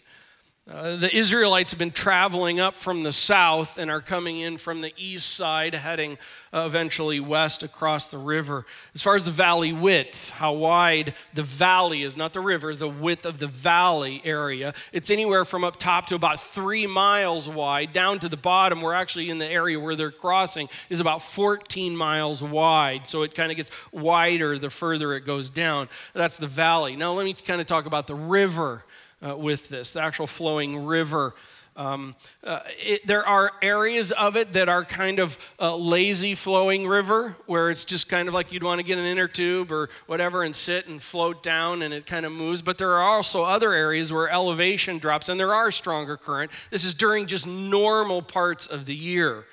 Uh, 0.71 0.95
the 0.97 1.15
Israelites 1.15 1.71
have 1.71 1.79
been 1.79 1.89
traveling 1.89 2.59
up 2.59 2.77
from 2.77 3.01
the 3.01 3.11
south 3.11 3.79
and 3.79 3.89
are 3.89 4.01
coming 4.01 4.39
in 4.39 4.55
from 4.55 4.81
the 4.81 4.93
east 4.97 5.33
side, 5.33 5.73
heading 5.73 6.15
uh, 6.53 6.59
eventually 6.59 7.19
west 7.19 7.63
across 7.63 8.09
the 8.09 8.19
river. 8.19 8.67
As 8.93 9.01
far 9.01 9.15
as 9.15 9.25
the 9.25 9.31
valley 9.31 9.73
width, 9.73 10.29
how 10.29 10.53
wide 10.53 11.15
the 11.33 11.41
valley 11.41 12.03
is, 12.03 12.15
not 12.15 12.33
the 12.33 12.39
river, 12.39 12.75
the 12.75 12.87
width 12.87 13.25
of 13.25 13.39
the 13.39 13.47
valley 13.47 14.21
area, 14.23 14.75
it's 14.93 15.09
anywhere 15.09 15.43
from 15.43 15.63
up 15.63 15.77
top 15.77 16.05
to 16.07 16.15
about 16.15 16.39
three 16.39 16.85
miles 16.85 17.49
wide. 17.49 17.91
Down 17.91 18.19
to 18.19 18.29
the 18.29 18.37
bottom, 18.37 18.81
we're 18.81 18.93
actually 18.93 19.31
in 19.31 19.39
the 19.39 19.49
area 19.49 19.79
where 19.79 19.95
they're 19.95 20.11
crossing, 20.11 20.69
is 20.87 20.99
about 20.99 21.23
14 21.23 21.97
miles 21.97 22.43
wide. 22.43 23.07
So 23.07 23.23
it 23.23 23.33
kind 23.33 23.49
of 23.49 23.57
gets 23.57 23.71
wider 23.91 24.59
the 24.59 24.69
further 24.69 25.15
it 25.15 25.21
goes 25.21 25.49
down. 25.49 25.89
That's 26.13 26.37
the 26.37 26.45
valley. 26.45 26.95
Now, 26.95 27.13
let 27.13 27.25
me 27.25 27.33
kind 27.33 27.59
of 27.59 27.65
talk 27.65 27.87
about 27.87 28.05
the 28.05 28.13
river 28.13 28.83
uh, 29.25 29.35
with 29.37 29.69
this, 29.69 29.91
the 29.91 30.01
actual 30.01 30.27
flowing 30.27 30.85
river. 30.85 31.35
Um, 31.75 32.15
uh, 32.43 32.59
it, 32.85 33.07
there 33.07 33.25
are 33.25 33.53
areas 33.61 34.11
of 34.11 34.35
it 34.35 34.51
that 34.51 34.67
are 34.67 34.83
kind 34.83 35.17
of 35.17 35.37
lazy 35.59 36.35
flowing 36.35 36.85
river 36.85 37.37
where 37.45 37.69
it's 37.69 37.85
just 37.85 38.09
kind 38.09 38.27
of 38.27 38.33
like 38.33 38.51
you'd 38.51 38.63
want 38.63 38.79
to 38.79 38.83
get 38.83 38.97
an 38.97 39.05
inner 39.05 39.29
tube 39.29 39.71
or 39.71 39.87
whatever 40.05 40.43
and 40.43 40.53
sit 40.53 40.87
and 40.87 41.01
float 41.01 41.41
down 41.41 41.81
and 41.81 41.93
it 41.93 42.05
kind 42.05 42.25
of 42.25 42.33
moves. 42.33 42.61
But 42.61 42.79
there 42.79 42.91
are 42.95 43.03
also 43.03 43.43
other 43.43 43.71
areas 43.71 44.11
where 44.11 44.29
elevation 44.29 44.97
drops 44.97 45.29
and 45.29 45.39
there 45.39 45.53
are 45.53 45.71
stronger 45.71 46.17
current. 46.17 46.51
This 46.69 46.83
is 46.83 46.93
during 46.93 47.27
just 47.27 47.47
normal 47.47 48.21
parts 48.21 48.65
of 48.65 48.85
the 48.85 48.95
year. 48.95 49.45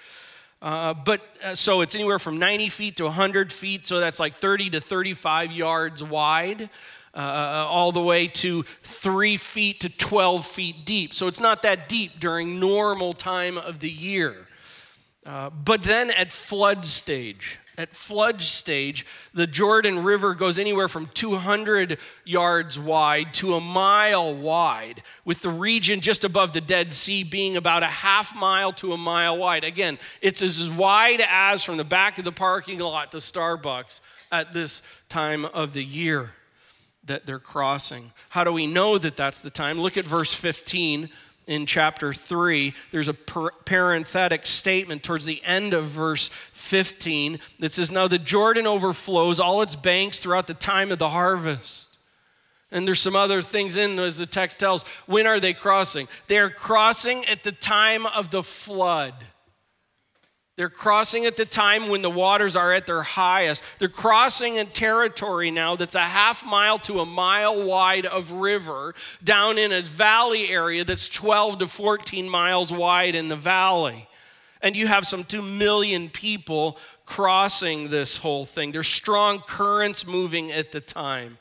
Uh, 0.60 0.94
but 0.94 1.20
uh, 1.44 1.54
so 1.54 1.80
it's 1.80 1.94
anywhere 1.94 2.18
from 2.18 2.38
90 2.38 2.70
feet 2.70 2.96
to 2.96 3.04
100 3.04 3.52
feet, 3.52 3.86
so 3.86 4.00
that's 4.00 4.18
like 4.18 4.36
30 4.36 4.70
to 4.70 4.80
35 4.80 5.52
yards 5.52 6.02
wide 6.02 6.70
uh, 7.16 7.18
uh, 7.18 7.66
all 7.70 7.92
the 7.92 8.02
way 8.02 8.28
to 8.28 8.62
three 8.82 9.38
feet 9.38 9.80
to 9.80 9.88
12 9.88 10.46
feet 10.46 10.84
deep. 10.84 11.14
So 11.14 11.28
it's 11.28 11.40
not 11.40 11.62
that 11.62 11.88
deep 11.88 12.20
during 12.20 12.60
normal 12.60 13.14
time 13.14 13.56
of 13.56 13.80
the 13.80 13.90
year. 13.90 14.46
Uh, 15.24 15.48
but 15.48 15.82
then 15.82 16.10
at 16.10 16.30
flood 16.30 16.84
stage, 16.84 17.58
at 17.78 17.94
flood 17.96 18.42
stage, 18.42 19.06
the 19.32 19.46
Jordan 19.46 20.04
River 20.04 20.34
goes 20.34 20.58
anywhere 20.58 20.88
from 20.88 21.06
200 21.14 21.98
yards 22.26 22.78
wide 22.78 23.32
to 23.34 23.54
a 23.54 23.60
mile 23.60 24.34
wide, 24.34 25.02
with 25.24 25.40
the 25.40 25.48
region 25.48 26.00
just 26.00 26.22
above 26.22 26.52
the 26.52 26.60
Dead 26.60 26.92
Sea 26.92 27.24
being 27.24 27.56
about 27.56 27.82
a 27.82 27.86
half 27.86 28.36
mile 28.36 28.72
to 28.74 28.92
a 28.92 28.98
mile 28.98 29.38
wide. 29.38 29.64
Again, 29.64 29.98
it's 30.20 30.42
as 30.42 30.68
wide 30.68 31.24
as 31.26 31.64
from 31.64 31.78
the 31.78 31.84
back 31.84 32.18
of 32.18 32.24
the 32.26 32.32
parking 32.32 32.78
lot 32.78 33.10
to 33.12 33.18
Starbucks 33.18 34.00
at 34.30 34.52
this 34.52 34.82
time 35.08 35.46
of 35.46 35.72
the 35.72 35.84
year 35.84 36.30
that 37.06 37.26
they're 37.26 37.38
crossing. 37.38 38.12
How 38.30 38.44
do 38.44 38.52
we 38.52 38.66
know 38.66 38.98
that 38.98 39.16
that's 39.16 39.40
the 39.40 39.50
time? 39.50 39.78
Look 39.78 39.96
at 39.96 40.04
verse 40.04 40.32
15 40.32 41.08
in 41.46 41.66
chapter 41.66 42.12
3. 42.12 42.74
There's 42.90 43.08
a 43.08 43.14
parenthetic 43.14 44.46
statement 44.46 45.02
towards 45.02 45.24
the 45.24 45.42
end 45.44 45.74
of 45.74 45.86
verse 45.86 46.28
15 46.52 47.38
that 47.60 47.72
says, 47.72 47.90
Now 47.90 48.08
the 48.08 48.18
Jordan 48.18 48.66
overflows 48.66 49.40
all 49.40 49.62
its 49.62 49.76
banks 49.76 50.18
throughout 50.18 50.46
the 50.46 50.54
time 50.54 50.90
of 50.90 50.98
the 50.98 51.10
harvest. 51.10 51.96
And 52.72 52.86
there's 52.86 53.00
some 53.00 53.16
other 53.16 53.42
things 53.42 53.76
in 53.76 53.98
as 54.00 54.18
the 54.18 54.26
text 54.26 54.58
tells. 54.58 54.82
When 55.06 55.26
are 55.26 55.38
they 55.38 55.54
crossing? 55.54 56.08
They 56.26 56.38
are 56.38 56.50
crossing 56.50 57.24
at 57.26 57.44
the 57.44 57.52
time 57.52 58.06
of 58.06 58.30
the 58.30 58.42
flood. 58.42 59.14
They're 60.56 60.70
crossing 60.70 61.26
at 61.26 61.36
the 61.36 61.44
time 61.44 61.88
when 61.88 62.00
the 62.00 62.08
waters 62.10 62.56
are 62.56 62.72
at 62.72 62.86
their 62.86 63.02
highest. 63.02 63.62
They're 63.78 63.88
crossing 63.88 64.58
a 64.58 64.64
territory 64.64 65.50
now 65.50 65.76
that's 65.76 65.94
a 65.94 66.00
half 66.00 66.46
mile 66.46 66.78
to 66.80 67.00
a 67.00 67.06
mile 67.06 67.62
wide 67.62 68.06
of 68.06 68.32
river 68.32 68.94
down 69.22 69.58
in 69.58 69.70
a 69.70 69.82
valley 69.82 70.48
area 70.48 70.82
that's 70.82 71.08
12 71.08 71.58
to 71.58 71.66
14 71.68 72.26
miles 72.26 72.72
wide 72.72 73.14
in 73.14 73.28
the 73.28 73.36
valley. 73.36 74.08
And 74.62 74.74
you 74.74 74.86
have 74.86 75.06
some 75.06 75.24
2 75.24 75.42
million 75.42 76.08
people 76.08 76.78
crossing 77.04 77.90
this 77.90 78.16
whole 78.16 78.46
thing. 78.46 78.72
There's 78.72 78.88
strong 78.88 79.40
currents 79.40 80.06
moving 80.06 80.52
at 80.52 80.72
the 80.72 80.80
time. 80.80 81.36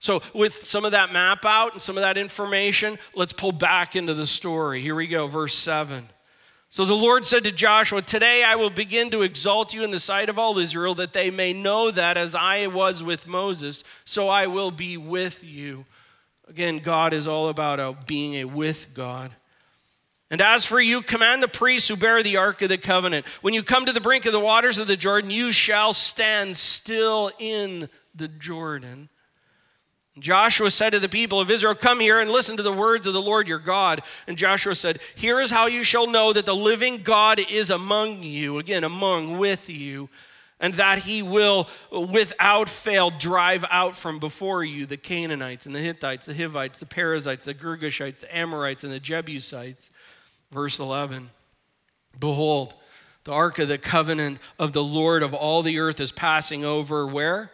So, 0.00 0.22
with 0.34 0.62
some 0.64 0.84
of 0.84 0.92
that 0.92 1.12
map 1.12 1.44
out 1.44 1.74
and 1.74 1.82
some 1.82 1.98
of 1.98 2.00
that 2.00 2.16
information, 2.16 2.98
let's 3.14 3.34
pull 3.34 3.52
back 3.52 3.94
into 3.94 4.14
the 4.14 4.26
story. 4.26 4.80
Here 4.80 4.94
we 4.94 5.06
go, 5.06 5.26
verse 5.26 5.54
7. 5.54 6.08
So 6.72 6.84
the 6.84 6.94
Lord 6.94 7.24
said 7.24 7.42
to 7.44 7.52
Joshua, 7.52 8.00
Today 8.00 8.44
I 8.44 8.54
will 8.54 8.70
begin 8.70 9.10
to 9.10 9.22
exalt 9.22 9.74
you 9.74 9.82
in 9.82 9.90
the 9.90 9.98
sight 9.98 10.28
of 10.28 10.38
all 10.38 10.56
Israel, 10.56 10.94
that 10.94 11.12
they 11.12 11.28
may 11.28 11.52
know 11.52 11.90
that 11.90 12.16
as 12.16 12.36
I 12.36 12.68
was 12.68 13.02
with 13.02 13.26
Moses, 13.26 13.82
so 14.04 14.28
I 14.28 14.46
will 14.46 14.70
be 14.70 14.96
with 14.96 15.42
you. 15.42 15.84
Again, 16.48 16.78
God 16.78 17.12
is 17.12 17.26
all 17.26 17.48
about 17.48 17.80
a, 17.80 17.96
being 18.06 18.34
a 18.34 18.44
with 18.44 18.94
God. 18.94 19.32
And 20.30 20.40
as 20.40 20.64
for 20.64 20.80
you, 20.80 21.02
command 21.02 21.42
the 21.42 21.48
priests 21.48 21.88
who 21.88 21.96
bear 21.96 22.22
the 22.22 22.36
ark 22.36 22.62
of 22.62 22.68
the 22.68 22.78
covenant. 22.78 23.26
When 23.40 23.52
you 23.52 23.64
come 23.64 23.84
to 23.86 23.92
the 23.92 24.00
brink 24.00 24.24
of 24.24 24.32
the 24.32 24.38
waters 24.38 24.78
of 24.78 24.86
the 24.86 24.96
Jordan, 24.96 25.30
you 25.30 25.50
shall 25.50 25.92
stand 25.92 26.56
still 26.56 27.32
in 27.40 27.88
the 28.14 28.28
Jordan. 28.28 29.08
Joshua 30.18 30.70
said 30.70 30.90
to 30.90 30.98
the 30.98 31.08
people 31.08 31.40
of 31.40 31.50
Israel, 31.50 31.74
Come 31.74 32.00
here 32.00 32.20
and 32.20 32.30
listen 32.30 32.56
to 32.56 32.62
the 32.62 32.72
words 32.72 33.06
of 33.06 33.12
the 33.12 33.22
Lord 33.22 33.48
your 33.48 33.58
God. 33.58 34.02
And 34.26 34.36
Joshua 34.36 34.74
said, 34.74 35.00
Here 35.14 35.40
is 35.40 35.50
how 35.50 35.66
you 35.66 35.84
shall 35.84 36.06
know 36.06 36.32
that 36.32 36.46
the 36.46 36.54
living 36.54 36.98
God 36.98 37.40
is 37.50 37.70
among 37.70 38.22
you, 38.22 38.58
again, 38.58 38.84
among, 38.84 39.38
with 39.38 39.70
you, 39.70 40.08
and 40.58 40.74
that 40.74 41.00
he 41.00 41.22
will 41.22 41.68
without 41.90 42.68
fail 42.68 43.10
drive 43.10 43.64
out 43.70 43.96
from 43.96 44.18
before 44.18 44.64
you 44.64 44.84
the 44.84 44.96
Canaanites 44.96 45.64
and 45.64 45.74
the 45.74 45.80
Hittites, 45.80 46.26
the 46.26 46.34
Hivites, 46.34 46.80
the 46.80 46.86
Perizzites, 46.86 47.44
the 47.44 47.54
Girgashites, 47.54 48.20
the 48.20 48.36
Amorites, 48.36 48.84
and 48.84 48.92
the 48.92 49.00
Jebusites 49.00 49.90
Verse 50.50 50.78
11 50.78 51.30
Behold, 52.18 52.74
the 53.24 53.32
ark 53.32 53.58
of 53.58 53.68
the 53.68 53.78
covenant 53.78 54.38
of 54.58 54.72
the 54.72 54.82
Lord 54.82 55.22
of 55.22 55.32
all 55.32 55.62
the 55.62 55.78
earth 55.78 56.00
is 56.00 56.12
passing 56.12 56.64
over 56.64 57.06
where? 57.06 57.52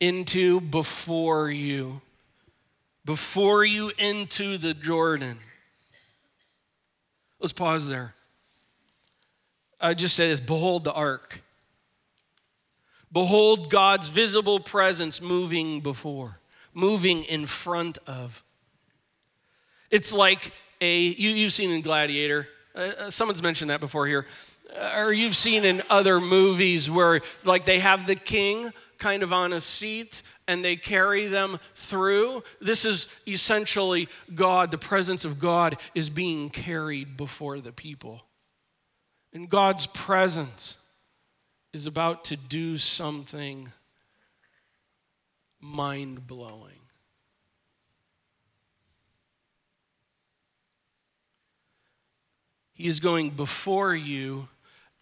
Into 0.00 0.60
before 0.60 1.50
you. 1.50 2.00
Before 3.04 3.64
you 3.64 3.92
into 3.98 4.58
the 4.58 4.74
Jordan. 4.74 5.38
Let's 7.38 7.52
pause 7.52 7.88
there. 7.88 8.14
I 9.80 9.94
just 9.94 10.14
say 10.14 10.28
this 10.28 10.40
Behold 10.40 10.84
the 10.84 10.92
ark. 10.92 11.42
Behold 13.12 13.70
God's 13.70 14.08
visible 14.08 14.60
presence 14.60 15.20
moving 15.20 15.80
before, 15.80 16.38
moving 16.74 17.24
in 17.24 17.46
front 17.46 17.98
of. 18.06 18.44
It's 19.90 20.12
like 20.12 20.52
a, 20.80 20.98
you, 20.98 21.30
you've 21.30 21.52
seen 21.52 21.70
in 21.70 21.80
Gladiator, 21.82 22.46
uh, 22.74 22.78
uh, 22.78 23.10
someone's 23.10 23.42
mentioned 23.42 23.70
that 23.70 23.80
before 23.80 24.06
here, 24.06 24.26
uh, 24.80 24.92
or 24.98 25.12
you've 25.12 25.36
seen 25.36 25.64
in 25.64 25.82
other 25.90 26.20
movies 26.20 26.88
where 26.88 27.20
like 27.42 27.64
they 27.64 27.80
have 27.80 28.06
the 28.06 28.14
king 28.14 28.72
kind 29.00 29.24
of 29.24 29.32
on 29.32 29.52
a 29.52 29.60
seat 29.60 30.22
and 30.46 30.62
they 30.62 30.76
carry 30.76 31.26
them 31.26 31.58
through. 31.74 32.44
This 32.60 32.84
is 32.84 33.08
essentially 33.26 34.08
God, 34.32 34.70
the 34.70 34.78
presence 34.78 35.24
of 35.24 35.40
God 35.40 35.76
is 35.94 36.08
being 36.08 36.50
carried 36.50 37.16
before 37.16 37.60
the 37.60 37.72
people. 37.72 38.22
And 39.32 39.48
God's 39.48 39.86
presence 39.86 40.76
is 41.72 41.86
about 41.86 42.24
to 42.26 42.36
do 42.36 42.76
something 42.76 43.72
mind 45.60 46.26
blowing. 46.26 46.80
He 52.72 52.88
is 52.88 52.98
going 52.98 53.30
before 53.30 53.94
you 53.94 54.48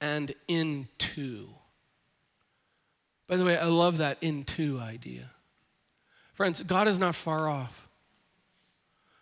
and 0.01 0.35
into. 0.49 1.58
By 3.29 3.37
the 3.37 3.45
way, 3.45 3.57
I 3.59 3.67
love 3.67 3.99
that 3.99 4.17
into 4.23 4.81
idea. 4.81 5.31
Friends, 6.33 6.63
God 6.63 6.89
is 6.89 6.99
not 6.99 7.15
far 7.15 7.49
off. 7.49 7.89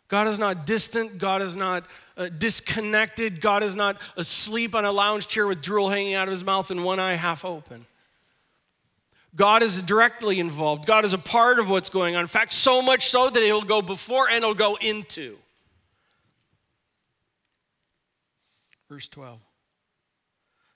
God 0.09 0.29
is 0.29 0.39
not 0.39 0.67
distant. 0.67 1.19
God 1.19 1.43
is 1.43 1.57
not 1.57 1.85
uh, 2.17 2.29
disconnected. 2.29 3.41
God 3.41 3.65
is 3.65 3.75
not 3.75 4.01
asleep 4.17 4.75
on 4.77 4.85
a 4.85 4.93
lounge 4.93 5.27
chair 5.27 5.47
with 5.47 5.61
drool 5.61 5.89
hanging 5.89 6.15
out 6.15 6.29
of 6.29 6.33
his 6.33 6.45
mouth 6.45 6.71
and 6.71 6.85
one 6.85 7.01
eye 7.01 7.15
half 7.15 7.45
open. 7.45 7.87
God 9.35 9.63
is 9.63 9.83
directly 9.83 10.39
involved. 10.39 10.87
God 10.87 11.05
is 11.05 11.13
a 11.13 11.19
part 11.19 11.59
of 11.59 11.69
what's 11.69 11.91
going 11.91 12.15
on. 12.15 12.23
In 12.23 12.29
fact, 12.29 12.55
so 12.55 12.81
much 12.81 13.09
so 13.09 13.29
that 13.29 13.43
he'll 13.43 13.63
go 13.63 13.83
before 13.83 14.31
and 14.31 14.45
he'll 14.45 14.55
go 14.55 14.77
into. 14.77 15.37
Verse 18.89 19.09
12. 19.09 19.46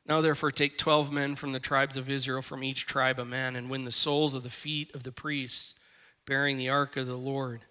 Now, 0.07 0.21
therefore, 0.21 0.51
take 0.51 0.79
12 0.79 1.13
men 1.13 1.37
from 1.37 1.53
the 1.53 1.61
tribes 1.61 1.97
of 1.97 2.11
Israel, 2.11 2.43
from 2.43 2.65
each 2.65 2.87
tribe 2.87 3.19
a 3.19 3.25
man, 3.25 3.55
and 3.55 3.71
when 3.71 3.85
the 3.85 3.93
soles 3.93 4.35
of 4.35 4.43
the 4.43 4.51
feet 4.51 4.95
of 4.95 5.03
the 5.03 5.13
priests 5.13 5.75
bearing 6.27 6.57
the 6.57 6.69
ark 6.69 6.97
of 6.97 7.07
the 7.07 7.17
Lord, 7.17 7.63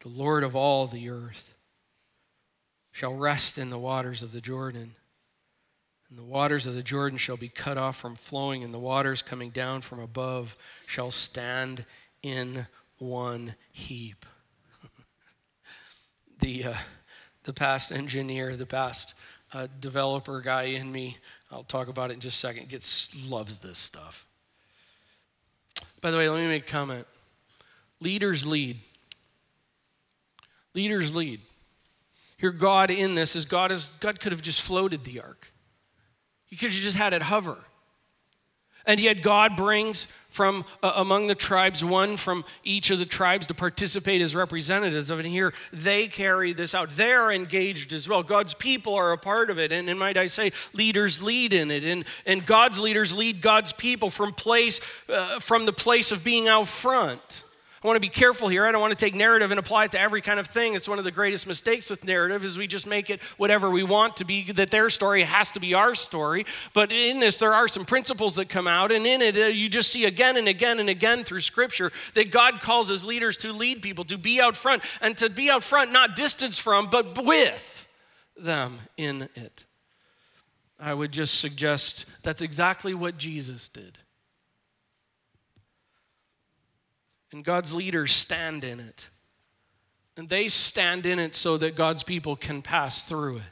the 0.00 0.08
Lord 0.08 0.44
of 0.44 0.54
all 0.54 0.86
the 0.86 1.08
earth, 1.08 1.54
shall 2.92 3.14
rest 3.14 3.58
in 3.58 3.70
the 3.70 3.78
waters 3.78 4.22
of 4.22 4.32
the 4.32 4.40
Jordan. 4.40 4.94
And 6.10 6.18
the 6.18 6.24
waters 6.24 6.66
of 6.66 6.74
the 6.74 6.82
Jordan 6.82 7.16
shall 7.16 7.38
be 7.38 7.48
cut 7.48 7.78
off 7.78 7.96
from 7.96 8.16
flowing, 8.16 8.62
and 8.62 8.74
the 8.74 8.78
waters 8.78 9.22
coming 9.22 9.50
down 9.50 9.80
from 9.80 9.98
above 9.98 10.56
shall 10.86 11.10
stand 11.10 11.86
in 12.22 12.66
one 12.98 13.54
heap. 13.72 14.26
the, 16.38 16.64
uh, 16.64 16.74
the 17.44 17.54
past 17.54 17.90
engineer, 17.90 18.56
the 18.56 18.66
past 18.66 19.14
a 19.52 19.68
developer 19.68 20.40
guy 20.40 20.62
in 20.62 20.90
me, 20.90 21.18
I'll 21.50 21.64
talk 21.64 21.88
about 21.88 22.10
it 22.10 22.14
in 22.14 22.20
just 22.20 22.36
a 22.36 22.46
second, 22.46 22.68
gets 22.68 23.28
loves 23.28 23.58
this 23.58 23.78
stuff. 23.78 24.26
By 26.00 26.10
the 26.10 26.18
way, 26.18 26.28
let 26.28 26.40
me 26.40 26.48
make 26.48 26.68
a 26.68 26.70
comment. 26.70 27.06
Leaders 28.00 28.46
lead. 28.46 28.78
Leaders 30.74 31.14
lead. 31.14 31.40
Here, 32.38 32.50
God 32.50 32.90
in 32.90 33.14
this 33.14 33.36
is 33.36 33.44
God 33.44 33.70
is 33.70 33.88
God 34.00 34.18
could 34.18 34.32
have 34.32 34.42
just 34.42 34.62
floated 34.62 35.04
the 35.04 35.20
ark. 35.20 35.52
He 36.46 36.56
could 36.56 36.70
have 36.70 36.80
just 36.80 36.96
had 36.96 37.12
it 37.12 37.22
hover. 37.22 37.58
And 38.86 39.00
yet, 39.00 39.22
God 39.22 39.56
brings 39.56 40.06
from 40.32 40.64
uh, 40.82 40.92
among 40.96 41.26
the 41.26 41.34
tribes 41.34 41.84
one 41.84 42.16
from 42.16 42.44
each 42.64 42.90
of 42.90 42.98
the 42.98 43.04
tribes 43.04 43.46
to 43.46 43.54
participate 43.54 44.22
as 44.22 44.34
representatives 44.34 45.10
of 45.10 45.18
it. 45.18 45.26
And 45.26 45.32
here, 45.32 45.52
they 45.72 46.08
carry 46.08 46.54
this 46.54 46.74
out. 46.74 46.90
They're 46.90 47.30
engaged 47.30 47.92
as 47.92 48.08
well. 48.08 48.22
God's 48.22 48.54
people 48.54 48.94
are 48.94 49.12
a 49.12 49.18
part 49.18 49.50
of 49.50 49.58
it. 49.58 49.72
And, 49.72 49.88
and 49.90 49.98
might 49.98 50.16
I 50.16 50.26
say, 50.26 50.52
leaders 50.72 51.22
lead 51.22 51.52
in 51.52 51.70
it. 51.70 51.84
And, 51.84 52.04
and 52.24 52.44
God's 52.46 52.80
leaders 52.80 53.14
lead 53.14 53.42
God's 53.42 53.72
people 53.72 54.08
from 54.08 54.32
place, 54.32 54.80
uh, 55.08 55.38
from 55.38 55.66
the 55.66 55.72
place 55.72 56.12
of 56.12 56.24
being 56.24 56.48
out 56.48 56.66
front. 56.66 57.42
I 57.82 57.86
want 57.88 57.96
to 57.96 58.00
be 58.00 58.08
careful 58.08 58.46
here. 58.46 58.64
I 58.64 58.70
don't 58.70 58.80
want 58.80 58.92
to 58.92 59.04
take 59.04 59.14
narrative 59.14 59.50
and 59.50 59.58
apply 59.58 59.86
it 59.86 59.92
to 59.92 60.00
every 60.00 60.20
kind 60.20 60.38
of 60.38 60.46
thing. 60.46 60.74
It's 60.74 60.88
one 60.88 60.98
of 60.98 61.04
the 61.04 61.10
greatest 61.10 61.48
mistakes 61.48 61.90
with 61.90 62.04
narrative 62.04 62.44
is 62.44 62.56
we 62.56 62.68
just 62.68 62.86
make 62.86 63.10
it 63.10 63.20
whatever 63.38 63.68
we 63.70 63.82
want 63.82 64.18
to 64.18 64.24
be 64.24 64.52
that 64.52 64.70
their 64.70 64.88
story 64.88 65.24
has 65.24 65.50
to 65.52 65.60
be 65.60 65.74
our 65.74 65.96
story. 65.96 66.46
But 66.74 66.92
in 66.92 67.18
this 67.18 67.38
there 67.38 67.52
are 67.52 67.66
some 67.66 67.84
principles 67.84 68.36
that 68.36 68.48
come 68.48 68.68
out 68.68 68.92
and 68.92 69.04
in 69.04 69.20
it 69.20 69.36
uh, 69.36 69.46
you 69.46 69.68
just 69.68 69.90
see 69.90 70.04
again 70.04 70.36
and 70.36 70.46
again 70.46 70.78
and 70.78 70.88
again 70.88 71.24
through 71.24 71.40
scripture 71.40 71.90
that 72.14 72.30
God 72.30 72.60
calls 72.60 72.86
his 72.86 73.04
leaders 73.04 73.36
to 73.38 73.52
lead 73.52 73.82
people, 73.82 74.04
to 74.04 74.18
be 74.18 74.40
out 74.40 74.56
front 74.56 74.84
and 75.00 75.16
to 75.18 75.28
be 75.28 75.50
out 75.50 75.64
front 75.64 75.90
not 75.90 76.14
distance 76.14 76.58
from 76.58 76.88
but 76.88 77.24
with 77.24 77.88
them 78.36 78.78
in 78.96 79.28
it. 79.34 79.64
I 80.78 80.94
would 80.94 81.10
just 81.10 81.40
suggest 81.40 82.06
that's 82.22 82.42
exactly 82.42 82.94
what 82.94 83.18
Jesus 83.18 83.68
did. 83.68 83.98
And 87.32 87.44
God's 87.44 87.72
leaders 87.72 88.12
stand 88.12 88.62
in 88.62 88.78
it. 88.78 89.08
And 90.16 90.28
they 90.28 90.48
stand 90.48 91.06
in 91.06 91.18
it 91.18 91.34
so 91.34 91.56
that 91.56 91.74
God's 91.74 92.02
people 92.02 92.36
can 92.36 92.60
pass 92.60 93.02
through 93.02 93.38
it. 93.38 93.42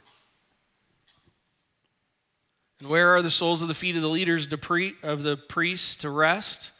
And 2.79 2.89
where 2.89 3.09
are 3.15 3.21
the 3.21 3.31
soles 3.31 3.61
of 3.61 3.67
the 3.67 3.73
feet 3.73 3.95
of 3.95 4.01
the 4.01 4.09
leaders 4.09 4.45
of 4.45 5.23
the 5.23 5.37
priests 5.37 5.95
to 5.97 6.09
rest? 6.09 6.71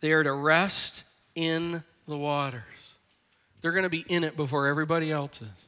They 0.00 0.12
are 0.12 0.22
to 0.22 0.32
rest 0.32 1.04
in 1.34 1.82
the 2.06 2.16
waters. 2.16 2.62
They're 3.60 3.72
going 3.72 3.84
to 3.84 3.90
be 3.90 4.04
in 4.08 4.24
it 4.24 4.36
before 4.36 4.66
everybody 4.66 5.10
else 5.10 5.42
is. 5.42 5.66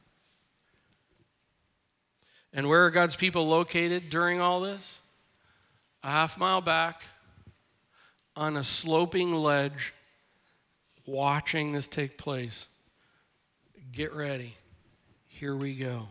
And 2.51 2.69
where 2.69 2.85
are 2.85 2.91
God's 2.91 3.15
people 3.15 3.47
located 3.47 4.09
during 4.09 4.39
all 4.39 4.61
this? 4.61 4.99
A 6.03 6.09
half 6.09 6.37
mile 6.37 6.61
back 6.61 7.03
on 8.35 8.57
a 8.57 8.63
sloping 8.63 9.33
ledge 9.33 9.93
watching 11.05 11.71
this 11.71 11.87
take 11.87 12.17
place. 12.17 12.67
Get 13.91 14.13
ready. 14.13 14.53
Here 15.27 15.55
we 15.55 15.75
go. 15.75 16.07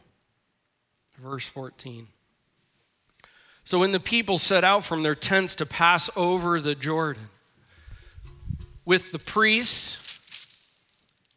Verse 1.18 1.46
14. 1.46 2.08
So 3.64 3.78
when 3.78 3.92
the 3.92 4.00
people 4.00 4.38
set 4.38 4.64
out 4.64 4.84
from 4.84 5.02
their 5.02 5.14
tents 5.14 5.54
to 5.56 5.66
pass 5.66 6.10
over 6.16 6.60
the 6.60 6.74
Jordan, 6.74 7.28
with 8.84 9.12
the 9.12 9.18
priests 9.18 10.18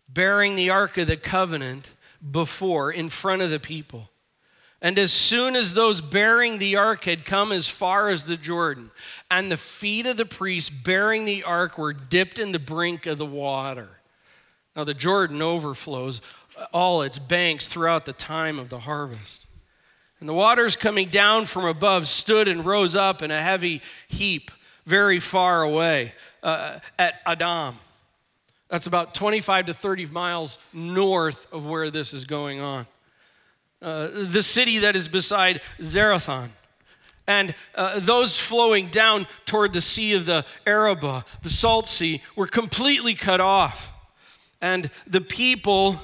bearing 0.10 0.56
the 0.56 0.70
Ark 0.70 0.98
of 0.98 1.08
the 1.08 1.18
Covenant 1.18 1.94
before, 2.32 2.92
in 2.92 3.10
front 3.10 3.42
of 3.42 3.52
the 3.52 3.60
people, 3.60 4.10
and 4.82 5.00
as 5.00 5.12
soon 5.12 5.56
as 5.56 5.74
those 5.74 6.02
bearing 6.02 6.58
the 6.58 6.76
ark 6.76 7.06
had 7.06 7.26
come 7.26 7.52
as 7.52 7.68
far 7.68 8.10
as 8.10 8.26
the 8.26 8.38
Jordan, 8.38 8.92
and 9.32 9.52
the 9.52 9.58
feet 9.58 10.06
of 10.06 10.18
the 10.18 10.26
priests 10.26 10.70
bearing 10.70 11.26
the 11.26 11.44
ark 11.44 11.78
were 11.78 11.94
dipped 11.94 12.40
in 12.40 12.52
the 12.52 12.60
brink 12.60 13.06
of 13.06 13.18
the 13.18 13.26
water. 13.26 13.90
Now, 14.76 14.84
the 14.84 14.94
Jordan 14.94 15.42
overflows 15.42 16.22
all 16.74 17.02
its 17.02 17.18
banks 17.18 17.68
throughout 17.68 18.06
the 18.06 18.14
time 18.14 18.60
of 18.60 18.70
the 18.70 18.80
harvest. 18.80 19.46
And 20.20 20.30
the 20.30 20.34
waters 20.34 20.76
coming 20.76 21.10
down 21.10 21.46
from 21.46 21.66
above 21.66 22.08
stood 22.08 22.48
and 22.48 22.66
rose 22.66 22.96
up 22.96 23.22
in 23.22 23.32
a 23.32 23.42
heavy 23.42 23.82
heap 24.08 24.52
very 24.86 25.20
far 25.20 25.64
away 25.64 26.14
uh, 26.44 26.80
at 26.98 27.16
Adam. 27.26 27.76
That's 28.70 28.88
about 28.88 29.14
25 29.14 29.68
to 29.68 29.74
30 29.74 30.08
miles 30.08 30.58
north 30.74 31.52
of 31.54 31.66
where 31.66 31.92
this 31.92 32.14
is 32.14 32.26
going 32.26 32.60
on. 32.60 32.88
Uh, 33.82 34.08
the 34.14 34.42
city 34.42 34.80
that 34.80 34.96
is 34.96 35.08
beside 35.08 35.62
Zarethan. 35.80 36.50
And 37.28 37.56
uh, 37.74 38.00
those 38.00 38.38
flowing 38.38 38.88
down 38.88 39.28
toward 39.46 39.74
the 39.74 39.82
Sea 39.82 40.14
of 40.14 40.26
the 40.26 40.46
Arabah, 40.66 41.24
the 41.42 41.50
Salt 41.50 41.88
Sea, 41.88 42.22
were 42.36 42.48
completely 42.48 43.16
cut 43.16 43.42
off. 43.42 43.92
And 44.62 44.90
the 45.08 45.22
people 45.22 46.00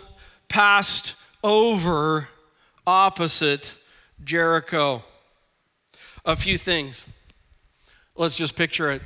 passed 0.50 1.16
over 1.44 2.28
opposite 2.86 3.76
Jericho. 4.24 5.04
A 6.26 6.36
few 6.36 6.58
things. 6.58 7.06
Let's 8.16 8.36
just 8.36 8.56
picture 8.56 8.92
it. 8.92 9.02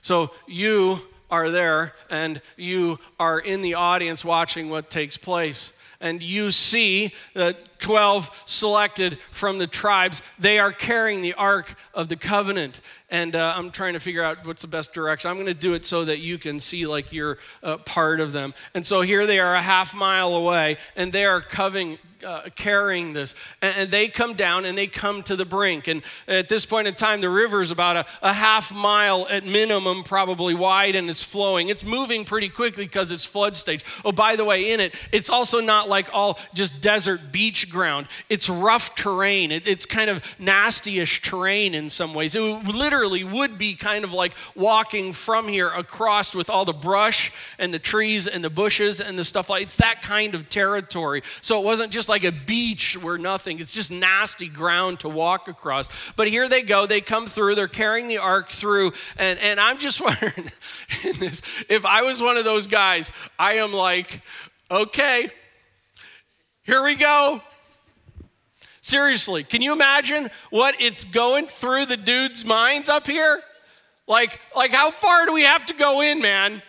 So 0.00 0.30
you 0.46 1.00
are 1.30 1.50
there 1.50 1.94
and 2.10 2.40
you 2.56 2.98
are 3.18 3.38
in 3.38 3.60
the 3.60 3.74
audience 3.74 4.24
watching 4.24 4.70
what 4.70 4.88
takes 4.90 5.16
place. 5.16 5.72
And 6.00 6.22
you 6.22 6.52
see 6.52 7.12
the 7.34 7.56
12 7.80 8.44
selected 8.46 9.18
from 9.30 9.58
the 9.58 9.66
tribes. 9.66 10.22
They 10.38 10.58
are 10.58 10.72
carrying 10.72 11.22
the 11.22 11.34
Ark 11.34 11.74
of 11.92 12.08
the 12.08 12.16
Covenant. 12.16 12.80
And 13.10 13.34
uh, 13.34 13.54
I'm 13.56 13.70
trying 13.70 13.94
to 13.94 14.00
figure 14.00 14.22
out 14.22 14.46
what's 14.46 14.62
the 14.62 14.68
best 14.68 14.92
direction. 14.92 15.30
I'm 15.30 15.36
going 15.36 15.46
to 15.46 15.54
do 15.54 15.74
it 15.74 15.84
so 15.84 16.04
that 16.04 16.18
you 16.18 16.38
can 16.38 16.60
see 16.60 16.86
like 16.86 17.12
you're 17.12 17.38
uh, 17.62 17.78
part 17.78 18.20
of 18.20 18.32
them. 18.32 18.54
And 18.74 18.86
so 18.86 19.00
here 19.00 19.26
they 19.26 19.40
are 19.40 19.54
a 19.54 19.62
half 19.62 19.94
mile 19.94 20.34
away, 20.34 20.76
and 20.94 21.12
they 21.12 21.24
are 21.24 21.40
covering, 21.40 21.98
uh, 22.24 22.42
carrying 22.56 23.12
this. 23.12 23.34
And, 23.62 23.76
and, 23.76 23.90
they 23.90 24.08
come 24.08 24.34
down 24.34 24.64
and 24.64 24.76
they 24.76 24.86
come 24.86 25.22
to 25.24 25.36
the 25.36 25.44
brink. 25.44 25.88
And 25.88 26.02
at 26.26 26.48
this 26.48 26.66
point 26.66 26.88
in 26.88 26.94
time, 26.94 27.20
the 27.20 27.30
river 27.30 27.62
is 27.62 27.70
about 27.70 27.96
a, 27.96 28.06
a 28.22 28.32
half 28.32 28.72
mile 28.72 29.26
at 29.30 29.44
minimum, 29.44 30.02
probably 30.02 30.54
wide, 30.54 30.96
and 30.96 31.08
it's 31.08 31.22
flowing. 31.22 31.68
It's 31.68 31.84
moving 31.84 32.24
pretty 32.24 32.48
quickly 32.48 32.84
because 32.84 33.12
it's 33.12 33.24
flood 33.24 33.56
stage. 33.56 33.84
Oh, 34.04 34.12
by 34.12 34.36
the 34.36 34.44
way, 34.44 34.72
in 34.72 34.80
it, 34.80 34.94
it's 35.12 35.30
also 35.30 35.60
not 35.60 35.88
like 35.88 36.08
all 36.12 36.38
just 36.54 36.80
desert 36.80 37.32
beach 37.32 37.70
ground, 37.70 38.08
it's 38.28 38.48
rough 38.48 38.94
terrain. 38.94 39.52
It, 39.52 39.66
it's 39.66 39.86
kind 39.86 40.10
of 40.10 40.22
nasty-ish 40.38 41.22
terrain 41.22 41.74
in 41.74 41.90
some 41.90 42.14
ways. 42.14 42.34
It 42.34 42.40
literally 42.40 43.24
would 43.24 43.58
be 43.58 43.74
kind 43.74 44.04
of 44.04 44.12
like 44.12 44.34
walking 44.54 45.12
from 45.12 45.48
here 45.48 45.68
across 45.68 46.34
with 46.34 46.50
all 46.50 46.64
the 46.64 46.72
brush 46.72 47.32
and 47.58 47.72
the 47.72 47.78
trees 47.78 48.26
and 48.26 48.42
the 48.42 48.50
bushes 48.50 49.00
and 49.00 49.18
the 49.18 49.24
stuff 49.24 49.48
like 49.48 49.62
it's 49.62 49.76
that 49.76 50.02
kind 50.02 50.34
of 50.34 50.48
territory. 50.48 51.22
So 51.42 51.60
it 51.60 51.64
wasn't 51.64 51.92
just 51.92 52.07
like 52.08 52.24
a 52.24 52.32
beach 52.32 52.96
where 52.96 53.18
nothing, 53.18 53.60
it's 53.60 53.72
just 53.72 53.90
nasty 53.90 54.48
ground 54.48 55.00
to 55.00 55.08
walk 55.08 55.48
across. 55.48 55.88
But 56.16 56.28
here 56.28 56.48
they 56.48 56.62
go, 56.62 56.86
they 56.86 57.00
come 57.00 57.26
through, 57.26 57.54
they're 57.54 57.68
carrying 57.68 58.08
the 58.08 58.18
ark 58.18 58.50
through, 58.50 58.92
and, 59.16 59.38
and 59.38 59.60
I'm 59.60 59.78
just 59.78 60.00
wondering 60.04 60.50
this, 61.02 61.42
if 61.68 61.84
I 61.84 62.02
was 62.02 62.22
one 62.22 62.36
of 62.36 62.44
those 62.44 62.66
guys, 62.66 63.12
I 63.38 63.54
am 63.54 63.72
like, 63.72 64.22
okay, 64.70 65.30
here 66.62 66.82
we 66.82 66.94
go. 66.94 67.42
Seriously, 68.82 69.44
can 69.44 69.60
you 69.60 69.72
imagine 69.72 70.30
what 70.50 70.80
it's 70.80 71.04
going 71.04 71.46
through 71.46 71.86
the 71.86 71.96
dude's 71.96 72.44
minds 72.44 72.88
up 72.88 73.06
here? 73.06 73.40
Like, 74.06 74.40
like 74.56 74.72
how 74.72 74.90
far 74.90 75.26
do 75.26 75.34
we 75.34 75.42
have 75.42 75.66
to 75.66 75.74
go 75.74 76.00
in, 76.00 76.20
man? 76.20 76.62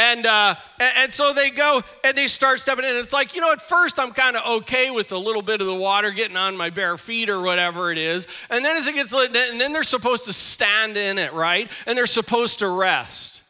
And, 0.00 0.24
uh, 0.24 0.54
and, 0.78 1.12
so 1.12 1.34
they 1.34 1.50
go 1.50 1.82
and 2.02 2.16
they 2.16 2.26
start 2.26 2.58
stepping 2.58 2.86
in. 2.86 2.96
It's 2.96 3.12
like, 3.12 3.34
you 3.34 3.42
know, 3.42 3.52
at 3.52 3.60
first 3.60 3.98
I'm 3.98 4.12
kind 4.12 4.34
of 4.34 4.62
okay 4.62 4.90
with 4.90 5.12
a 5.12 5.18
little 5.18 5.42
bit 5.42 5.60
of 5.60 5.66
the 5.66 5.74
water 5.74 6.10
getting 6.10 6.38
on 6.38 6.56
my 6.56 6.70
bare 6.70 6.96
feet 6.96 7.28
or 7.28 7.42
whatever 7.42 7.92
it 7.92 7.98
is. 7.98 8.26
And 8.48 8.64
then 8.64 8.78
as 8.78 8.86
it 8.86 8.94
gets 8.94 9.12
lit, 9.12 9.36
and 9.36 9.60
then 9.60 9.74
they're 9.74 9.82
supposed 9.82 10.24
to 10.24 10.32
stand 10.32 10.96
in 10.96 11.18
it, 11.18 11.34
right? 11.34 11.70
And 11.84 11.98
they're 11.98 12.06
supposed 12.06 12.60
to 12.60 12.68
rest. 12.68 13.42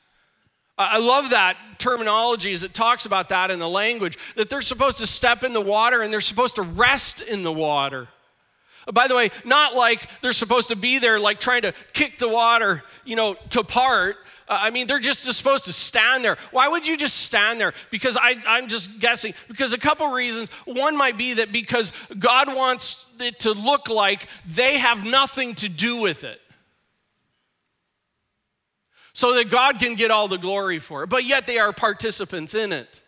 I 0.77 0.99
love 0.99 1.31
that 1.31 1.57
terminology 1.79 2.53
as 2.53 2.65
it 2.65 2.75
talks 2.75 3.07
about 3.07 3.29
that 3.29 3.53
in 3.53 3.61
the 3.61 3.69
language, 3.69 4.19
that 4.35 4.51
they're 4.51 4.61
supposed 4.61 4.99
to 4.99 5.07
step 5.07 5.45
in 5.45 5.53
the 5.53 5.61
water 5.61 6.03
and 6.03 6.13
they're 6.13 6.21
supposed 6.21 6.57
to 6.57 6.63
rest 6.63 7.21
in 7.21 7.45
the 7.45 7.53
water. 7.53 8.09
By 8.93 9.07
the 9.07 9.15
way, 9.15 9.31
not 9.45 9.77
like 9.77 10.09
they're 10.21 10.33
supposed 10.33 10.67
to 10.69 10.77
be 10.77 10.99
there, 10.99 11.21
like 11.21 11.39
trying 11.39 11.63
to 11.63 11.75
kick 11.93 12.19
the 12.19 12.29
water, 12.29 12.83
you 13.05 13.15
know, 13.15 13.37
to 13.51 13.63
part, 13.63 14.17
Uh, 14.51 14.59
I 14.63 14.71
mean, 14.71 14.89
they're 14.89 14.99
just 14.99 15.23
supposed 15.23 15.65
to 15.67 15.73
stand 15.73 16.25
there. 16.25 16.37
Why 16.51 16.67
would 16.67 16.87
you 16.87 16.97
just 16.97 17.19
stand 17.19 17.61
there? 17.61 17.73
Because 17.91 18.17
I, 18.21 18.35
I'm 18.47 18.67
just 18.67 18.99
guessing. 18.99 19.33
Because 19.47 19.73
a 19.73 19.79
couple 19.79 20.09
reasons. 20.09 20.51
One 20.65 20.97
might 20.97 21.17
be 21.17 21.35
that 21.35 21.53
because 21.53 21.93
God 22.19 22.55
wants 22.55 23.07
it 23.21 23.39
to 23.41 23.53
look 23.53 23.89
like 23.89 24.27
they 24.47 24.79
have 24.79 25.07
nothing 25.07 25.55
to 25.57 25.69
do 25.69 25.99
with 25.99 26.25
it. 26.25 26.41
So 29.13 29.35
that 29.35 29.51
God 29.51 29.79
can 29.79 29.95
get 29.95 30.11
all 30.11 30.27
the 30.27 30.39
glory 30.39 30.81
for 30.81 31.05
it. 31.05 31.09
But 31.09 31.25
yet 31.25 31.47
they 31.47 31.59
are 31.59 31.73
participants 31.73 32.55
in 32.55 32.73
it 32.73 33.03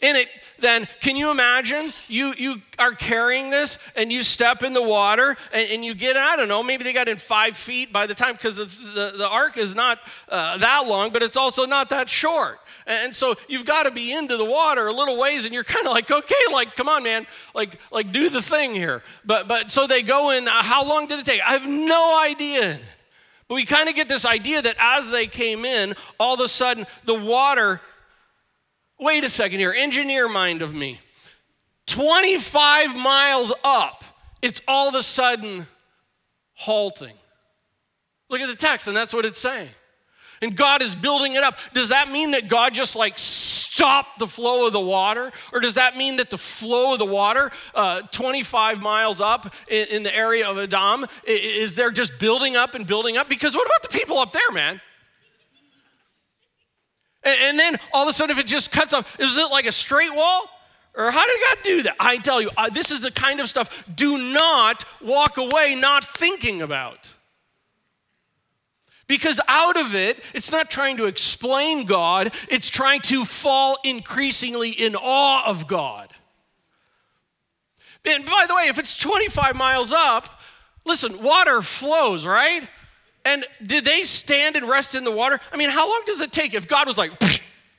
in 0.00 0.14
it, 0.14 0.28
then 0.60 0.86
can 1.00 1.16
you 1.16 1.30
imagine 1.30 1.92
you, 2.06 2.32
you 2.36 2.62
are 2.78 2.92
carrying 2.92 3.50
this 3.50 3.78
and 3.96 4.12
you 4.12 4.22
step 4.22 4.62
in 4.62 4.72
the 4.72 4.82
water 4.82 5.36
and, 5.52 5.70
and 5.70 5.84
you 5.84 5.94
get, 5.94 6.16
I 6.16 6.36
don't 6.36 6.48
know, 6.48 6.62
maybe 6.62 6.84
they 6.84 6.92
got 6.92 7.08
in 7.08 7.16
five 7.16 7.56
feet 7.56 7.92
by 7.92 8.06
the 8.06 8.14
time, 8.14 8.34
because 8.34 8.56
the, 8.56 8.64
the, 8.64 9.14
the, 9.18 9.28
ark 9.28 9.56
is 9.56 9.74
not 9.74 9.98
uh, 10.28 10.58
that 10.58 10.86
long, 10.86 11.10
but 11.10 11.22
it's 11.22 11.36
also 11.36 11.66
not 11.66 11.90
that 11.90 12.08
short. 12.08 12.60
And 12.86 13.14
so 13.14 13.34
you've 13.48 13.64
got 13.64 13.84
to 13.84 13.90
be 13.90 14.12
into 14.12 14.36
the 14.36 14.44
water 14.44 14.86
a 14.86 14.92
little 14.92 15.18
ways 15.18 15.44
and 15.44 15.52
you're 15.52 15.64
kind 15.64 15.86
of 15.86 15.92
like, 15.92 16.10
okay, 16.10 16.34
like, 16.52 16.76
come 16.76 16.88
on, 16.88 17.02
man, 17.02 17.26
like, 17.54 17.78
like 17.90 18.12
do 18.12 18.30
the 18.30 18.42
thing 18.42 18.74
here. 18.74 19.02
But, 19.24 19.48
but 19.48 19.70
so 19.72 19.86
they 19.86 20.02
go 20.02 20.30
in, 20.30 20.46
uh, 20.46 20.62
how 20.62 20.88
long 20.88 21.06
did 21.06 21.18
it 21.18 21.26
take? 21.26 21.40
I 21.42 21.52
have 21.52 21.66
no 21.66 22.20
idea. 22.24 22.78
But 23.48 23.56
we 23.56 23.64
kind 23.64 23.88
of 23.88 23.94
get 23.94 24.08
this 24.08 24.24
idea 24.24 24.62
that 24.62 24.76
as 24.78 25.10
they 25.10 25.26
came 25.26 25.64
in, 25.64 25.96
all 26.20 26.34
of 26.34 26.40
a 26.40 26.48
sudden 26.48 26.86
the 27.04 27.14
water 27.14 27.80
wait 28.98 29.24
a 29.24 29.28
second 29.28 29.58
here, 29.58 29.72
engineer 29.72 30.28
mind 30.28 30.62
of 30.62 30.74
me. 30.74 31.00
25 31.86 32.96
miles 32.96 33.52
up, 33.64 34.04
it's 34.42 34.60
all 34.68 34.88
of 34.88 34.94
a 34.94 35.02
sudden 35.02 35.66
halting. 36.54 37.14
Look 38.28 38.40
at 38.40 38.48
the 38.48 38.56
text, 38.56 38.88
and 38.88 38.96
that's 38.96 39.14
what 39.14 39.24
it's 39.24 39.38
saying. 39.38 39.70
And 40.42 40.56
God 40.56 40.82
is 40.82 40.94
building 40.94 41.34
it 41.34 41.42
up. 41.42 41.56
Does 41.74 41.88
that 41.88 42.10
mean 42.10 42.32
that 42.32 42.48
God 42.48 42.74
just 42.74 42.94
like 42.94 43.14
stopped 43.18 44.18
the 44.18 44.26
flow 44.26 44.66
of 44.66 44.72
the 44.72 44.80
water? 44.80 45.32
Or 45.52 45.60
does 45.60 45.74
that 45.74 45.96
mean 45.96 46.16
that 46.16 46.30
the 46.30 46.38
flow 46.38 46.92
of 46.92 46.98
the 46.98 47.06
water, 47.06 47.50
uh, 47.74 48.02
25 48.02 48.80
miles 48.80 49.20
up 49.20 49.52
in, 49.68 49.86
in 49.88 50.02
the 50.02 50.14
area 50.14 50.48
of 50.48 50.58
Adam, 50.58 51.06
is 51.24 51.74
there 51.74 51.90
just 51.90 52.18
building 52.18 52.54
up 52.54 52.74
and 52.74 52.86
building 52.86 53.16
up? 53.16 53.28
Because 53.28 53.54
what 53.54 53.66
about 53.66 53.82
the 53.82 53.98
people 53.98 54.18
up 54.18 54.32
there, 54.32 54.50
man? 54.52 54.80
And, 57.28 57.40
and 57.42 57.58
then 57.58 57.76
all 57.92 58.04
of 58.04 58.08
a 58.08 58.12
sudden, 58.12 58.36
if 58.36 58.42
it 58.42 58.46
just 58.46 58.72
cuts 58.72 58.94
off, 58.94 59.18
is 59.20 59.36
it 59.36 59.50
like 59.50 59.66
a 59.66 59.72
straight 59.72 60.14
wall? 60.14 60.48
Or 60.94 61.10
how 61.10 61.24
did 61.26 61.36
God 61.40 61.64
do 61.64 61.82
that? 61.84 61.96
I 62.00 62.16
tell 62.16 62.40
you, 62.40 62.50
uh, 62.56 62.70
this 62.70 62.90
is 62.90 63.00
the 63.00 63.10
kind 63.10 63.40
of 63.40 63.48
stuff 63.48 63.84
do 63.94 64.32
not 64.32 64.84
walk 65.00 65.36
away 65.36 65.74
not 65.74 66.04
thinking 66.04 66.62
about. 66.62 67.12
Because 69.06 69.40
out 69.48 69.78
of 69.78 69.94
it, 69.94 70.22
it's 70.34 70.50
not 70.50 70.70
trying 70.70 70.96
to 70.98 71.06
explain 71.06 71.84
God, 71.84 72.32
it's 72.48 72.68
trying 72.68 73.00
to 73.02 73.24
fall 73.24 73.78
increasingly 73.84 74.70
in 74.70 74.96
awe 74.96 75.46
of 75.46 75.66
God. 75.66 76.12
And 78.04 78.24
by 78.24 78.46
the 78.48 78.54
way, 78.54 78.68
if 78.68 78.78
it's 78.78 78.98
25 78.98 79.54
miles 79.54 79.92
up, 79.92 80.40
listen, 80.84 81.22
water 81.22 81.62
flows, 81.62 82.26
right? 82.26 82.66
And 83.24 83.44
did 83.64 83.84
they 83.84 84.04
stand 84.04 84.56
and 84.56 84.68
rest 84.68 84.94
in 84.94 85.04
the 85.04 85.12
water? 85.12 85.38
I 85.52 85.56
mean, 85.56 85.70
how 85.70 85.88
long 85.88 86.02
does 86.06 86.20
it 86.20 86.32
take 86.32 86.54
if 86.54 86.66
God 86.66 86.86
was 86.86 86.96
like 86.96 87.12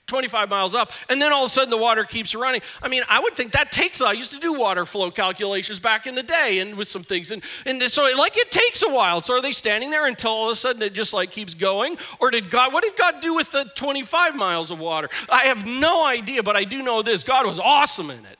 25 0.08 0.50
miles 0.50 0.74
up 0.74 0.92
and 1.08 1.22
then 1.22 1.32
all 1.32 1.46
of 1.46 1.48
a 1.48 1.50
sudden 1.50 1.70
the 1.70 1.78
water 1.78 2.04
keeps 2.04 2.36
running? 2.36 2.62
I 2.82 2.88
mean, 2.88 3.04
I 3.10 3.20
would 3.20 3.36
think 3.36 3.54
that 3.54 3.72
takes, 3.72 4.02
I 4.02 4.12
used 4.12 4.32
to 4.32 4.40
do 4.40 4.54
water 4.54 4.86
flow 4.86 5.12
calculations 5.12 5.80
back 5.80 6.08
in 6.08 6.16
the 6.16 6.24
day 6.24 6.60
and 6.60 6.76
with 6.76 6.88
some 6.88 7.04
things. 7.04 7.32
And, 7.32 7.44
and 7.66 7.82
so, 7.84 8.06
it, 8.06 8.18
like, 8.18 8.38
it 8.38 8.52
takes 8.52 8.84
a 8.84 8.90
while. 8.90 9.22
So, 9.22 9.36
are 9.36 9.42
they 9.42 9.52
standing 9.52 9.90
there 9.92 10.06
until 10.06 10.32
all 10.32 10.50
of 10.50 10.54
a 10.54 10.56
sudden 10.56 10.82
it 10.82 10.94
just 10.94 11.14
like 11.14 11.32
keeps 11.32 11.54
going? 11.54 11.98
Or 12.20 12.32
did 12.32 12.50
God, 12.50 12.74
what 12.74 12.84
did 12.84 12.96
God 12.96 13.22
do 13.22 13.34
with 13.34 13.52
the 13.52 13.66
25 13.76 14.36
miles 14.36 14.72
of 14.72 14.80
water? 14.80 15.10
I 15.30 15.44
have 15.44 15.66
no 15.66 16.06
idea, 16.06 16.44
but 16.44 16.56
I 16.56 16.64
do 16.64 16.82
know 16.82 17.02
this 17.02 17.24
God 17.24 17.46
was 17.46 17.60
awesome 17.60 18.10
in 18.10 18.26
it. 18.26 18.39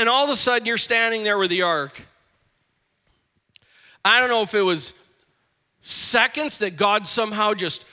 And 0.00 0.08
all 0.08 0.24
of 0.24 0.30
a 0.30 0.36
sudden 0.36 0.66
you're 0.66 0.78
standing 0.78 1.24
there 1.24 1.36
with 1.36 1.50
the 1.50 1.60
ark. 1.60 2.06
I 4.02 4.18
don't 4.18 4.30
know 4.30 4.40
if 4.40 4.54
it 4.54 4.62
was 4.62 4.94
seconds 5.82 6.60
that 6.60 6.78
God 6.78 7.06
somehow 7.06 7.52
just 7.52 7.84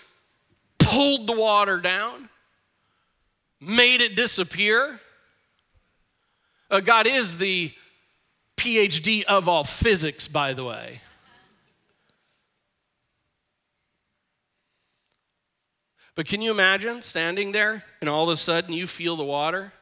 pulled 0.79 1.27
the 1.27 1.35
water 1.35 1.81
down, 1.81 2.29
made 3.59 3.99
it 3.99 4.15
disappear. 4.15 5.01
Uh, 6.71 6.79
God 6.79 7.07
is 7.07 7.39
the 7.39 7.73
PhD 8.55 9.23
of 9.25 9.49
all 9.49 9.65
physics, 9.65 10.29
by 10.29 10.53
the 10.53 10.63
way. 10.63 11.01
But 16.15 16.25
can 16.25 16.41
you 16.41 16.51
imagine 16.51 17.01
standing 17.01 17.51
there 17.51 17.83
and 17.99 18.09
all 18.09 18.23
of 18.23 18.29
a 18.29 18.37
sudden 18.37 18.73
you 18.73 18.87
feel 18.87 19.17
the 19.17 19.25
water? 19.25 19.73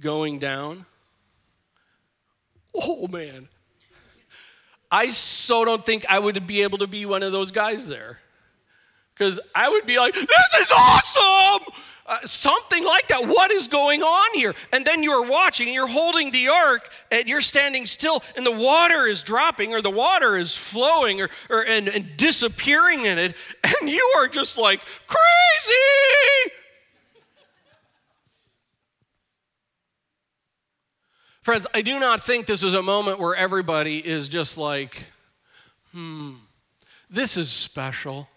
Going 0.00 0.38
down. 0.38 0.86
Oh 2.74 3.08
man. 3.08 3.48
I 4.90 5.10
so 5.10 5.64
don't 5.64 5.84
think 5.84 6.06
I 6.08 6.18
would 6.18 6.46
be 6.46 6.62
able 6.62 6.78
to 6.78 6.86
be 6.86 7.04
one 7.04 7.22
of 7.22 7.32
those 7.32 7.50
guys 7.50 7.86
there. 7.86 8.18
Because 9.14 9.40
I 9.54 9.68
would 9.68 9.84
be 9.84 9.98
like, 9.98 10.14
this 10.14 10.54
is 10.60 10.72
awesome! 10.74 11.72
Uh, 12.06 12.18
something 12.24 12.84
like 12.84 13.06
that. 13.08 13.26
What 13.26 13.50
is 13.50 13.68
going 13.68 14.02
on 14.02 14.34
here? 14.34 14.54
And 14.72 14.82
then 14.86 15.02
you're 15.02 15.24
watching, 15.24 15.74
you're 15.74 15.88
holding 15.88 16.30
the 16.30 16.48
ark, 16.48 16.88
and 17.10 17.28
you're 17.28 17.42
standing 17.42 17.84
still, 17.84 18.22
and 18.34 18.46
the 18.46 18.52
water 18.52 19.06
is 19.06 19.22
dropping, 19.22 19.74
or 19.74 19.82
the 19.82 19.90
water 19.90 20.38
is 20.38 20.56
flowing, 20.56 21.20
or, 21.20 21.28
or 21.50 21.66
and, 21.66 21.86
and 21.88 22.16
disappearing 22.16 23.04
in 23.04 23.18
it, 23.18 23.36
and 23.80 23.90
you 23.90 24.14
are 24.16 24.26
just 24.26 24.56
like 24.56 24.80
crazy. 25.06 26.54
Friends, 31.48 31.66
I 31.72 31.80
do 31.80 31.98
not 31.98 32.20
think 32.20 32.44
this 32.44 32.62
is 32.62 32.74
a 32.74 32.82
moment 32.82 33.20
where 33.20 33.34
everybody 33.34 34.06
is 34.06 34.28
just 34.28 34.58
like, 34.58 35.06
hmm, 35.92 36.34
this 37.08 37.38
is 37.38 37.48
special. 37.48 38.28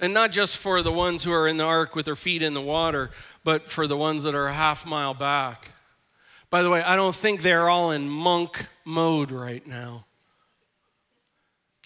And 0.00 0.14
not 0.14 0.32
just 0.32 0.56
for 0.56 0.80
the 0.80 0.90
ones 0.90 1.22
who 1.22 1.32
are 1.32 1.46
in 1.46 1.58
the 1.58 1.64
ark 1.64 1.94
with 1.94 2.06
their 2.06 2.16
feet 2.16 2.42
in 2.42 2.54
the 2.54 2.62
water, 2.62 3.10
but 3.44 3.70
for 3.70 3.86
the 3.86 3.98
ones 3.98 4.22
that 4.22 4.34
are 4.34 4.46
a 4.46 4.54
half 4.54 4.86
mile 4.86 5.12
back. 5.12 5.72
By 6.48 6.62
the 6.62 6.70
way, 6.70 6.82
I 6.82 6.96
don't 6.96 7.14
think 7.14 7.42
they're 7.42 7.68
all 7.68 7.90
in 7.90 8.08
monk 8.08 8.68
mode 8.86 9.30
right 9.30 9.66
now. 9.66 10.06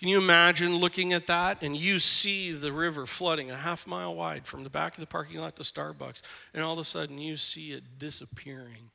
Can 0.05 0.11
you 0.11 0.18
imagine 0.18 0.76
looking 0.76 1.14
at 1.14 1.28
that 1.28 1.62
and 1.62 1.74
you 1.74 1.98
see 1.98 2.52
the 2.52 2.70
river 2.70 3.07
flooding 3.07 3.50
a 3.50 3.57
half 3.57 3.86
mile 3.86 4.14
wide 4.14 4.44
from 4.44 4.62
the 4.62 4.68
back 4.68 4.92
of 4.92 5.00
the 5.00 5.07
parking 5.07 5.40
lot 5.40 5.57
to 5.57 5.62
Starbucks, 5.62 6.20
and 6.52 6.62
all 6.62 6.74
of 6.74 6.78
a 6.78 6.84
sudden 6.84 7.16
you 7.16 7.38
see 7.38 7.72
it 7.72 7.98
disappearing? 7.98 8.90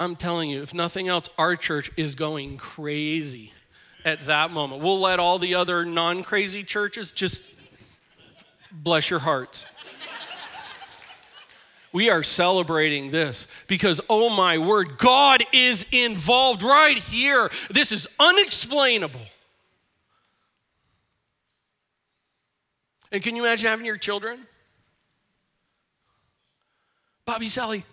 I'm 0.00 0.16
telling 0.16 0.48
you, 0.48 0.62
if 0.62 0.72
nothing 0.72 1.06
else, 1.06 1.28
our 1.36 1.54
church 1.54 1.90
is 1.98 2.14
going 2.14 2.56
crazy 2.56 3.52
at 4.06 4.22
that 4.22 4.50
moment. 4.50 4.82
We'll 4.82 5.00
let 5.00 5.20
all 5.20 5.38
the 5.38 5.54
other 5.54 5.84
non 5.84 6.22
crazy 6.22 6.64
churches 6.64 7.12
just 7.12 7.42
Bless 8.72 9.10
your 9.10 9.20
hearts. 9.20 9.66
we 11.92 12.08
are 12.08 12.22
celebrating 12.22 13.10
this 13.10 13.46
because, 13.66 14.00
oh 14.08 14.34
my 14.34 14.56
word, 14.56 14.96
God 14.96 15.44
is 15.52 15.84
involved 15.92 16.62
right 16.62 16.96
here. 16.96 17.50
This 17.68 17.92
is 17.92 18.06
unexplainable. 18.18 19.20
And 23.10 23.22
can 23.22 23.36
you 23.36 23.44
imagine 23.44 23.68
having 23.68 23.86
your 23.86 23.96
children? 23.96 24.46
Bobby, 27.24 27.48
Sally, 27.48 27.84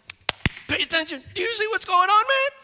pay 0.68 0.82
attention. 0.82 1.22
Do 1.34 1.41
you 1.41 1.53
see 1.55 1.68
what's 1.68 1.86
going 1.86 2.09
on, 2.09 2.24
man? 2.28 2.59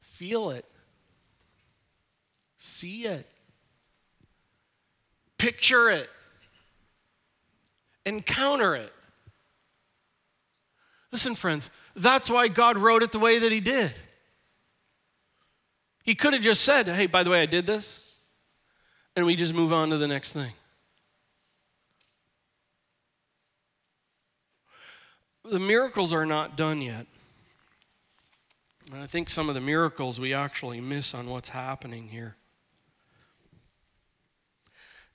Feel 0.00 0.50
it. 0.50 0.64
See 2.56 3.04
it. 3.04 3.28
Picture 5.36 5.90
it. 5.90 6.08
Encounter 8.04 8.74
it. 8.74 8.92
Listen, 11.12 11.34
friends, 11.34 11.70
that's 11.94 12.30
why 12.30 12.48
God 12.48 12.78
wrote 12.78 13.02
it 13.02 13.12
the 13.12 13.18
way 13.18 13.38
that 13.38 13.52
He 13.52 13.60
did. 13.60 13.92
He 16.06 16.14
could 16.14 16.32
have 16.32 16.42
just 16.42 16.62
said, 16.62 16.86
hey, 16.86 17.06
by 17.06 17.22
the 17.22 17.30
way, 17.30 17.42
I 17.42 17.46
did 17.46 17.66
this, 17.66 18.00
and 19.14 19.26
we 19.26 19.36
just 19.36 19.52
move 19.52 19.72
on 19.72 19.90
to 19.90 19.98
the 19.98 20.06
next 20.06 20.32
thing. 20.32 20.52
The 25.44 25.58
miracles 25.58 26.12
are 26.12 26.24
not 26.24 26.56
done 26.56 26.80
yet. 26.80 27.06
And 28.92 29.02
I 29.02 29.06
think 29.06 29.28
some 29.28 29.48
of 29.48 29.54
the 29.54 29.60
miracles 29.60 30.18
we 30.20 30.32
actually 30.32 30.80
miss 30.80 31.12
on 31.12 31.28
what's 31.28 31.50
happening 31.50 32.08
here 32.08 32.36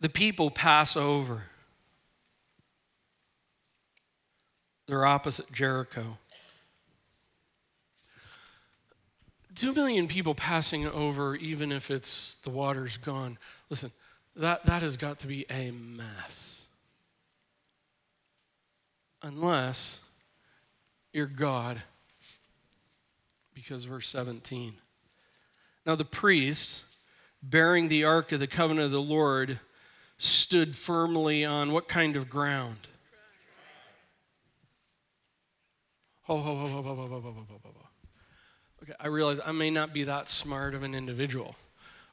the 0.02 0.10
people 0.10 0.50
pass 0.50 0.98
over. 0.98 1.44
They're 4.88 5.06
opposite 5.06 5.52
Jericho. 5.52 6.18
Two 9.62 9.74
million 9.74 10.08
people 10.08 10.34
passing 10.34 10.88
over, 10.88 11.36
even 11.36 11.72
if 11.72 11.92
it's 11.92 12.38
the 12.38 12.50
water's 12.50 12.98
gone. 12.98 13.38
Listen, 13.70 13.92
that, 14.36 14.66
that 14.66 14.82
has 14.82 14.98
got 14.98 15.20
to 15.20 15.28
be 15.28 15.46
a 15.52 15.70
mess. 15.70 16.66
Unless 19.22 20.00
you're 21.14 21.28
God. 21.28 21.80
Because 23.54 23.84
verse 23.84 24.10
17. 24.10 24.74
Now 25.86 25.94
the 25.94 26.06
priests, 26.06 26.82
bearing 27.44 27.88
the 27.88 28.04
ark 28.04 28.32
of 28.32 28.40
the 28.40 28.48
covenant 28.48 28.86
of 28.86 28.92
the 28.92 29.00
Lord, 29.00 29.60
stood 30.18 30.76
firmly 30.76 31.46
on 31.46 31.72
what 31.72 31.88
kind 31.88 32.16
of 32.16 32.32
ground? 32.32 32.88
Ho, 36.24 36.40
ho, 36.40 36.56
ho, 36.56 36.66
ho, 36.66 36.82
ho, 36.82 36.96
ho, 36.96 36.96
ho, 36.96 37.22
ho, 37.22 37.22
ho, 37.22 37.46
ho, 37.48 37.60
ho. 37.64 37.81
I 39.00 39.08
realize 39.08 39.40
I 39.46 39.52
may 39.52 39.70
not 39.70 39.94
be 39.94 40.04
that 40.04 40.30
smart 40.30 40.74
of 40.74 40.84
an 40.84 40.94
individual, 40.96 41.56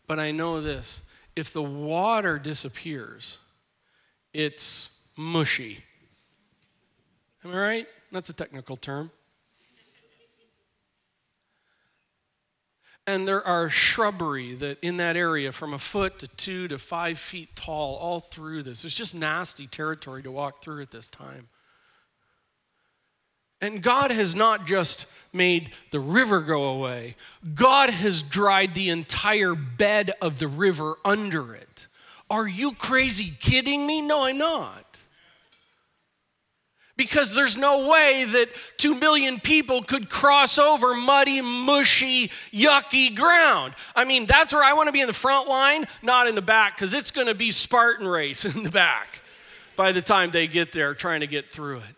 but 0.07 0.18
I 0.18 0.31
know 0.31 0.61
this. 0.61 1.01
If 1.37 1.53
the 1.53 1.62
water 1.62 2.39
disappears, 2.39 3.39
it's 4.33 4.91
mushy. 5.16 5.85
Am 7.45 7.53
I 7.53 7.59
right? 7.59 7.87
That's 8.11 8.29
a 8.29 8.33
technical 8.33 8.76
term. 8.76 9.11
and 13.09 13.26
there 13.26 13.45
are 13.45 13.70
shrubbery 13.70 14.55
that 14.55 14.79
in 14.83 14.99
that 14.99 15.16
area 15.16 15.51
from 15.51 15.72
a 15.72 15.79
foot 15.79 16.18
to 16.18 16.29
two 16.29 16.68
to 16.68 16.79
five 16.79 17.18
feet 17.18 17.49
tall 17.57 17.97
all 17.97 18.20
through 18.20 18.62
this 18.62 18.85
it's 18.85 18.95
just 18.95 19.14
nasty 19.14 19.66
territory 19.66 20.22
to 20.22 20.31
walk 20.31 20.62
through 20.62 20.83
at 20.83 20.91
this 20.91 21.09
time 21.09 21.49
and 23.61 23.83
god 23.83 24.11
has 24.11 24.35
not 24.35 24.67
just 24.67 25.07
made 25.33 25.71
the 25.91 26.01
river 26.01 26.41
go 26.41 26.65
away 26.65 27.15
god 27.55 27.91
has 27.91 28.23
dried 28.23 28.75
the 28.75 28.89
entire 28.89 29.55
bed 29.55 30.13
of 30.21 30.39
the 30.39 30.49
river 30.49 30.97
under 31.05 31.55
it 31.55 31.87
are 32.31 32.49
you 32.49 32.73
crazy 32.73 33.33
kidding 33.39 33.87
me 33.87 34.01
no 34.01 34.25
i'm 34.25 34.39
not 34.39 34.89
because 36.99 37.33
there's 37.33 37.57
no 37.57 37.89
way 37.89 38.25
that 38.25 38.49
two 38.77 38.95
million 38.95 39.39
people 39.41 39.81
could 39.81 40.11
cross 40.11 40.59
over 40.59 40.95
muddy, 40.95 41.41
mushy, 41.41 42.31
yucky 42.53 43.15
ground. 43.15 43.73
I 43.95 44.05
mean, 44.05 44.27
that's 44.27 44.53
where 44.53 44.65
I 44.65 44.75
want 44.75 44.89
to 44.89 44.93
be 44.93 45.01
in 45.01 45.07
the 45.07 45.13
front 45.15 45.49
line, 45.49 45.87
not 46.03 46.27
in 46.27 46.35
the 46.35 46.43
back, 46.43 46.77
because 46.77 46.93
it's 46.93 47.13
going 47.13 47.29
to 47.29 47.35
be 47.35 47.53
Spartan 47.53 48.07
race 48.07 48.45
in 48.57 48.65
the 48.65 48.71
back 48.71 49.21
by 49.77 49.93
the 49.93 50.03
time 50.03 50.33
they 50.33 50.49
get 50.49 50.73
there 50.73 50.93
trying 50.93 51.21
to 51.21 51.29
get 51.29 51.51
through 51.51 51.79
it. 51.79 51.95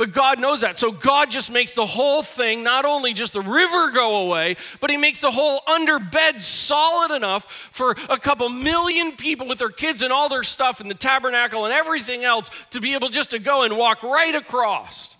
But 0.00 0.12
God 0.12 0.40
knows 0.40 0.62
that. 0.62 0.78
So 0.78 0.92
God 0.92 1.30
just 1.30 1.52
makes 1.52 1.74
the 1.74 1.84
whole 1.84 2.22
thing, 2.22 2.62
not 2.62 2.86
only 2.86 3.12
just 3.12 3.34
the 3.34 3.42
river 3.42 3.90
go 3.90 4.26
away, 4.26 4.56
but 4.80 4.88
He 4.88 4.96
makes 4.96 5.20
the 5.20 5.30
whole 5.30 5.60
underbed 5.68 6.40
solid 6.40 7.14
enough 7.14 7.68
for 7.70 7.94
a 8.08 8.16
couple 8.16 8.48
million 8.48 9.12
people 9.12 9.46
with 9.46 9.58
their 9.58 9.68
kids 9.68 10.00
and 10.00 10.10
all 10.10 10.30
their 10.30 10.42
stuff 10.42 10.80
and 10.80 10.90
the 10.90 10.94
tabernacle 10.94 11.66
and 11.66 11.74
everything 11.74 12.24
else 12.24 12.48
to 12.70 12.80
be 12.80 12.94
able 12.94 13.10
just 13.10 13.32
to 13.32 13.38
go 13.38 13.64
and 13.64 13.76
walk 13.76 14.02
right 14.02 14.34
across. 14.34 15.14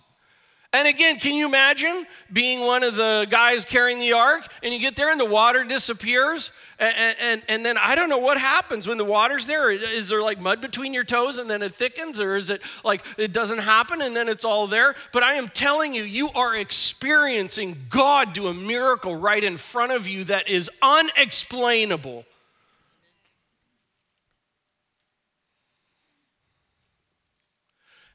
And 0.73 0.87
again, 0.87 1.19
can 1.19 1.33
you 1.33 1.45
imagine 1.45 2.05
being 2.31 2.61
one 2.61 2.83
of 2.83 2.95
the 2.95 3.27
guys 3.29 3.65
carrying 3.65 3.99
the 3.99 4.13
ark 4.13 4.47
and 4.63 4.73
you 4.73 4.79
get 4.79 4.95
there 4.95 5.11
and 5.11 5.19
the 5.19 5.25
water 5.25 5.65
disappears? 5.65 6.51
And, 6.79 7.15
and, 7.19 7.41
and 7.49 7.65
then 7.65 7.77
I 7.77 7.93
don't 7.93 8.07
know 8.07 8.19
what 8.19 8.37
happens 8.37 8.87
when 8.87 8.97
the 8.97 9.03
water's 9.03 9.45
there. 9.47 9.69
Is 9.69 10.07
there 10.07 10.21
like 10.21 10.39
mud 10.39 10.61
between 10.61 10.93
your 10.93 11.03
toes 11.03 11.37
and 11.37 11.49
then 11.49 11.61
it 11.61 11.73
thickens? 11.73 12.21
Or 12.21 12.37
is 12.37 12.49
it 12.49 12.61
like 12.85 13.03
it 13.17 13.33
doesn't 13.33 13.57
happen 13.57 14.01
and 14.01 14.15
then 14.15 14.29
it's 14.29 14.45
all 14.45 14.65
there? 14.65 14.95
But 15.11 15.23
I 15.23 15.33
am 15.33 15.49
telling 15.49 15.93
you, 15.93 16.03
you 16.03 16.29
are 16.29 16.55
experiencing 16.55 17.75
God 17.89 18.31
do 18.31 18.47
a 18.47 18.53
miracle 18.53 19.13
right 19.13 19.43
in 19.43 19.57
front 19.57 19.91
of 19.91 20.07
you 20.07 20.23
that 20.25 20.47
is 20.47 20.69
unexplainable. 20.81 22.23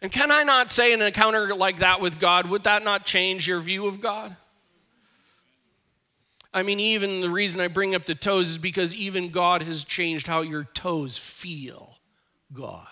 And 0.02 0.12
can 0.12 0.30
I 0.30 0.42
not 0.42 0.70
say 0.70 0.92
an 0.92 1.02
encounter 1.02 1.54
like 1.54 1.78
that 1.78 2.00
with 2.00 2.20
God, 2.20 2.48
would 2.48 2.64
that 2.64 2.84
not 2.84 3.06
change 3.06 3.48
your 3.48 3.60
view 3.60 3.86
of 3.86 4.00
God? 4.00 4.36
I 6.52 6.62
mean, 6.62 6.80
even 6.80 7.20
the 7.20 7.28
reason 7.28 7.60
I 7.60 7.68
bring 7.68 7.94
up 7.94 8.06
the 8.06 8.14
toes 8.14 8.48
is 8.48 8.56
because 8.56 8.94
even 8.94 9.30
God 9.30 9.62
has 9.62 9.84
changed 9.84 10.26
how 10.26 10.40
your 10.40 10.64
toes 10.64 11.18
feel 11.18 11.98
God. 12.50 12.86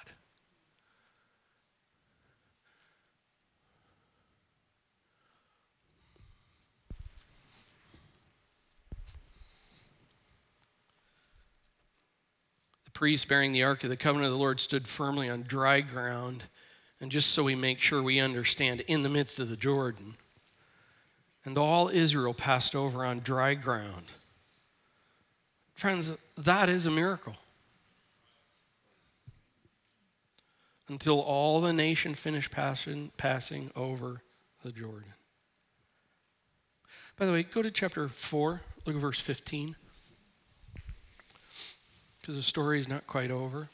The 12.84 12.90
priest 12.92 13.28
bearing 13.28 13.52
the 13.52 13.62
ark 13.62 13.82
of 13.82 13.88
the 13.88 13.96
covenant 13.96 14.26
of 14.26 14.32
the 14.32 14.38
Lord 14.38 14.61
stood 14.61 14.86
firmly 14.86 15.30
on 15.30 15.42
dry 15.42 15.80
ground. 15.80 16.44
And 17.05 17.12
just 17.12 17.32
so 17.32 17.44
we 17.44 17.55
make 17.55 17.80
sure 17.80 18.02
we 18.02 18.18
understand, 18.18 18.80
in 18.86 19.02
the 19.02 19.11
midst 19.11 19.38
of 19.38 19.50
the 19.50 19.59
Jordan. 19.59 20.16
And 21.44 21.59
all 21.59 21.90
Israel 21.90 22.32
passed 22.32 22.74
over 22.74 23.05
on 23.05 23.20
dry 23.20 23.52
ground. 23.52 24.07
Friends, 25.74 26.14
that 26.38 26.70
is 26.70 26.86
a 26.86 26.90
miracle. 26.90 27.36
Until 30.88 31.20
all 31.20 31.61
the 31.61 31.74
nation 31.74 32.14
finished 32.14 32.50
passing, 32.50 33.11
passing 33.18 33.70
over 33.76 34.22
the 34.62 34.72
Jordan. 34.72 35.12
By 37.18 37.26
the 37.26 37.32
way, 37.32 37.42
go 37.42 37.61
to 37.61 37.70
chapter 37.70 38.09
4, 38.09 38.62
look 38.86 38.96
at 38.96 39.02
verse 39.02 39.20
15 39.20 39.76
because 42.18 42.36
the 42.36 42.42
story 42.42 42.78
is 42.78 42.88
not 42.88 43.07
quite 43.07 43.30
over. 43.30 43.68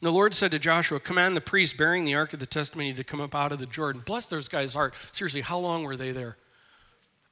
And 0.00 0.06
the 0.06 0.12
Lord 0.12 0.32
said 0.32 0.50
to 0.52 0.58
Joshua, 0.58 0.98
Command 0.98 1.36
the 1.36 1.42
priests 1.42 1.76
bearing 1.76 2.04
the 2.04 2.14
ark 2.14 2.32
of 2.32 2.40
the 2.40 2.46
testimony 2.46 2.94
to 2.94 3.04
come 3.04 3.20
up 3.20 3.34
out 3.34 3.52
of 3.52 3.58
the 3.58 3.66
Jordan. 3.66 4.02
Bless 4.04 4.26
those 4.26 4.48
guys' 4.48 4.72
heart. 4.72 4.94
Seriously, 5.12 5.42
how 5.42 5.58
long 5.58 5.84
were 5.84 5.96
they 5.96 6.12
there? 6.12 6.36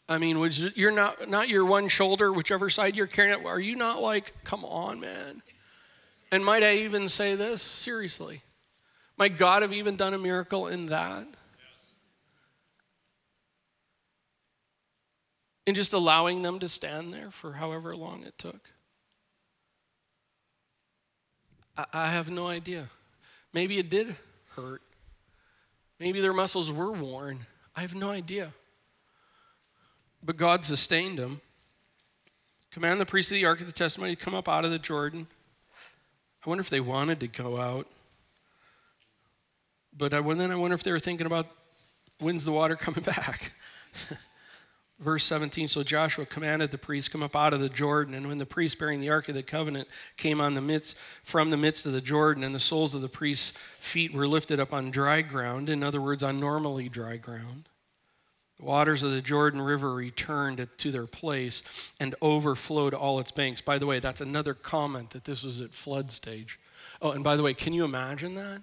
I 0.09 0.19
mean, 0.19 0.39
was 0.39 0.59
you're 0.77 0.91
not 0.91 1.29
not 1.29 1.49
your 1.49 1.64
one 1.64 1.89
shoulder, 1.89 2.33
whichever 2.33 2.71
side 2.71 2.97
you're 2.97 3.07
carrying 3.07 3.41
it. 3.41 3.47
Are 3.47 3.61
you 3.61 3.77
not 3.77 4.03
like, 4.03 4.33
come 4.45 4.64
on, 4.64 5.01
man? 5.01 5.43
And 6.31 6.45
might 6.45 6.62
I 6.62 6.77
even 6.77 7.09
say 7.09 7.35
this 7.35 7.62
seriously? 7.62 8.43
Might 9.16 9.37
God 9.37 9.62
have 9.62 9.73
even 9.73 9.97
done 9.97 10.14
a 10.14 10.19
miracle 10.19 10.66
in 10.66 10.87
that? 10.87 11.27
In 15.66 15.75
just 15.75 15.93
allowing 15.93 16.43
them 16.43 16.59
to 16.61 16.69
stand 16.69 17.12
there 17.12 17.31
for 17.31 17.55
however 17.55 17.95
long 17.97 18.23
it 18.23 18.39
took. 18.39 18.61
I 21.93 22.11
have 22.11 22.31
no 22.31 22.49
idea. 22.49 22.89
Maybe 23.53 23.79
it 23.79 23.89
did 23.89 24.16
hurt. 24.57 24.83
Maybe 26.01 26.20
their 26.20 26.33
muscles 26.33 26.70
were 26.70 26.93
worn. 26.93 27.47
I 27.76 27.81
have 27.81 27.95
no 27.95 28.11
idea. 28.11 28.53
But 30.22 30.37
God 30.37 30.64
sustained 30.64 31.18
them. 31.18 31.41
Command 32.70 33.01
the 33.01 33.07
priests 33.07 33.33
of 33.33 33.37
the 33.37 33.45
Ark 33.45 33.61
of 33.61 33.66
the 33.66 33.72
Testimony 33.72 34.16
to 34.16 34.24
come 34.24 34.35
up 34.35 34.49
out 34.49 34.64
of 34.64 34.70
the 34.70 34.79
Jordan. 34.79 35.26
I 36.45 36.49
wonder 36.49 36.61
if 36.61 36.70
they 36.70 36.81
wanted 36.81 37.20
to 37.20 37.29
go 37.29 37.61
out. 37.61 37.87
But 39.97 40.14
I, 40.14 40.20
then 40.20 40.51
I 40.51 40.57
wonder 40.57 40.74
if 40.74 40.83
they 40.83 40.93
were 40.93 41.01
thinking 41.01 41.26
about 41.26 41.47
when's 42.18 42.45
the 42.45 42.53
water 42.53 42.76
coming 42.76 43.03
back? 43.05 43.53
Verse 45.01 45.25
17 45.25 45.69
So 45.69 45.83
Joshua 45.83 46.27
commanded 46.27 46.71
the 46.71 46.79
priests 46.79 47.09
come 47.09 47.23
up 47.23 47.37
out 47.37 47.53
of 47.53 47.61
the 47.61 47.69
Jordan, 47.69 48.15
and 48.15 48.27
when 48.27 48.39
the 48.39 48.47
priests 48.47 48.79
bearing 48.79 49.01
the 49.01 49.11
ark 49.11 49.29
of 49.29 49.35
the 49.35 49.43
covenant 49.43 49.89
came 50.17 50.41
on 50.41 50.55
the 50.55 50.61
midst 50.61 50.97
from 51.23 51.51
the 51.51 51.57
midst 51.57 51.87
of 51.87 51.93
the 51.93 52.01
Jordan, 52.01 52.43
and 52.43 52.55
the 52.55 52.59
soles 52.59 52.95
of 52.95 53.03
the 53.03 53.09
priests' 53.09 53.53
feet 53.79 54.13
were 54.13 54.27
lifted 54.27 54.59
up 54.59 54.73
on 54.73 54.91
dry 54.91 55.23
ground, 55.23 55.69
in 55.69 55.85
other 55.85 56.01
words, 56.01 56.23
on 56.23 56.41
normally 56.41 56.89
dry 56.89 57.17
ground, 57.17 57.69
the 58.59 58.65
waters 58.65 59.05
of 59.05 59.13
the 59.13 59.23
Jordan 59.23 59.63
River 59.63 59.95
returned 59.95 60.67
to 60.79 60.91
their 60.91 61.07
place 61.07 61.93
and 62.01 62.17
overflowed 62.21 62.93
all 62.93 63.21
its 63.21 63.31
banks. 63.31 63.61
By 63.61 63.79
the 63.79 63.87
way, 63.87 64.01
that's 64.01 64.21
another 64.21 64.53
comment 64.53 65.11
that 65.11 65.25
this 65.25 65.45
was 65.45 65.61
at 65.61 65.75
flood 65.75 66.11
stage. 66.11 66.59
Oh, 67.01 67.13
and 67.13 67.23
by 67.23 67.37
the 67.37 67.45
way, 67.45 67.55
can 67.55 67.73
you 67.73 67.85
imagine 67.85 68.35
that? 68.35 68.63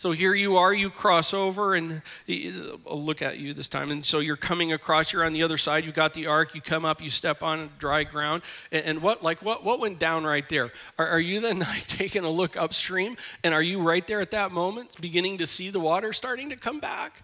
So 0.00 0.12
here 0.12 0.32
you 0.32 0.56
are, 0.56 0.72
you 0.72 0.88
cross 0.88 1.34
over, 1.34 1.74
and 1.74 2.00
I'll 2.26 3.04
look 3.04 3.20
at 3.20 3.36
you 3.36 3.52
this 3.52 3.68
time. 3.68 3.90
And 3.90 4.02
so 4.02 4.20
you're 4.20 4.34
coming 4.34 4.72
across, 4.72 5.12
you're 5.12 5.26
on 5.26 5.34
the 5.34 5.42
other 5.42 5.58
side, 5.58 5.84
You've 5.84 5.94
got 5.94 6.14
the 6.14 6.26
ark, 6.26 6.54
you 6.54 6.62
come 6.62 6.86
up, 6.86 7.02
you 7.02 7.10
step 7.10 7.42
on 7.42 7.68
dry 7.78 8.04
ground. 8.04 8.40
And, 8.72 8.82
and 8.86 9.02
what, 9.02 9.22
like, 9.22 9.42
what, 9.42 9.62
what 9.62 9.78
went 9.78 9.98
down 9.98 10.24
right 10.24 10.48
there? 10.48 10.72
Are, 10.98 11.06
are 11.06 11.20
you 11.20 11.40
then 11.40 11.66
taking 11.86 12.24
a 12.24 12.30
look 12.30 12.56
upstream? 12.56 13.18
And 13.44 13.52
are 13.52 13.60
you 13.60 13.82
right 13.82 14.06
there 14.06 14.22
at 14.22 14.30
that 14.30 14.52
moment, 14.52 14.96
beginning 15.02 15.36
to 15.36 15.46
see 15.46 15.68
the 15.68 15.80
water 15.80 16.14
starting 16.14 16.48
to 16.48 16.56
come 16.56 16.80
back? 16.80 17.22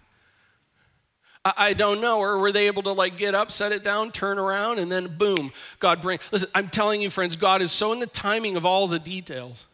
I, 1.43 1.53
I 1.57 1.73
don't 1.73 1.99
know. 1.99 2.19
Or 2.19 2.37
were 2.37 2.51
they 2.51 2.67
able 2.67 2.83
to 2.83 2.91
like 2.91 3.17
get 3.17 3.33
up, 3.33 3.49
set 3.49 3.71
it 3.71 3.83
down, 3.83 4.11
turn 4.11 4.37
around, 4.37 4.77
and 4.77 4.91
then 4.91 5.17
boom, 5.17 5.51
God 5.79 5.99
bring. 5.99 6.19
Listen, 6.31 6.49
I'm 6.53 6.69
telling 6.69 7.01
you, 7.01 7.09
friends, 7.09 7.37
God 7.37 7.63
is 7.63 7.71
so 7.71 7.91
in 7.91 7.99
the 7.99 8.05
timing 8.05 8.55
of 8.55 8.67
all 8.67 8.87
the 8.87 8.99
details 8.99 9.65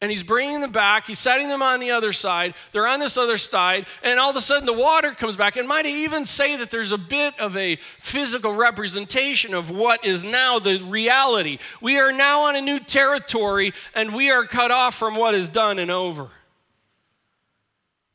and 0.00 0.10
he's 0.10 0.22
bringing 0.22 0.60
them 0.60 0.72
back. 0.72 1.06
He's 1.06 1.18
setting 1.18 1.48
them 1.48 1.62
on 1.62 1.78
the 1.78 1.90
other 1.90 2.12
side. 2.12 2.54
They're 2.72 2.86
on 2.86 3.00
this 3.00 3.16
other 3.16 3.36
side, 3.36 3.86
and 4.02 4.18
all 4.18 4.30
of 4.30 4.36
a 4.36 4.40
sudden 4.40 4.66
the 4.66 4.72
water 4.72 5.12
comes 5.12 5.36
back. 5.36 5.56
And 5.56 5.68
might 5.68 5.86
I 5.86 5.90
even 5.90 6.24
say 6.24 6.56
that 6.56 6.70
there's 6.70 6.92
a 6.92 6.98
bit 6.98 7.38
of 7.38 7.56
a 7.56 7.76
physical 7.76 8.54
representation 8.54 9.54
of 9.54 9.70
what 9.70 10.04
is 10.04 10.24
now 10.24 10.58
the 10.58 10.78
reality. 10.78 11.58
We 11.80 11.98
are 11.98 12.12
now 12.12 12.42
on 12.42 12.56
a 12.56 12.60
new 12.60 12.80
territory, 12.80 13.72
and 13.94 14.14
we 14.14 14.30
are 14.30 14.44
cut 14.44 14.70
off 14.70 14.94
from 14.94 15.16
what 15.16 15.34
is 15.34 15.48
done 15.48 15.78
and 15.78 15.90
over. 15.90 16.28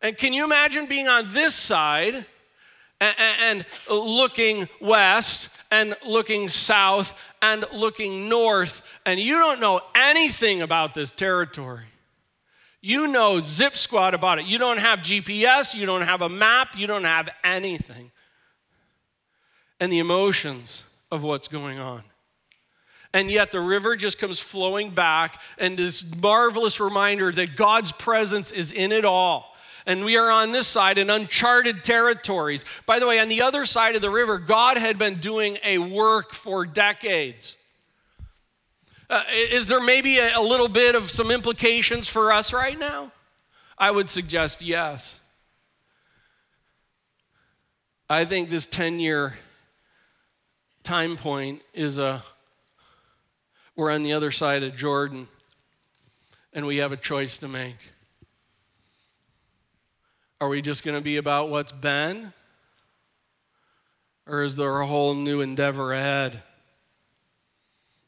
And 0.01 0.17
can 0.17 0.33
you 0.33 0.43
imagine 0.43 0.85
being 0.85 1.07
on 1.07 1.33
this 1.33 1.55
side 1.55 2.25
and, 2.99 3.15
and 3.41 3.65
looking 3.89 4.67
west 4.79 5.49
and 5.71 5.95
looking 6.05 6.49
south 6.49 7.19
and 7.41 7.65
looking 7.73 8.29
north, 8.29 8.81
and 9.05 9.19
you 9.19 9.37
don't 9.37 9.59
know 9.59 9.81
anything 9.95 10.61
about 10.61 10.93
this 10.93 11.11
territory. 11.11 11.85
You 12.81 13.07
know 13.07 13.39
zip 13.39 13.77
squad 13.77 14.13
about 14.13 14.39
it. 14.39 14.45
You 14.45 14.57
don't 14.57 14.77
have 14.77 14.99
GPS, 14.99 15.73
you 15.73 15.85
don't 15.85 16.03
have 16.03 16.21
a 16.21 16.29
map, 16.29 16.77
you 16.77 16.87
don't 16.87 17.03
have 17.03 17.29
anything. 17.43 18.11
And 19.79 19.91
the 19.91 19.99
emotions 19.99 20.83
of 21.11 21.23
what's 21.23 21.47
going 21.47 21.79
on. 21.79 22.03
And 23.13 23.31
yet 23.31 23.51
the 23.51 23.61
river 23.61 23.95
just 23.95 24.19
comes 24.19 24.39
flowing 24.39 24.91
back, 24.91 25.41
and 25.57 25.77
this 25.77 26.05
marvelous 26.17 26.79
reminder 26.79 27.31
that 27.31 27.55
God's 27.55 27.91
presence 27.91 28.51
is 28.51 28.71
in 28.71 28.91
it 28.91 29.05
all 29.05 29.54
and 29.85 30.03
we 30.03 30.17
are 30.17 30.29
on 30.29 30.51
this 30.51 30.67
side 30.67 30.97
in 30.97 31.09
uncharted 31.09 31.83
territories. 31.83 32.65
By 32.85 32.99
the 32.99 33.07
way, 33.07 33.19
on 33.19 33.27
the 33.27 33.41
other 33.41 33.65
side 33.65 33.95
of 33.95 34.01
the 34.01 34.09
river, 34.09 34.39
God 34.39 34.77
had 34.77 34.97
been 34.97 35.19
doing 35.19 35.57
a 35.63 35.77
work 35.77 36.31
for 36.31 36.65
decades. 36.65 37.55
Uh, 39.09 39.21
is 39.51 39.67
there 39.67 39.83
maybe 39.83 40.17
a, 40.17 40.39
a 40.39 40.41
little 40.41 40.67
bit 40.67 40.95
of 40.95 41.11
some 41.11 41.29
implications 41.29 42.09
for 42.09 42.33
us 42.33 42.51
right 42.51 42.79
now? 42.79 43.11
I 43.77 43.91
would 43.91 44.09
suggest 44.09 44.61
yes. 44.61 45.19
I 48.09 48.25
think 48.25 48.49
this 48.49 48.65
10 48.65 48.99
year 48.99 49.37
time 50.83 51.17
point 51.17 51.61
is 51.73 51.99
a, 51.99 52.23
we're 53.75 53.91
on 53.91 54.03
the 54.03 54.13
other 54.13 54.31
side 54.31 54.63
of 54.63 54.75
Jordan 54.75 55.27
and 56.53 56.65
we 56.65 56.77
have 56.77 56.91
a 56.91 56.97
choice 56.97 57.37
to 57.39 57.47
make. 57.47 57.75
Are 60.45 60.49
we 60.49 60.61
just 60.61 60.83
going 60.83 60.95
to 60.95 61.01
be 61.01 61.17
about 61.17 61.49
what's 61.49 61.71
been? 61.71 62.31
Or 64.27 64.43
is 64.43 64.55
there 64.55 64.79
a 64.79 64.85
whole 64.85 65.15
new 65.15 65.41
endeavor 65.41 65.91
ahead? 65.91 66.43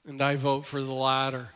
And 0.05 0.21
I 0.21 0.35
vote 0.35 0.63
for 0.63 0.79
the 0.79 0.93
latter 0.93 1.49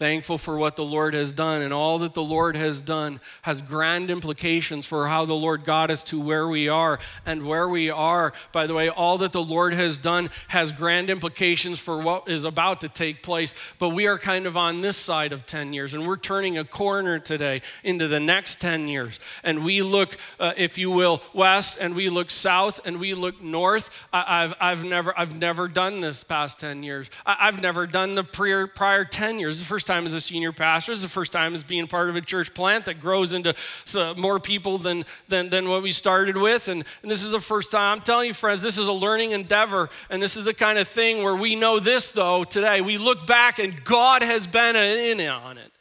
thankful 0.00 0.38
for 0.38 0.56
what 0.56 0.76
the 0.76 0.84
Lord 0.84 1.12
has 1.12 1.30
done. 1.30 1.60
And 1.60 1.74
all 1.74 1.98
that 1.98 2.14
the 2.14 2.22
Lord 2.22 2.56
has 2.56 2.80
done 2.80 3.20
has 3.42 3.60
grand 3.60 4.10
implications 4.10 4.86
for 4.86 5.06
how 5.06 5.26
the 5.26 5.34
Lord 5.34 5.62
got 5.62 5.90
us 5.90 6.02
to 6.04 6.18
where 6.18 6.48
we 6.48 6.70
are. 6.70 6.98
And 7.26 7.46
where 7.46 7.68
we 7.68 7.90
are, 7.90 8.32
by 8.50 8.66
the 8.66 8.72
way, 8.72 8.88
all 8.88 9.18
that 9.18 9.32
the 9.32 9.42
Lord 9.42 9.74
has 9.74 9.98
done 9.98 10.30
has 10.48 10.72
grand 10.72 11.10
implications 11.10 11.78
for 11.78 12.00
what 12.00 12.30
is 12.30 12.44
about 12.44 12.80
to 12.80 12.88
take 12.88 13.22
place. 13.22 13.52
But 13.78 13.90
we 13.90 14.06
are 14.06 14.16
kind 14.16 14.46
of 14.46 14.56
on 14.56 14.80
this 14.80 14.96
side 14.96 15.34
of 15.34 15.44
10 15.44 15.74
years, 15.74 15.92
and 15.92 16.06
we're 16.06 16.16
turning 16.16 16.56
a 16.56 16.64
corner 16.64 17.18
today 17.18 17.60
into 17.84 18.08
the 18.08 18.20
next 18.20 18.58
10 18.62 18.88
years. 18.88 19.20
And 19.44 19.66
we 19.66 19.82
look, 19.82 20.16
uh, 20.38 20.54
if 20.56 20.78
you 20.78 20.90
will, 20.90 21.22
west, 21.34 21.76
and 21.78 21.94
we 21.94 22.08
look 22.08 22.30
south, 22.30 22.80
and 22.86 22.98
we 22.98 23.12
look 23.12 23.42
north. 23.42 23.90
I, 24.14 24.40
have 24.40 24.54
I've, 24.60 24.84
never, 24.84 25.12
I've 25.18 25.36
never 25.36 25.68
done 25.68 26.00
this 26.00 26.24
past 26.24 26.58
10 26.58 26.82
years. 26.82 27.10
I, 27.26 27.50
have 27.50 27.60
never 27.60 27.86
done 27.86 28.14
the 28.14 28.24
prior, 28.24 28.66
prior 28.66 29.04
10 29.04 29.38
years. 29.38 29.58
The 29.58 29.66
first 29.66 29.89
time 29.90 30.06
as 30.06 30.12
a 30.12 30.20
senior 30.20 30.52
pastor. 30.52 30.92
It's 30.92 31.02
the 31.02 31.08
first 31.08 31.32
time 31.32 31.52
as 31.52 31.64
being 31.64 31.88
part 31.88 32.08
of 32.08 32.14
a 32.14 32.20
church 32.20 32.54
plant 32.54 32.84
that 32.84 33.00
grows 33.00 33.32
into 33.32 33.54
uh, 33.96 34.14
more 34.16 34.38
people 34.38 34.78
than, 34.78 35.04
than, 35.26 35.50
than 35.50 35.68
what 35.68 35.82
we 35.82 35.90
started 35.90 36.36
with. 36.36 36.68
And, 36.68 36.84
and 37.02 37.10
this 37.10 37.24
is 37.24 37.32
the 37.32 37.40
first 37.40 37.72
time. 37.72 37.98
I'm 37.98 38.04
telling 38.04 38.28
you, 38.28 38.34
friends, 38.34 38.62
this 38.62 38.78
is 38.78 38.86
a 38.86 38.92
learning 38.92 39.32
endeavor. 39.32 39.90
And 40.08 40.22
this 40.22 40.36
is 40.36 40.44
the 40.44 40.54
kind 40.54 40.78
of 40.78 40.86
thing 40.86 41.24
where 41.24 41.34
we 41.34 41.56
know 41.56 41.80
this, 41.80 42.08
though, 42.08 42.44
today. 42.44 42.80
We 42.80 42.98
look 42.98 43.26
back 43.26 43.58
and 43.58 43.82
God 43.84 44.22
has 44.22 44.46
been 44.46 44.76
in 44.76 45.26
on 45.28 45.58
it. 45.58 45.72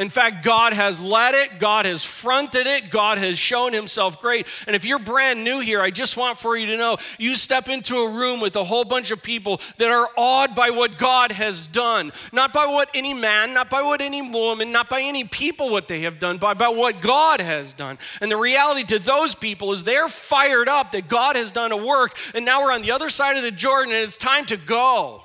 In 0.00 0.08
fact, 0.08 0.42
God 0.42 0.72
has 0.72 0.98
led 0.98 1.34
it, 1.34 1.58
God 1.58 1.84
has 1.84 2.02
fronted 2.02 2.66
it, 2.66 2.88
God 2.88 3.18
has 3.18 3.38
shown 3.38 3.74
himself 3.74 4.18
great. 4.18 4.46
And 4.66 4.74
if 4.74 4.82
you're 4.82 4.98
brand 4.98 5.44
new 5.44 5.60
here, 5.60 5.82
I 5.82 5.90
just 5.90 6.16
want 6.16 6.38
for 6.38 6.56
you 6.56 6.64
to 6.68 6.78
know 6.78 6.96
you 7.18 7.36
step 7.36 7.68
into 7.68 7.98
a 7.98 8.10
room 8.10 8.40
with 8.40 8.56
a 8.56 8.64
whole 8.64 8.84
bunch 8.84 9.10
of 9.10 9.22
people 9.22 9.60
that 9.76 9.90
are 9.90 10.08
awed 10.16 10.54
by 10.54 10.70
what 10.70 10.96
God 10.96 11.32
has 11.32 11.66
done. 11.66 12.12
Not 12.32 12.54
by 12.54 12.64
what 12.64 12.88
any 12.94 13.12
man, 13.12 13.52
not 13.52 13.68
by 13.68 13.82
what 13.82 14.00
any 14.00 14.22
woman, 14.22 14.72
not 14.72 14.88
by 14.88 15.02
any 15.02 15.24
people 15.24 15.68
what 15.68 15.86
they 15.86 16.00
have 16.00 16.18
done, 16.18 16.38
but 16.38 16.56
by 16.56 16.70
what 16.70 17.02
God 17.02 17.42
has 17.42 17.74
done. 17.74 17.98
And 18.22 18.30
the 18.30 18.38
reality 18.38 18.84
to 18.84 18.98
those 18.98 19.34
people 19.34 19.70
is 19.72 19.84
they're 19.84 20.08
fired 20.08 20.70
up 20.70 20.92
that 20.92 21.08
God 21.08 21.36
has 21.36 21.50
done 21.50 21.72
a 21.72 21.76
work, 21.76 22.16
and 22.34 22.46
now 22.46 22.62
we're 22.62 22.72
on 22.72 22.80
the 22.80 22.92
other 22.92 23.10
side 23.10 23.36
of 23.36 23.42
the 23.42 23.50
Jordan 23.50 23.92
and 23.92 24.02
it's 24.02 24.16
time 24.16 24.46
to 24.46 24.56
go. 24.56 25.24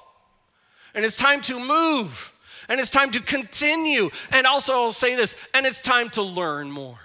And 0.94 1.06
it's 1.06 1.16
time 1.16 1.40
to 1.44 1.62
move. 1.62 2.35
And 2.68 2.80
it's 2.80 2.90
time 2.90 3.12
to 3.12 3.22
continue. 3.22 4.10
And 4.32 4.48
also, 4.48 4.74
I'll 4.74 4.92
say 4.92 5.16
this, 5.16 5.36
and 5.54 5.66
it's 5.66 5.82
time 5.82 6.10
to 6.12 6.22
learn 6.22 6.72
more. 6.72 7.00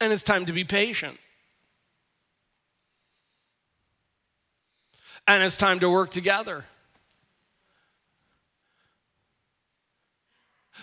And 0.00 0.12
it's 0.12 0.24
time 0.24 0.46
to 0.46 0.52
be 0.52 0.64
patient. 0.64 1.18
And 5.28 5.42
it's 5.42 5.56
time 5.56 5.80
to 5.80 5.88
work 5.88 6.10
together. 6.10 6.64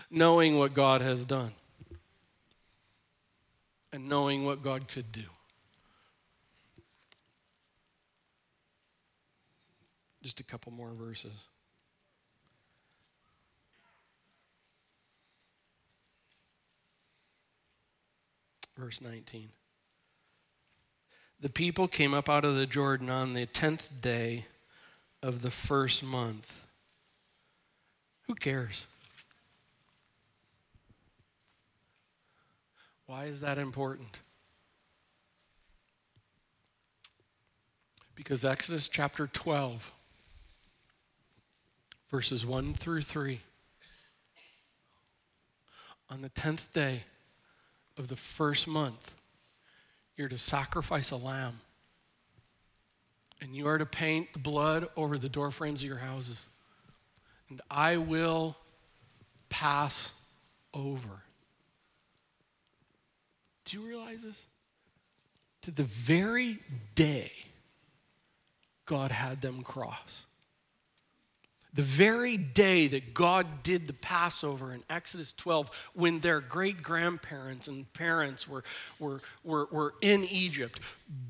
Knowing 0.10 0.58
what 0.58 0.74
God 0.74 1.02
has 1.02 1.26
done 1.26 1.52
and 3.92 4.08
knowing 4.08 4.46
what 4.46 4.64
God 4.64 4.88
could 4.88 5.12
do. 5.12 5.24
Just 10.22 10.40
a 10.40 10.44
couple 10.44 10.72
more 10.72 10.92
verses. 10.94 11.32
Verse 18.80 19.02
19. 19.02 19.50
The 21.42 21.50
people 21.50 21.90
came 21.90 22.14
up 22.14 22.30
out 22.30 22.46
of 22.46 22.56
the 22.56 22.66
Jordan 22.66 23.10
on 23.10 23.34
the 23.34 23.46
10th 23.46 23.90
day 24.00 24.46
of 25.22 25.42
the 25.42 25.52
first 25.52 26.02
month. 26.02 26.66
Who 28.28 28.36
cares? 28.36 28.86
Why 33.06 33.26
is 33.26 33.42
that 33.42 33.58
important? 33.58 34.22
Because 38.16 38.46
Exodus 38.46 38.88
chapter 38.88 39.28
12, 39.28 39.92
verses 42.10 42.46
1 42.46 42.76
through 42.76 43.02
3, 43.02 43.42
on 46.10 46.22
the 46.22 46.30
10th 46.30 46.72
day 46.72 47.04
of 48.00 48.08
the 48.08 48.16
first 48.16 48.68
month, 48.68 49.14
you're 50.16 50.30
to 50.30 50.38
sacrifice 50.38 51.12
a 51.12 51.18
lamb. 51.18 51.60
And 53.42 53.56
you 53.56 53.68
are 53.68 53.78
to 53.78 53.86
paint 53.86 54.34
the 54.34 54.40
blood 54.40 54.88
over 54.96 55.18
the 55.18 55.30
door 55.30 55.52
frames 55.52 55.82
of 55.82 55.88
your 55.88 55.98
houses. 55.98 56.46
And 57.50 57.62
I 57.70 57.98
will 57.98 58.58
pass 59.50 60.12
over. 60.74 61.24
Do 63.66 63.78
you 63.78 63.86
realize 63.86 64.24
this? 64.24 64.46
To 65.64 65.72
the 65.72 65.84
very 65.84 66.60
day 66.96 67.32
God 68.86 69.12
had 69.12 69.42
them 69.42 69.62
cross. 69.62 70.24
The 71.74 71.84
very 71.84 72.36
day 72.36 72.88
that 72.88 73.14
God 73.14 73.62
did 73.62 73.88
the 73.88 73.94
Passover 73.94 74.74
in 74.74 74.84
Exodus 74.90 75.34
12, 75.34 75.90
when 75.94 76.20
their 76.20 76.40
great 76.40 76.82
grandparents 76.82 77.68
and 77.68 77.92
parents 77.94 78.48
were, 78.48 78.64
were, 78.98 79.22
were, 79.44 79.68
were 79.72 79.94
in 80.02 80.24
Egypt, 80.26 80.80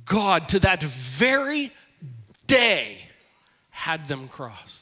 God, 0.05 0.47
to 0.49 0.59
that 0.59 0.81
very 0.81 1.73
day, 2.47 2.99
had 3.69 4.05
them 4.05 4.27
cross. 4.27 4.81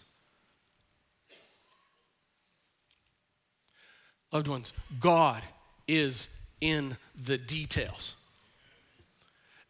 Loved 4.32 4.48
ones, 4.48 4.74
God 5.00 5.42
is 5.88 6.28
in 6.62 6.98
the 7.16 7.38
details. 7.38 8.16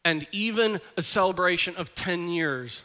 And 0.04 0.28
even 0.32 0.82
a 0.96 1.02
celebration 1.02 1.76
of 1.76 1.94
10 1.94 2.30
years 2.30 2.84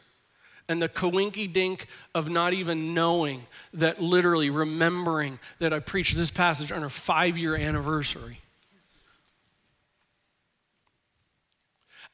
and 0.69 0.81
the 0.81 0.89
coinky 0.89 1.53
dink 1.53 1.87
of 2.15 2.29
not 2.29 2.53
even 2.53 2.95
knowing 2.95 3.45
that 3.75 4.01
literally 4.01 4.51
remembering 4.51 5.39
that 5.59 5.73
I 5.73 5.81
preached 5.81 6.17
this 6.17 6.31
passage 6.31 6.73
on 6.73 6.83
our 6.83 6.89
five 6.89 7.37
year 7.37 7.57
anniversary. 7.57 8.39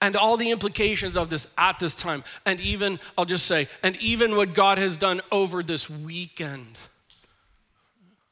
And 0.01 0.17
all 0.17 0.37
the 0.37 0.51
implications 0.51 1.17
of 1.17 1.29
this 1.29 1.49
at 1.57 1.81
this 1.81 1.97
time. 1.97 2.23
And 2.47 2.61
even, 2.61 3.01
I'll 3.17 3.25
just 3.25 3.47
say, 3.47 3.69
and 3.83 3.97
even 3.97 4.37
what 4.37 4.55
God 4.55 4.79
has 4.79 4.97
done 4.97 5.21
over 5.33 5.63
this 5.63 5.91
weekend. 5.91 6.79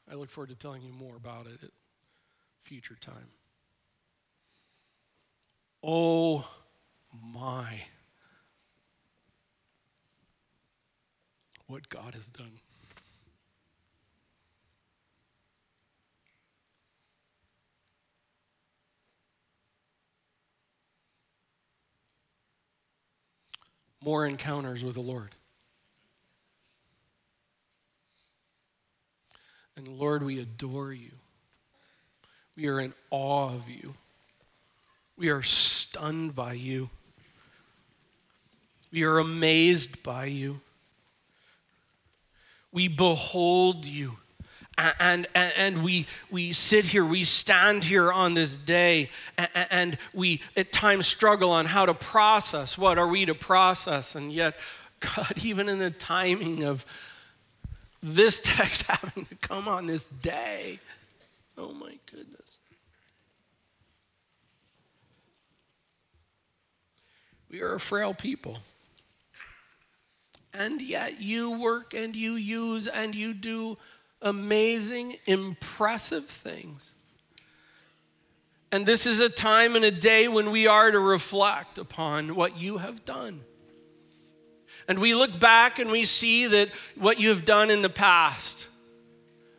I 0.09 0.15
look 0.15 0.29
forward 0.29 0.49
to 0.49 0.55
telling 0.55 0.81
you 0.81 0.93
more 0.93 1.17
about 1.17 1.45
it 1.47 1.61
at 1.61 1.71
future 2.63 2.97
time. 3.01 3.27
Oh 5.83 6.47
my. 7.33 7.81
What 11.67 11.89
God 11.89 12.15
has 12.15 12.27
done. 12.27 12.59
More 24.01 24.25
encounters 24.25 24.83
with 24.83 24.95
the 24.95 25.01
Lord. 25.01 25.35
And 29.75 29.87
Lord, 29.87 30.23
we 30.23 30.39
adore 30.39 30.93
you. 30.93 31.11
We 32.55 32.67
are 32.67 32.79
in 32.79 32.93
awe 33.11 33.49
of 33.53 33.69
you. 33.69 33.93
We 35.17 35.29
are 35.29 35.43
stunned 35.43 36.33
by 36.33 36.53
you. 36.53 36.89
We 38.91 39.03
are 39.03 39.19
amazed 39.19 40.01
by 40.01 40.25
you. 40.25 40.61
We 42.71 42.87
behold 42.87 43.85
you. 43.85 44.17
And, 44.77 45.25
and, 45.33 45.53
and 45.57 45.83
we, 45.83 46.05
we 46.29 46.53
sit 46.53 46.85
here, 46.85 47.03
we 47.03 47.23
stand 47.23 47.83
here 47.83 48.11
on 48.13 48.35
this 48.35 48.55
day, 48.55 49.09
and, 49.35 49.49
and 49.71 49.97
we 50.13 50.41
at 50.55 50.71
times 50.71 51.07
struggle 51.07 51.51
on 51.51 51.65
how 51.65 51.87
to 51.87 51.95
process. 51.95 52.77
What 52.77 52.99
are 52.99 53.07
we 53.07 53.25
to 53.25 53.33
process? 53.33 54.13
And 54.13 54.31
yet, 54.31 54.55
God, 54.99 55.33
even 55.43 55.67
in 55.67 55.79
the 55.79 55.89
timing 55.89 56.63
of 56.63 56.85
this 58.03 58.39
text 58.39 58.83
having 58.87 59.25
to 59.25 59.35
come 59.35 59.67
on 59.67 59.87
this 59.87 60.05
day, 60.05 60.79
oh 61.57 61.73
my 61.73 61.97
goodness. 62.11 62.59
We 67.49 67.61
are 67.61 67.73
a 67.73 67.79
frail 67.79 68.13
people. 68.13 68.59
And 70.53 70.81
yet 70.81 71.21
you 71.21 71.51
work 71.51 71.93
and 71.93 72.15
you 72.15 72.33
use 72.33 72.87
and 72.87 73.13
you 73.13 73.33
do 73.33 73.77
amazing, 74.21 75.17
impressive 75.25 76.25
things. 76.25 76.91
And 78.71 78.85
this 78.85 79.05
is 79.05 79.19
a 79.19 79.29
time 79.29 79.75
and 79.75 79.85
a 79.85 79.91
day 79.91 80.27
when 80.27 80.51
we 80.51 80.67
are 80.67 80.91
to 80.91 80.99
reflect 80.99 81.77
upon 81.77 82.35
what 82.35 82.57
you 82.57 82.79
have 82.79 83.05
done. 83.05 83.41
And 84.87 84.99
we 84.99 85.13
look 85.13 85.39
back 85.39 85.79
and 85.79 85.91
we 85.91 86.05
see 86.05 86.47
that 86.47 86.69
what 86.95 87.19
you 87.19 87.29
have 87.29 87.45
done 87.45 87.69
in 87.69 87.81
the 87.81 87.89
past. 87.89 88.67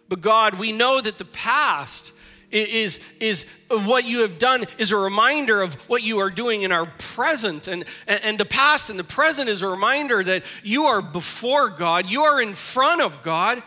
But 0.08 0.20
God, 0.20 0.54
we 0.54 0.72
know 0.72 1.00
that 1.00 1.18
the 1.18 1.24
past 1.24 2.12
is, 2.50 2.98
is 3.20 3.44
what 3.68 4.04
you 4.04 4.20
have 4.20 4.38
done 4.38 4.64
is 4.78 4.92
a 4.92 4.96
reminder 4.96 5.60
of 5.60 5.74
what 5.88 6.02
you 6.02 6.18
are 6.20 6.30
doing 6.30 6.62
in 6.62 6.72
our 6.72 6.86
present. 6.98 7.68
And, 7.68 7.84
and, 8.06 8.38
the 8.38 8.46
past 8.46 8.90
and 8.90 8.98
the 8.98 9.04
present 9.04 9.48
is 9.48 9.62
a 9.62 9.68
reminder 9.68 10.22
that 10.24 10.44
you 10.62 10.84
are 10.84 11.02
before 11.02 11.68
God, 11.68 12.06
you 12.06 12.22
are 12.22 12.40
in 12.40 12.54
front 12.54 13.02
of 13.02 13.22
God. 13.22 13.62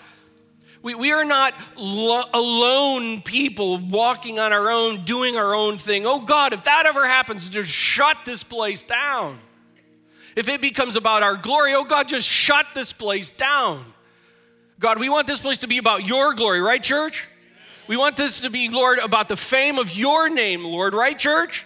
We, 0.82 0.96
we 0.96 1.12
are 1.12 1.26
not 1.26 1.54
lo- 1.76 2.24
alone 2.34 3.22
people 3.22 3.78
walking 3.78 4.40
on 4.40 4.52
our 4.52 4.72
own, 4.72 5.04
doing 5.04 5.38
our 5.38 5.54
own 5.54 5.78
thing. 5.78 6.08
Oh 6.08 6.20
God, 6.20 6.54
if 6.54 6.64
that 6.64 6.88
ever 6.88 7.06
happens, 7.06 7.50
just 7.50 7.72
shut 7.72 8.18
this 8.26 8.44
place 8.44 8.82
down. 8.82 9.38
If 10.36 10.48
it 10.48 10.60
becomes 10.60 10.96
about 10.96 11.22
our 11.22 11.36
glory, 11.36 11.76
oh 11.76 11.84
God, 11.84 12.08
just 12.08 12.28
shut 12.28 12.66
this 12.74 12.94
place 12.94 13.32
down. 13.32 13.86
God, 14.80 14.98
we 14.98 15.10
want 15.10 15.28
this 15.28 15.40
place 15.40 15.60
to 15.60 15.68
be 15.68 15.78
about 15.78 16.04
your 16.04 16.34
glory, 16.34 16.62
right, 16.62 16.82
church? 16.82 17.28
We 17.92 17.98
want 17.98 18.16
this 18.16 18.40
to 18.40 18.50
be, 18.50 18.70
Lord, 18.70 19.00
about 19.00 19.28
the 19.28 19.36
fame 19.36 19.78
of 19.78 19.94
your 19.94 20.30
name, 20.30 20.64
Lord, 20.64 20.94
right, 20.94 21.20
church? 21.20 21.66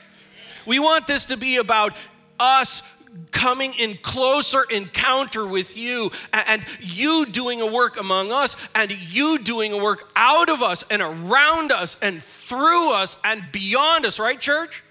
We 0.66 0.80
want 0.80 1.06
this 1.06 1.28
to 1.28 1.38
be 1.38 1.58
about 1.58 1.96
us 2.40 2.82
coming 3.30 3.76
in 3.76 4.00
closer 4.02 4.64
encounter 4.64 5.46
with 5.46 5.78
you 5.78 6.10
and 6.34 6.66
you 6.80 7.28
doing 7.28 7.62
a 7.62 7.68
work 7.68 7.98
among 7.98 8.32
us 8.32 8.58
and 8.74 8.90
you 8.90 9.38
doing 9.38 9.72
a 9.72 9.78
work 9.78 10.12
out 10.16 10.50
of 10.50 10.64
us 10.64 10.84
and 10.90 11.04
around 11.04 11.72
us 11.72 11.96
and 12.02 12.24
through 12.24 12.92
us 12.92 13.16
and 13.24 13.44
beyond 13.52 14.08
us, 14.08 14.18
right, 14.18 14.40
church? 14.40 14.84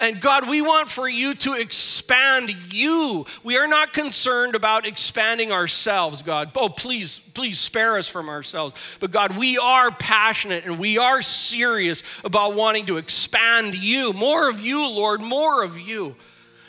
And 0.00 0.18
God, 0.18 0.48
we 0.48 0.62
want 0.62 0.88
for 0.88 1.06
you 1.06 1.34
to 1.34 1.52
expand 1.52 2.72
you. 2.72 3.26
We 3.44 3.58
are 3.58 3.68
not 3.68 3.92
concerned 3.92 4.54
about 4.54 4.86
expanding 4.86 5.52
ourselves, 5.52 6.22
God. 6.22 6.52
Oh, 6.56 6.70
please, 6.70 7.18
please 7.18 7.60
spare 7.60 7.98
us 7.98 8.08
from 8.08 8.30
ourselves. 8.30 8.74
But 8.98 9.10
God, 9.10 9.36
we 9.36 9.58
are 9.58 9.90
passionate 9.90 10.64
and 10.64 10.78
we 10.78 10.96
are 10.96 11.20
serious 11.20 12.02
about 12.24 12.54
wanting 12.54 12.86
to 12.86 12.96
expand 12.96 13.74
you. 13.74 14.14
More 14.14 14.48
of 14.48 14.60
you, 14.60 14.88
Lord, 14.88 15.20
more 15.20 15.62
of 15.62 15.78
you. 15.78 16.16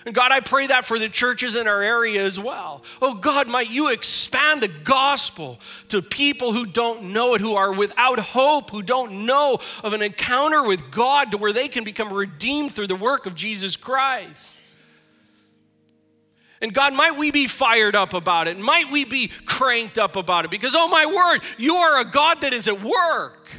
And 0.06 0.16
God, 0.16 0.32
I 0.32 0.40
pray 0.40 0.68
that 0.68 0.86
for 0.86 0.98
the 0.98 1.10
churches 1.10 1.56
in 1.56 1.68
our 1.68 1.82
area 1.82 2.24
as 2.24 2.40
well. 2.40 2.84
Oh 3.02 3.14
God, 3.14 3.48
might 3.48 3.70
you 3.70 3.92
expand 3.92 4.62
the 4.62 4.68
gospel 4.68 5.60
to 5.90 6.02
people 6.02 6.54
who 6.54 6.66
don't 6.66 7.14
know 7.14 7.36
it, 7.36 7.42
who 7.42 7.56
are 7.56 7.72
without 7.72 8.20
hope, 8.20 8.72
who 8.72 8.82
don't 8.82 9.26
know 9.26 9.60
of 9.84 9.94
an 9.94 10.02
encounter 10.02 10.64
with 10.64 10.92
God 10.92 11.32
to 11.32 11.38
where 11.38 11.54
they 11.54 11.68
can 11.68 11.84
become 11.84 12.12
redeemed 12.12 12.74
through 12.74 12.88
the 12.88 12.96
work 12.96 13.26
of 13.26 13.36
Jesus 13.36 13.78
Christ. 13.78 14.56
And 16.62 16.74
God, 16.74 16.94
might 16.94 17.18
we 17.18 17.32
be 17.32 17.48
fired 17.48 17.96
up 17.96 18.14
about 18.14 18.48
it? 18.48 18.58
Might 18.60 18.92
we 18.92 19.04
be 19.04 19.30
cranked 19.46 19.98
up 19.98 20.16
about 20.16 20.46
it? 20.46 20.52
Because, 20.52 20.74
oh 20.76 20.88
my 20.90 21.06
word, 21.06 21.42
you 21.58 21.76
are 21.76 22.02
a 22.02 22.06
God 22.06 22.42
that 22.42 22.54
is 22.54 22.68
at 22.68 22.84
work. 22.84 23.50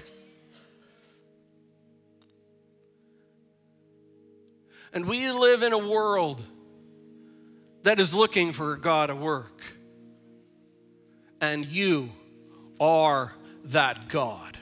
And 4.92 5.06
we 5.06 5.30
live 5.30 5.62
in 5.62 5.72
a 5.72 5.78
world 5.78 6.42
that 7.82 7.98
is 7.98 8.14
looking 8.14 8.52
for 8.52 8.76
God 8.76 9.10
at 9.10 9.18
work. 9.18 9.62
And 11.40 11.66
you 11.66 12.10
are 12.78 13.32
that 13.64 14.08
God. 14.08 14.58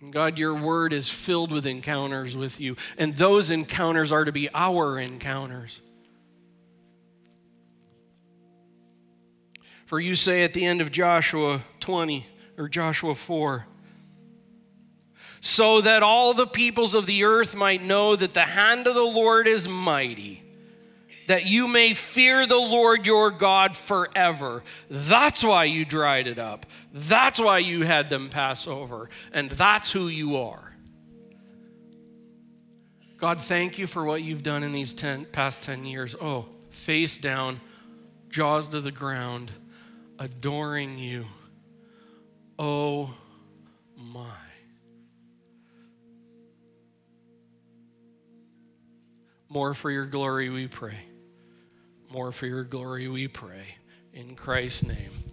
And 0.00 0.12
God, 0.12 0.38
your 0.38 0.54
word 0.54 0.92
is 0.92 1.08
filled 1.08 1.50
with 1.50 1.66
encounters 1.66 2.36
with 2.36 2.60
you, 2.60 2.76
and 2.98 3.16
those 3.16 3.50
encounters 3.50 4.12
are 4.12 4.26
to 4.26 4.32
be 4.32 4.50
our 4.52 4.98
encounters. 4.98 5.80
For 9.86 9.98
you 9.98 10.14
say 10.14 10.44
at 10.44 10.52
the 10.52 10.64
end 10.64 10.82
of 10.82 10.92
Joshua 10.92 11.62
20, 11.80 12.26
or 12.56 12.68
Joshua 12.68 13.14
4 13.14 13.66
so 15.44 15.82
that 15.82 16.02
all 16.02 16.32
the 16.32 16.46
peoples 16.46 16.94
of 16.94 17.04
the 17.04 17.22
earth 17.22 17.54
might 17.54 17.82
know 17.82 18.16
that 18.16 18.32
the 18.32 18.40
hand 18.40 18.86
of 18.86 18.94
the 18.94 19.02
Lord 19.02 19.46
is 19.46 19.68
mighty, 19.68 20.42
that 21.26 21.44
you 21.44 21.68
may 21.68 21.92
fear 21.92 22.46
the 22.46 22.56
Lord 22.56 23.04
your 23.04 23.30
God 23.30 23.76
forever. 23.76 24.64
That's 24.88 25.44
why 25.44 25.64
you 25.64 25.84
dried 25.84 26.28
it 26.28 26.38
up. 26.38 26.64
That's 26.94 27.38
why 27.38 27.58
you 27.58 27.84
had 27.84 28.08
them 28.08 28.30
pass 28.30 28.66
over. 28.66 29.10
And 29.32 29.50
that's 29.50 29.92
who 29.92 30.08
you 30.08 30.38
are. 30.38 30.72
God, 33.18 33.38
thank 33.38 33.76
you 33.76 33.86
for 33.86 34.02
what 34.02 34.22
you've 34.22 34.42
done 34.42 34.62
in 34.62 34.72
these 34.72 34.94
ten, 34.94 35.26
past 35.26 35.60
10 35.60 35.84
years. 35.84 36.16
Oh, 36.18 36.46
face 36.70 37.18
down, 37.18 37.60
jaws 38.30 38.68
to 38.68 38.80
the 38.80 38.90
ground, 38.90 39.50
adoring 40.18 40.96
you. 40.98 41.26
Oh 42.58 43.12
my. 43.96 44.22
More 49.48 49.74
for 49.74 49.90
your 49.90 50.06
glory, 50.06 50.50
we 50.50 50.66
pray. 50.66 50.98
More 52.10 52.32
for 52.32 52.46
your 52.46 52.64
glory, 52.64 53.08
we 53.08 53.28
pray. 53.28 53.76
In 54.12 54.36
Christ's 54.36 54.84
name. 54.84 55.23